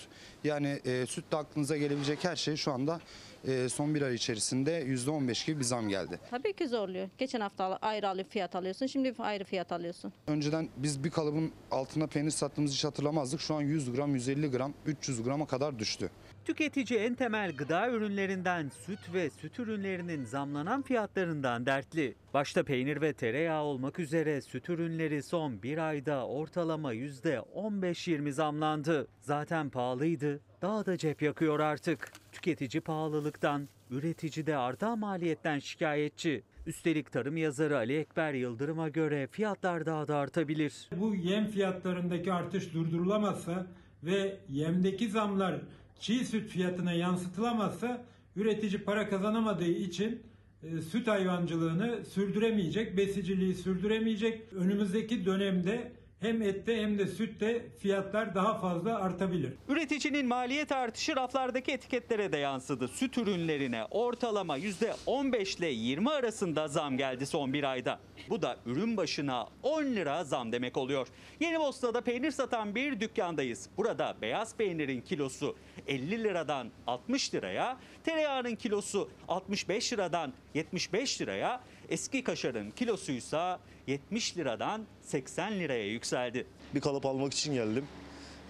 Yani 0.45 0.81
e, 0.85 1.07
sütle 1.07 1.37
aklınıza 1.37 1.77
gelebilecek 1.77 2.25
her 2.25 2.37
şey 2.37 2.57
şu 2.57 2.73
anda 2.73 3.01
e, 3.49 3.69
son 3.69 3.95
bir 3.95 4.03
ay 4.03 4.15
içerisinde 4.15 4.83
%15 4.83 5.47
gibi 5.47 5.61
bir 5.61 5.65
zam 5.65 5.89
geldi. 5.89 6.21
Tabii 6.31 6.53
ki 6.53 6.69
zorluyor. 6.69 7.09
Geçen 7.19 7.41
hafta 7.41 7.79
ayrı 7.83 8.09
ayrı 8.09 8.25
fiyat 8.25 8.57
alıyorsun, 8.57 8.87
şimdi 8.87 9.15
ayrı 9.19 9.45
fiyat 9.45 9.73
alıyorsun. 9.73 10.13
Önceden 10.27 10.69
biz 10.77 11.05
bir 11.05 11.11
kalıbın 11.11 11.53
altına 11.71 12.07
peynir 12.07 12.31
sattığımızı 12.31 12.75
hiç 12.75 12.85
hatırlamazdık. 12.85 13.41
Şu 13.41 13.55
an 13.55 13.61
100 13.61 13.93
gram, 13.93 14.15
150 14.15 14.51
gram, 14.51 14.75
300 14.87 15.23
grama 15.23 15.47
kadar 15.47 15.79
düştü. 15.79 16.11
Tüketici 16.45 16.99
en 16.99 17.15
temel 17.15 17.57
gıda 17.57 17.91
ürünlerinden 17.91 18.71
süt 18.87 19.15
ve 19.15 19.31
süt 19.31 19.59
ürünlerinin 19.59 20.25
zamlanan 20.25 20.83
fiyatlarından 20.83 21.67
dertli. 21.67 22.15
Başta 22.35 22.63
peynir 22.63 23.01
ve 23.01 23.13
tereyağı 23.13 23.63
olmak 23.63 23.99
üzere 23.99 24.41
süt 24.41 24.69
ürünleri 24.69 25.23
son 25.23 25.63
bir 25.63 25.79
ayda 25.79 26.27
ortalama 26.27 26.95
%15-20 26.95 28.31
zamlandı. 28.31 29.07
Zaten 29.21 29.71
pahalıydı, 29.71 30.41
daha 30.63 30.87
da 30.87 30.97
cep 30.97 31.23
yakıyor 31.23 31.61
artık. 31.61 32.13
Tüketici 32.33 32.81
pahalılıktan, 32.81 33.69
üretici 33.91 34.47
de 34.47 34.57
artan 34.57 34.99
maliyetten 34.99 35.59
şikayetçi. 35.59 36.43
Üstelik 36.67 37.13
tarım 37.13 37.37
yazarı 37.37 37.77
Ali 37.77 37.99
Ekber 37.99 38.35
Yıldırım'a 38.35 38.89
göre 38.89 39.27
fiyatlar 39.27 39.87
daha 39.87 40.09
da 40.09 40.17
artabilir. 40.17 40.89
Bu 40.97 41.15
yem 41.15 41.47
fiyatlarındaki 41.47 42.33
artış 42.33 42.75
durdurulamazsa 42.75 43.67
ve 44.03 44.37
yemdeki 44.49 45.09
zamlar 45.09 45.61
çiğ 46.01 46.25
süt 46.25 46.49
fiyatına 46.49 46.93
yansıtılamazsa 46.93 48.05
üretici 48.37 48.79
para 48.79 49.09
kazanamadığı 49.09 49.71
için 49.71 50.23
e, 50.63 50.83
süt 50.83 51.09
hayvancılığını 51.09 52.05
sürdüremeyecek, 52.05 52.97
besiciliği 52.97 53.55
sürdüremeyecek. 53.55 54.53
Önümüzdeki 54.53 55.27
dönemde 55.27 55.93
hem 56.25 56.43
ette 56.43 56.83
hem 56.83 56.99
de 56.99 57.07
sütte 57.07 57.63
fiyatlar 57.79 58.35
daha 58.35 58.61
fazla 58.61 58.97
artabilir. 58.97 59.53
Üreticinin 59.69 60.27
maliyet 60.27 60.73
artışı 60.73 61.17
raflardaki 61.17 61.73
etiketlere 61.73 62.33
de 62.33 62.37
yansıdı. 62.37 62.89
Süt 62.89 63.19
ürünlerine 63.19 63.85
ortalama 63.91 64.59
%15 64.59 65.59
ile 65.59 65.69
20 65.69 66.11
arasında 66.11 66.69
zam 66.69 66.97
geldi 66.97 67.27
son 67.27 67.53
bir 67.53 67.65
ayda. 67.65 68.01
Bu 68.31 68.43
da 68.43 68.57
ürün 68.67 68.97
başına 68.97 69.49
10 69.63 69.85
lira 69.85 70.25
zam 70.25 70.53
demek 70.53 70.77
oluyor. 70.77 71.09
Yeni 71.41 71.61
Bosna'da 71.61 72.01
peynir 72.01 72.31
satan 72.31 72.75
bir 72.75 73.01
dükkandayız. 73.01 73.69
Burada 73.77 74.17
beyaz 74.23 74.57
peynirin 74.57 75.01
kilosu 75.01 75.57
50 75.87 76.25
liradan 76.25 76.71
60 76.87 77.35
liraya, 77.35 77.79
tereyağının 78.05 78.55
kilosu 78.55 79.11
65 79.29 79.93
liradan 79.93 80.33
75 80.55 81.21
liraya, 81.21 81.61
eski 81.89 82.25
kaşarın 82.25 82.71
kilosuysa 82.71 83.61
70 83.87 84.37
liradan 84.37 84.85
80 85.01 85.59
liraya 85.59 85.87
yükseldi. 85.87 86.47
Bir 86.75 86.81
kalıp 86.81 87.07
almak 87.07 87.33
için 87.33 87.55
geldim. 87.55 87.85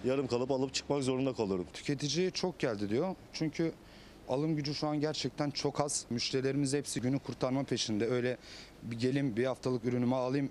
Yarım 0.05 0.27
kalıp 0.27 0.51
alıp 0.51 0.73
çıkmak 0.73 1.03
zorunda 1.03 1.33
kalıyorum. 1.33 1.67
Tüketici 1.73 2.31
çok 2.31 2.59
geldi 2.59 2.89
diyor. 2.89 3.15
Çünkü 3.33 3.71
alım 4.27 4.55
gücü 4.55 4.75
şu 4.75 4.87
an 4.87 4.99
gerçekten 4.99 5.51
çok 5.51 5.81
az. 5.81 6.05
Müşterilerimiz 6.09 6.73
hepsi 6.73 7.01
günü 7.01 7.19
kurtarma 7.19 7.63
peşinde. 7.63 8.07
Öyle 8.07 8.37
bir 8.83 8.99
gelin 8.99 9.37
bir 9.37 9.45
haftalık 9.45 9.85
ürünümü 9.85 10.15
alayım 10.15 10.49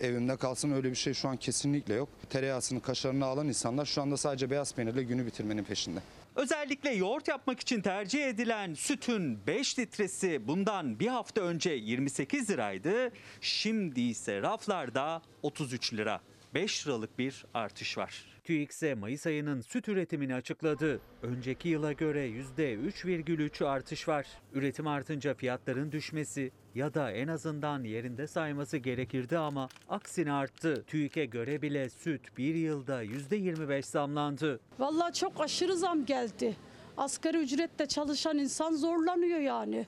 evimde 0.00 0.36
kalsın 0.36 0.72
öyle 0.72 0.90
bir 0.90 0.96
şey 0.96 1.14
şu 1.14 1.28
an 1.28 1.36
kesinlikle 1.36 1.94
yok. 1.94 2.08
Tereyağısını, 2.30 2.80
kaşarını 2.82 3.26
alan 3.26 3.48
insanlar 3.48 3.86
şu 3.86 4.02
anda 4.02 4.16
sadece 4.16 4.50
beyaz 4.50 4.74
peynirle 4.74 5.02
günü 5.02 5.26
bitirmenin 5.26 5.64
peşinde. 5.64 6.00
Özellikle 6.36 6.90
yoğurt 6.90 7.28
yapmak 7.28 7.60
için 7.60 7.80
tercih 7.80 8.26
edilen 8.26 8.74
sütün 8.74 9.46
5 9.46 9.78
litresi 9.78 10.48
bundan 10.48 11.00
bir 11.00 11.06
hafta 11.06 11.40
önce 11.40 11.70
28 11.70 12.50
liraydı. 12.50 13.10
Şimdi 13.40 14.00
ise 14.00 14.42
raflarda 14.42 15.22
33 15.42 15.94
lira. 15.94 16.20
5 16.54 16.86
liralık 16.86 17.18
bir 17.18 17.44
artış 17.54 17.98
var. 17.98 18.24
TÜİK'se 18.44 18.94
Mayıs 18.94 19.26
ayının 19.26 19.60
süt 19.60 19.88
üretimini 19.88 20.34
açıkladı. 20.34 21.00
Önceki 21.22 21.68
yıla 21.68 21.92
göre 21.92 22.28
%3,3 22.28 23.66
artış 23.66 24.08
var. 24.08 24.26
Üretim 24.54 24.86
artınca 24.86 25.34
fiyatların 25.34 25.92
düşmesi 25.92 26.52
ya 26.76 26.94
da 26.94 27.10
en 27.10 27.28
azından 27.28 27.84
yerinde 27.84 28.26
sayması 28.26 28.76
gerekirdi 28.76 29.38
ama 29.38 29.68
aksine 29.88 30.32
arttı. 30.32 30.84
TÜİK'e 30.86 31.24
göre 31.24 31.62
bile 31.62 31.90
süt 31.90 32.38
bir 32.38 32.54
yılda 32.54 33.04
%25 33.04 33.82
zamlandı. 33.82 34.60
Vallahi 34.78 35.12
çok 35.12 35.40
aşırı 35.40 35.76
zam 35.76 36.04
geldi. 36.04 36.56
Asgari 36.96 37.36
ücretle 37.36 37.86
çalışan 37.86 38.38
insan 38.38 38.72
zorlanıyor 38.72 39.38
yani. 39.38 39.86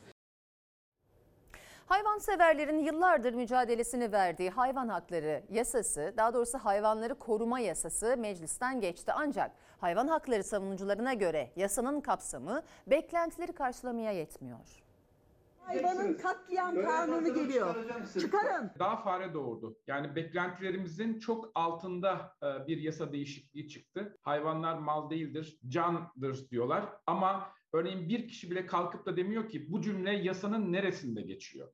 Hayvanseverlerin 1.87 2.79
yıllardır 2.79 3.35
mücadelesini 3.35 4.13
verdiği 4.13 4.51
hayvan 4.51 4.89
hakları 4.89 5.43
yasası, 5.51 6.15
daha 6.17 6.35
doğrusu 6.35 6.59
hayvanları 6.59 7.15
koruma 7.15 7.61
yasası 7.61 8.17
meclisten 8.17 8.81
geçti. 8.81 9.13
Ancak 9.15 9.51
hayvan 9.81 10.09
hakları 10.09 10.45
savunucularına 10.45 11.15
göre 11.15 11.51
yasanın 11.57 12.01
kapsamı 12.01 12.63
beklentileri 12.87 13.53
karşılamaya 13.53 14.13
yetmiyor. 14.13 14.88
Hayvanın 15.69 16.15
katliam 16.15 16.83
kanunu 16.83 17.35
geliyor. 17.35 17.75
Çıkarın. 18.21 18.71
Daha 18.79 18.97
fare 18.97 19.35
doğurdu. 19.35 19.79
Yani 19.87 20.17
beklentilerimizin 20.17 21.19
çok 21.19 21.51
altında 21.55 22.33
e, 22.43 22.67
bir 22.67 22.79
yasa 22.79 23.13
değişikliği 23.13 23.69
çıktı. 23.69 24.19
Hayvanlar 24.23 24.79
mal 24.79 25.11
değildir, 25.11 25.59
candır 25.69 26.51
diyorlar. 26.51 26.85
Ama 27.07 27.53
örneğin 27.73 28.09
bir 28.09 28.29
kişi 28.29 28.51
bile 28.51 28.67
kalkıp 28.67 29.07
da 29.07 29.17
demiyor 29.17 29.49
ki 29.49 29.73
bu 29.73 29.83
cümle 29.83 30.13
yasanın 30.13 30.73
neresinde 30.73 31.23
geçiyor? 31.23 31.73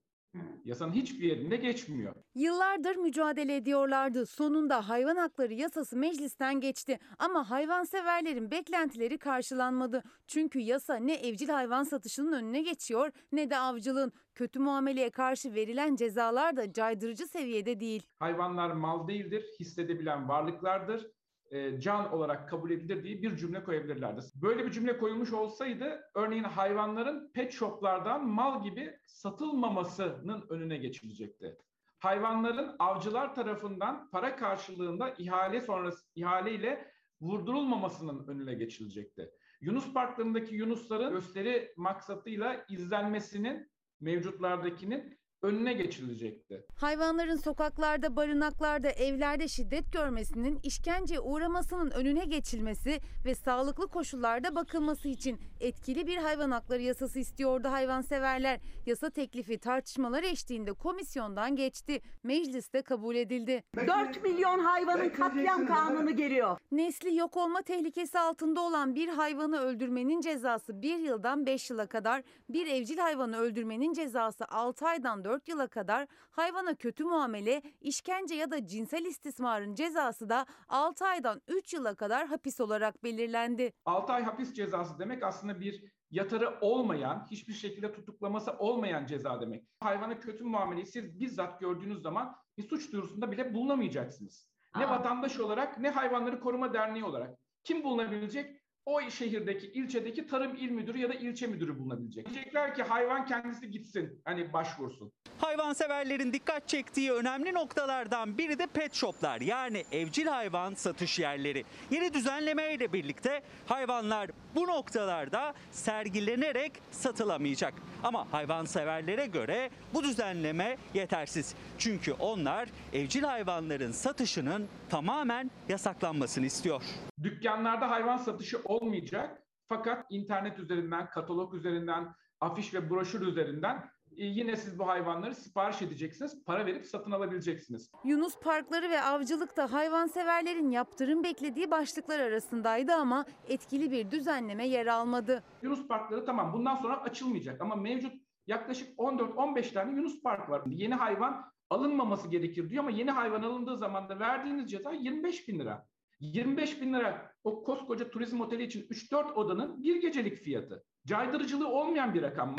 Yasanın 0.64 0.92
hiçbir 0.92 1.28
yerinde 1.28 1.56
geçmiyor. 1.56 2.14
Yıllardır 2.34 2.96
mücadele 2.96 3.56
ediyorlardı. 3.56 4.26
Sonunda 4.26 4.88
hayvan 4.88 5.16
hakları 5.16 5.54
yasası 5.54 5.96
meclisten 5.96 6.60
geçti. 6.60 6.98
Ama 7.18 7.50
hayvanseverlerin 7.50 8.50
beklentileri 8.50 9.18
karşılanmadı. 9.18 10.02
Çünkü 10.26 10.58
yasa 10.58 10.96
ne 10.96 11.14
evcil 11.14 11.48
hayvan 11.48 11.82
satışının 11.82 12.32
önüne 12.32 12.62
geçiyor 12.62 13.10
ne 13.32 13.50
de 13.50 13.58
avcılığın. 13.58 14.12
Kötü 14.34 14.58
muameleye 14.58 15.10
karşı 15.10 15.54
verilen 15.54 15.96
cezalar 15.96 16.56
da 16.56 16.72
caydırıcı 16.72 17.26
seviyede 17.26 17.80
değil. 17.80 18.06
Hayvanlar 18.18 18.72
mal 18.72 19.08
değildir, 19.08 19.44
hissedebilen 19.60 20.28
varlıklardır 20.28 21.13
e, 21.54 21.80
can 21.80 22.12
olarak 22.12 22.48
kabul 22.48 22.70
edilir 22.70 23.04
diye 23.04 23.22
bir 23.22 23.36
cümle 23.36 23.64
koyabilirlerdi. 23.64 24.20
Böyle 24.34 24.66
bir 24.66 24.70
cümle 24.70 24.98
koyulmuş 24.98 25.32
olsaydı 25.32 26.00
örneğin 26.14 26.44
hayvanların 26.44 27.30
pet 27.32 27.52
shoplardan 27.52 28.26
mal 28.26 28.62
gibi 28.62 28.98
satılmamasının 29.06 30.46
önüne 30.48 30.76
geçilecekti. 30.76 31.56
Hayvanların 31.98 32.76
avcılar 32.78 33.34
tarafından 33.34 34.10
para 34.10 34.36
karşılığında 34.36 35.14
ihale 35.18 35.60
sonrası 35.60 36.06
ihaleyle 36.14 36.90
vurdurulmamasının 37.20 38.28
önüne 38.28 38.54
geçilecekti. 38.54 39.30
Yunus 39.60 39.92
parklarındaki 39.92 40.54
yunusların 40.54 41.10
gösteri 41.10 41.72
maksatıyla 41.76 42.64
izlenmesinin 42.68 43.70
mevcutlardakinin 44.00 45.18
önüne 45.44 45.72
geçilecekti. 45.72 46.66
Hayvanların 46.76 47.36
sokaklarda, 47.36 48.16
barınaklarda, 48.16 48.90
evlerde 48.90 49.48
şiddet 49.48 49.92
görmesinin, 49.92 50.58
işkenceye 50.62 51.20
uğramasının 51.20 51.90
önüne 51.90 52.24
geçilmesi 52.24 52.98
ve 53.24 53.34
sağlıklı 53.34 53.88
koşullarda 53.88 54.54
bakılması 54.54 55.08
için 55.08 55.38
etkili 55.60 56.06
bir 56.06 56.16
hayvan 56.16 56.50
hakları 56.50 56.82
yasası 56.82 57.18
istiyordu 57.18 57.68
hayvanseverler. 57.68 58.60
Yasa 58.86 59.10
teklifi 59.10 59.58
tartışmalar 59.58 60.22
eşliğinde 60.22 60.72
komisyondan 60.72 61.56
geçti. 61.56 62.00
Mecliste 62.22 62.82
kabul 62.82 63.16
edildi. 63.16 63.62
4 63.76 64.24
milyon 64.24 64.58
hayvanın 64.58 65.08
katliam 65.08 65.66
kanunu 65.66 66.16
geliyor. 66.16 66.58
Nesli 66.72 67.16
yok 67.16 67.36
olma 67.36 67.62
tehlikesi 67.62 68.18
altında 68.18 68.60
olan 68.60 68.94
bir 68.94 69.08
hayvanı 69.08 69.58
öldürmenin 69.58 70.20
cezası 70.20 70.82
1 70.82 70.98
yıldan 70.98 71.46
5 71.46 71.70
yıla 71.70 71.86
kadar, 71.86 72.22
bir 72.48 72.66
evcil 72.66 72.98
hayvanı 72.98 73.38
öldürmenin 73.38 73.92
cezası 73.92 74.44
6 74.44 74.86
aydan 74.86 75.24
4 75.24 75.33
yıla 75.48 75.68
kadar, 75.68 76.06
hayvana 76.30 76.74
kötü 76.74 77.04
muamele, 77.04 77.62
işkence 77.80 78.34
ya 78.34 78.50
da 78.50 78.66
cinsel 78.66 79.04
istismarın 79.04 79.74
cezası 79.74 80.28
da 80.28 80.46
6 80.68 81.04
aydan 81.06 81.42
3 81.48 81.74
yıla 81.74 81.94
kadar 81.94 82.26
hapis 82.26 82.60
olarak 82.60 83.04
belirlendi. 83.04 83.72
6 83.84 84.12
ay 84.12 84.22
hapis 84.22 84.54
cezası 84.54 84.98
demek 84.98 85.22
aslında 85.22 85.60
bir 85.60 85.84
yatarı 86.10 86.58
olmayan, 86.60 87.26
hiçbir 87.30 87.52
şekilde 87.54 87.92
tutuklaması 87.92 88.52
olmayan 88.52 89.06
ceza 89.06 89.40
demek. 89.40 89.64
Hayvana 89.80 90.20
kötü 90.20 90.44
muameleyi 90.44 90.86
siz 90.86 91.20
bizzat 91.20 91.60
gördüğünüz 91.60 92.02
zaman 92.02 92.36
bir 92.58 92.68
suç 92.68 92.92
duyurusunda 92.92 93.32
bile 93.32 93.54
bulunamayacaksınız. 93.54 94.48
Ne 94.76 94.86
Aa. 94.86 94.90
vatandaş 94.90 95.40
olarak 95.40 95.78
ne 95.78 95.90
hayvanları 95.90 96.40
koruma 96.40 96.74
derneği 96.74 97.04
olarak. 97.04 97.38
Kim 97.64 97.84
bulunabilecek? 97.84 98.63
O 98.86 99.10
şehirdeki, 99.10 99.66
ilçedeki 99.66 100.26
tarım 100.26 100.56
il 100.56 100.70
müdürü 100.70 100.98
ya 100.98 101.08
da 101.08 101.14
ilçe 101.14 101.46
müdürü 101.46 101.78
bulunabilecek. 101.78 102.26
Diyecekler 102.26 102.74
ki 102.74 102.82
hayvan 102.82 103.26
kendisi 103.26 103.70
gitsin, 103.70 104.20
hani 104.24 104.52
başvursun. 104.52 105.12
Hayvanseverlerin 105.38 106.32
dikkat 106.32 106.68
çektiği 106.68 107.12
önemli 107.12 107.54
noktalardan 107.54 108.38
biri 108.38 108.58
de 108.58 108.66
pet 108.66 108.94
shoplar 108.94 109.40
yani 109.40 109.84
evcil 109.92 110.26
hayvan 110.26 110.74
satış 110.74 111.18
yerleri. 111.18 111.64
Yeni 111.90 112.14
düzenleme 112.14 112.74
ile 112.74 112.92
birlikte 112.92 113.42
hayvanlar 113.66 114.30
bu 114.54 114.66
noktalarda 114.66 115.54
sergilenerek 115.70 116.72
satılamayacak. 116.90 117.74
Ama 118.02 118.32
hayvanseverlere 118.32 119.26
göre 119.26 119.70
bu 119.94 120.04
düzenleme 120.04 120.76
yetersiz. 120.94 121.54
Çünkü 121.78 122.12
onlar 122.12 122.68
evcil 122.92 123.22
hayvanların 123.22 123.92
satışının 123.92 124.68
tamamen 124.90 125.50
yasaklanmasını 125.68 126.46
istiyor. 126.46 126.82
Dükkanlarda 127.22 127.90
hayvan 127.90 128.16
satışı 128.16 128.58
olmayacak. 128.64 129.42
Fakat 129.68 130.06
internet 130.10 130.58
üzerinden, 130.58 131.10
katalog 131.10 131.54
üzerinden, 131.54 132.14
afiş 132.40 132.74
ve 132.74 132.90
broşür 132.90 133.26
üzerinden 133.26 133.90
yine 134.16 134.56
siz 134.56 134.78
bu 134.78 134.88
hayvanları 134.88 135.34
sipariş 135.34 135.82
edeceksiniz. 135.82 136.44
Para 136.44 136.66
verip 136.66 136.86
satın 136.86 137.10
alabileceksiniz. 137.10 137.90
Yunus 138.04 138.38
parkları 138.38 138.90
ve 138.90 139.02
avcılıkta 139.02 139.72
hayvanseverlerin 139.72 140.70
yaptırım 140.70 141.22
beklediği 141.22 141.70
başlıklar 141.70 142.18
arasındaydı 142.18 142.92
ama 142.94 143.24
etkili 143.48 143.90
bir 143.90 144.10
düzenleme 144.10 144.66
yer 144.66 144.86
almadı. 144.86 145.42
Yunus 145.62 145.88
parkları 145.88 146.24
tamam 146.24 146.52
bundan 146.52 146.76
sonra 146.76 147.02
açılmayacak 147.02 147.60
ama 147.60 147.76
mevcut 147.76 148.12
yaklaşık 148.46 148.98
14-15 148.98 149.72
tane 149.72 149.96
Yunus 149.96 150.22
park 150.22 150.50
var. 150.50 150.62
Yeni 150.66 150.94
hayvan 150.94 151.44
alınmaması 151.70 152.28
gerekir 152.28 152.70
diyor 152.70 152.84
ama 152.84 152.90
yeni 152.90 153.10
hayvan 153.10 153.42
alındığı 153.42 153.76
zaman 153.76 154.08
da 154.08 154.18
verdiğiniz 154.18 154.70
ceza 154.70 154.92
25 154.92 155.48
bin 155.48 155.58
lira. 155.58 155.86
25 156.20 156.80
bin 156.80 156.94
lira 156.94 157.32
o 157.44 157.64
koskoca 157.64 158.10
turizm 158.10 158.40
oteli 158.40 158.62
için 158.62 158.82
3-4 158.82 159.32
odanın 159.32 159.82
bir 159.82 160.00
gecelik 160.00 160.36
fiyatı. 160.36 160.84
Caydırıcılığı 161.06 161.68
olmayan 161.68 162.14
bir 162.14 162.22
rakam. 162.22 162.56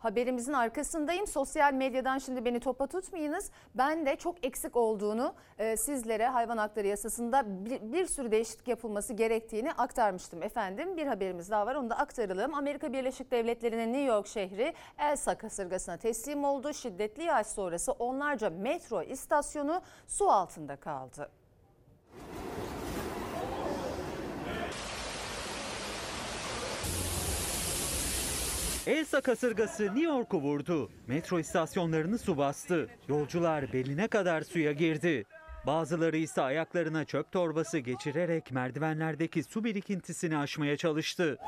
Haberimizin 0.00 0.52
arkasındayım. 0.52 1.26
Sosyal 1.26 1.72
medyadan 1.72 2.18
şimdi 2.18 2.44
beni 2.44 2.60
topa 2.60 2.86
tutmayınız. 2.86 3.50
Ben 3.74 4.06
de 4.06 4.16
çok 4.16 4.44
eksik 4.44 4.76
olduğunu 4.76 5.34
e, 5.58 5.76
sizlere 5.76 6.26
hayvan 6.28 6.58
hakları 6.58 6.86
yasasında 6.86 7.64
bir, 7.64 7.92
bir 7.92 8.06
sürü 8.06 8.30
değişiklik 8.30 8.68
yapılması 8.68 9.14
gerektiğini 9.14 9.72
aktarmıştım 9.72 10.42
efendim. 10.42 10.96
Bir 10.96 11.06
haberimiz 11.06 11.50
daha 11.50 11.66
var 11.66 11.74
onu 11.74 11.90
da 11.90 11.98
aktaralım. 11.98 12.54
Amerika 12.54 12.92
Birleşik 12.92 13.30
Devletleri'nin 13.30 13.92
New 13.92 14.04
York 14.04 14.26
şehri 14.26 14.74
Elsa 14.98 15.38
kasırgasına 15.38 15.96
teslim 15.96 16.44
oldu. 16.44 16.72
Şiddetli 16.72 17.22
yağış 17.22 17.46
sonrası 17.46 17.92
onlarca 17.92 18.50
metro 18.50 19.02
istasyonu 19.02 19.82
su 20.06 20.30
altında 20.30 20.76
kaldı. 20.76 21.30
Elsa 28.90 29.20
kasırgası 29.20 29.84
New 29.84 30.02
York'u 30.02 30.40
vurdu. 30.40 30.90
Metro 31.06 31.38
istasyonlarını 31.38 32.18
su 32.18 32.36
bastı. 32.36 32.88
Yolcular 33.08 33.72
beline 33.72 34.08
kadar 34.08 34.42
suya 34.42 34.72
girdi. 34.72 35.24
Bazıları 35.66 36.16
ise 36.16 36.42
ayaklarına 36.42 37.04
çöp 37.04 37.32
torbası 37.32 37.78
geçirerek 37.78 38.52
merdivenlerdeki 38.52 39.42
su 39.42 39.64
birikintisini 39.64 40.38
aşmaya 40.38 40.76
çalıştı. 40.76 41.38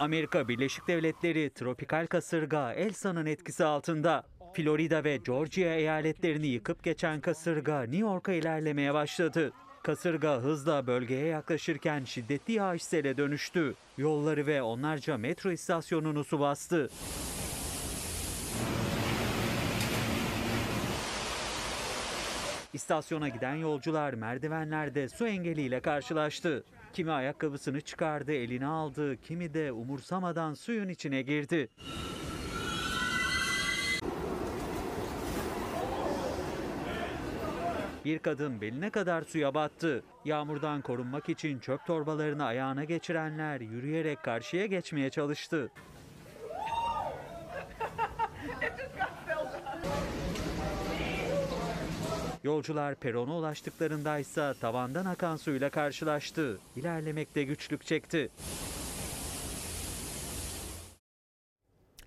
Amerika 0.00 0.48
Birleşik 0.48 0.88
Devletleri 0.88 1.50
tropikal 1.50 2.06
kasırga 2.06 2.72
Elsa'nın 2.72 3.26
etkisi 3.26 3.64
altında. 3.64 4.26
Florida 4.54 5.04
ve 5.04 5.16
Georgia 5.16 5.74
eyaletlerini 5.74 6.46
yıkıp 6.46 6.84
geçen 6.84 7.20
kasırga 7.20 7.80
New 7.80 7.98
York'a 7.98 8.32
ilerlemeye 8.32 8.94
başladı. 8.94 9.52
Kasırga 9.82 10.36
hızla 10.36 10.86
bölgeye 10.86 11.26
yaklaşırken 11.26 12.04
şiddetli 12.04 12.52
yağış 12.52 12.82
sele 12.82 13.16
dönüştü. 13.16 13.74
Yolları 13.98 14.46
ve 14.46 14.62
onlarca 14.62 15.18
metro 15.18 15.52
istasyonunu 15.52 16.24
su 16.24 16.40
bastı. 16.40 16.90
İstasyona 22.72 23.28
giden 23.28 23.54
yolcular 23.54 24.14
merdivenlerde 24.14 25.08
su 25.08 25.26
engeliyle 25.26 25.80
karşılaştı. 25.80 26.64
Kimi 26.92 27.10
ayakkabısını 27.10 27.80
çıkardı, 27.80 28.32
eline 28.32 28.66
aldı, 28.66 29.16
kimi 29.16 29.54
de 29.54 29.72
umursamadan 29.72 30.54
suyun 30.54 30.88
içine 30.88 31.22
girdi. 31.22 31.68
Bir 38.04 38.18
kadın 38.18 38.60
beline 38.60 38.90
kadar 38.90 39.22
suya 39.22 39.54
battı. 39.54 40.02
Yağmurdan 40.24 40.80
korunmak 40.82 41.28
için 41.28 41.58
çöp 41.58 41.86
torbalarını 41.86 42.44
ayağına 42.44 42.84
geçirenler 42.84 43.60
yürüyerek 43.60 44.22
karşıya 44.22 44.66
geçmeye 44.66 45.10
çalıştı. 45.10 45.70
Yolcular 52.44 52.94
perona 52.94 53.36
ulaştıklarındaysa 53.36 54.54
tavandan 54.54 55.04
akan 55.04 55.36
suyla 55.36 55.70
karşılaştı. 55.70 56.58
İlerlemekte 56.76 57.42
güçlük 57.44 57.86
çekti. 57.86 58.30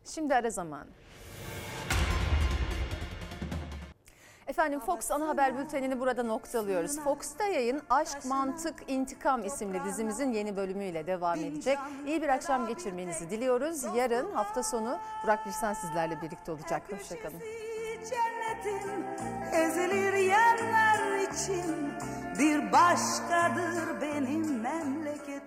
Şimdi 0.06 0.36
ara 0.36 0.50
zamanı. 0.50 0.90
Efendim 4.48 4.80
Fox 4.80 5.12
ana 5.12 5.28
haber 5.28 5.58
bültenini 5.58 6.00
burada 6.00 6.24
noktalıyoruz. 6.24 7.00
Fox'ta 7.00 7.44
yayın 7.46 7.82
Aşk, 7.90 8.26
Mantık, 8.26 8.76
İntikam 8.88 9.46
isimli 9.46 9.84
dizimizin 9.84 10.32
yeni 10.32 10.58
bölümüyle 10.58 11.08
devam 11.08 11.40
edecek. 11.40 11.78
İyi 12.08 12.22
bir 12.22 12.30
akşam 12.30 12.68
geçirmenizi 12.68 13.30
diliyoruz. 13.30 13.84
Yarın 13.96 14.32
hafta 14.32 14.64
sonu 14.64 14.98
Burak 15.24 15.46
Birsen 15.46 15.74
sizlerle 15.74 16.22
birlikte 16.22 16.52
olacak. 16.52 16.82
Hoşçakalın. 16.92 17.40
cennetin 18.10 19.04
ezilir 19.54 20.14
yerler 20.14 21.20
için 21.20 21.94
bir 22.40 22.72
başkadır 22.72 24.02
benim. 24.02 24.45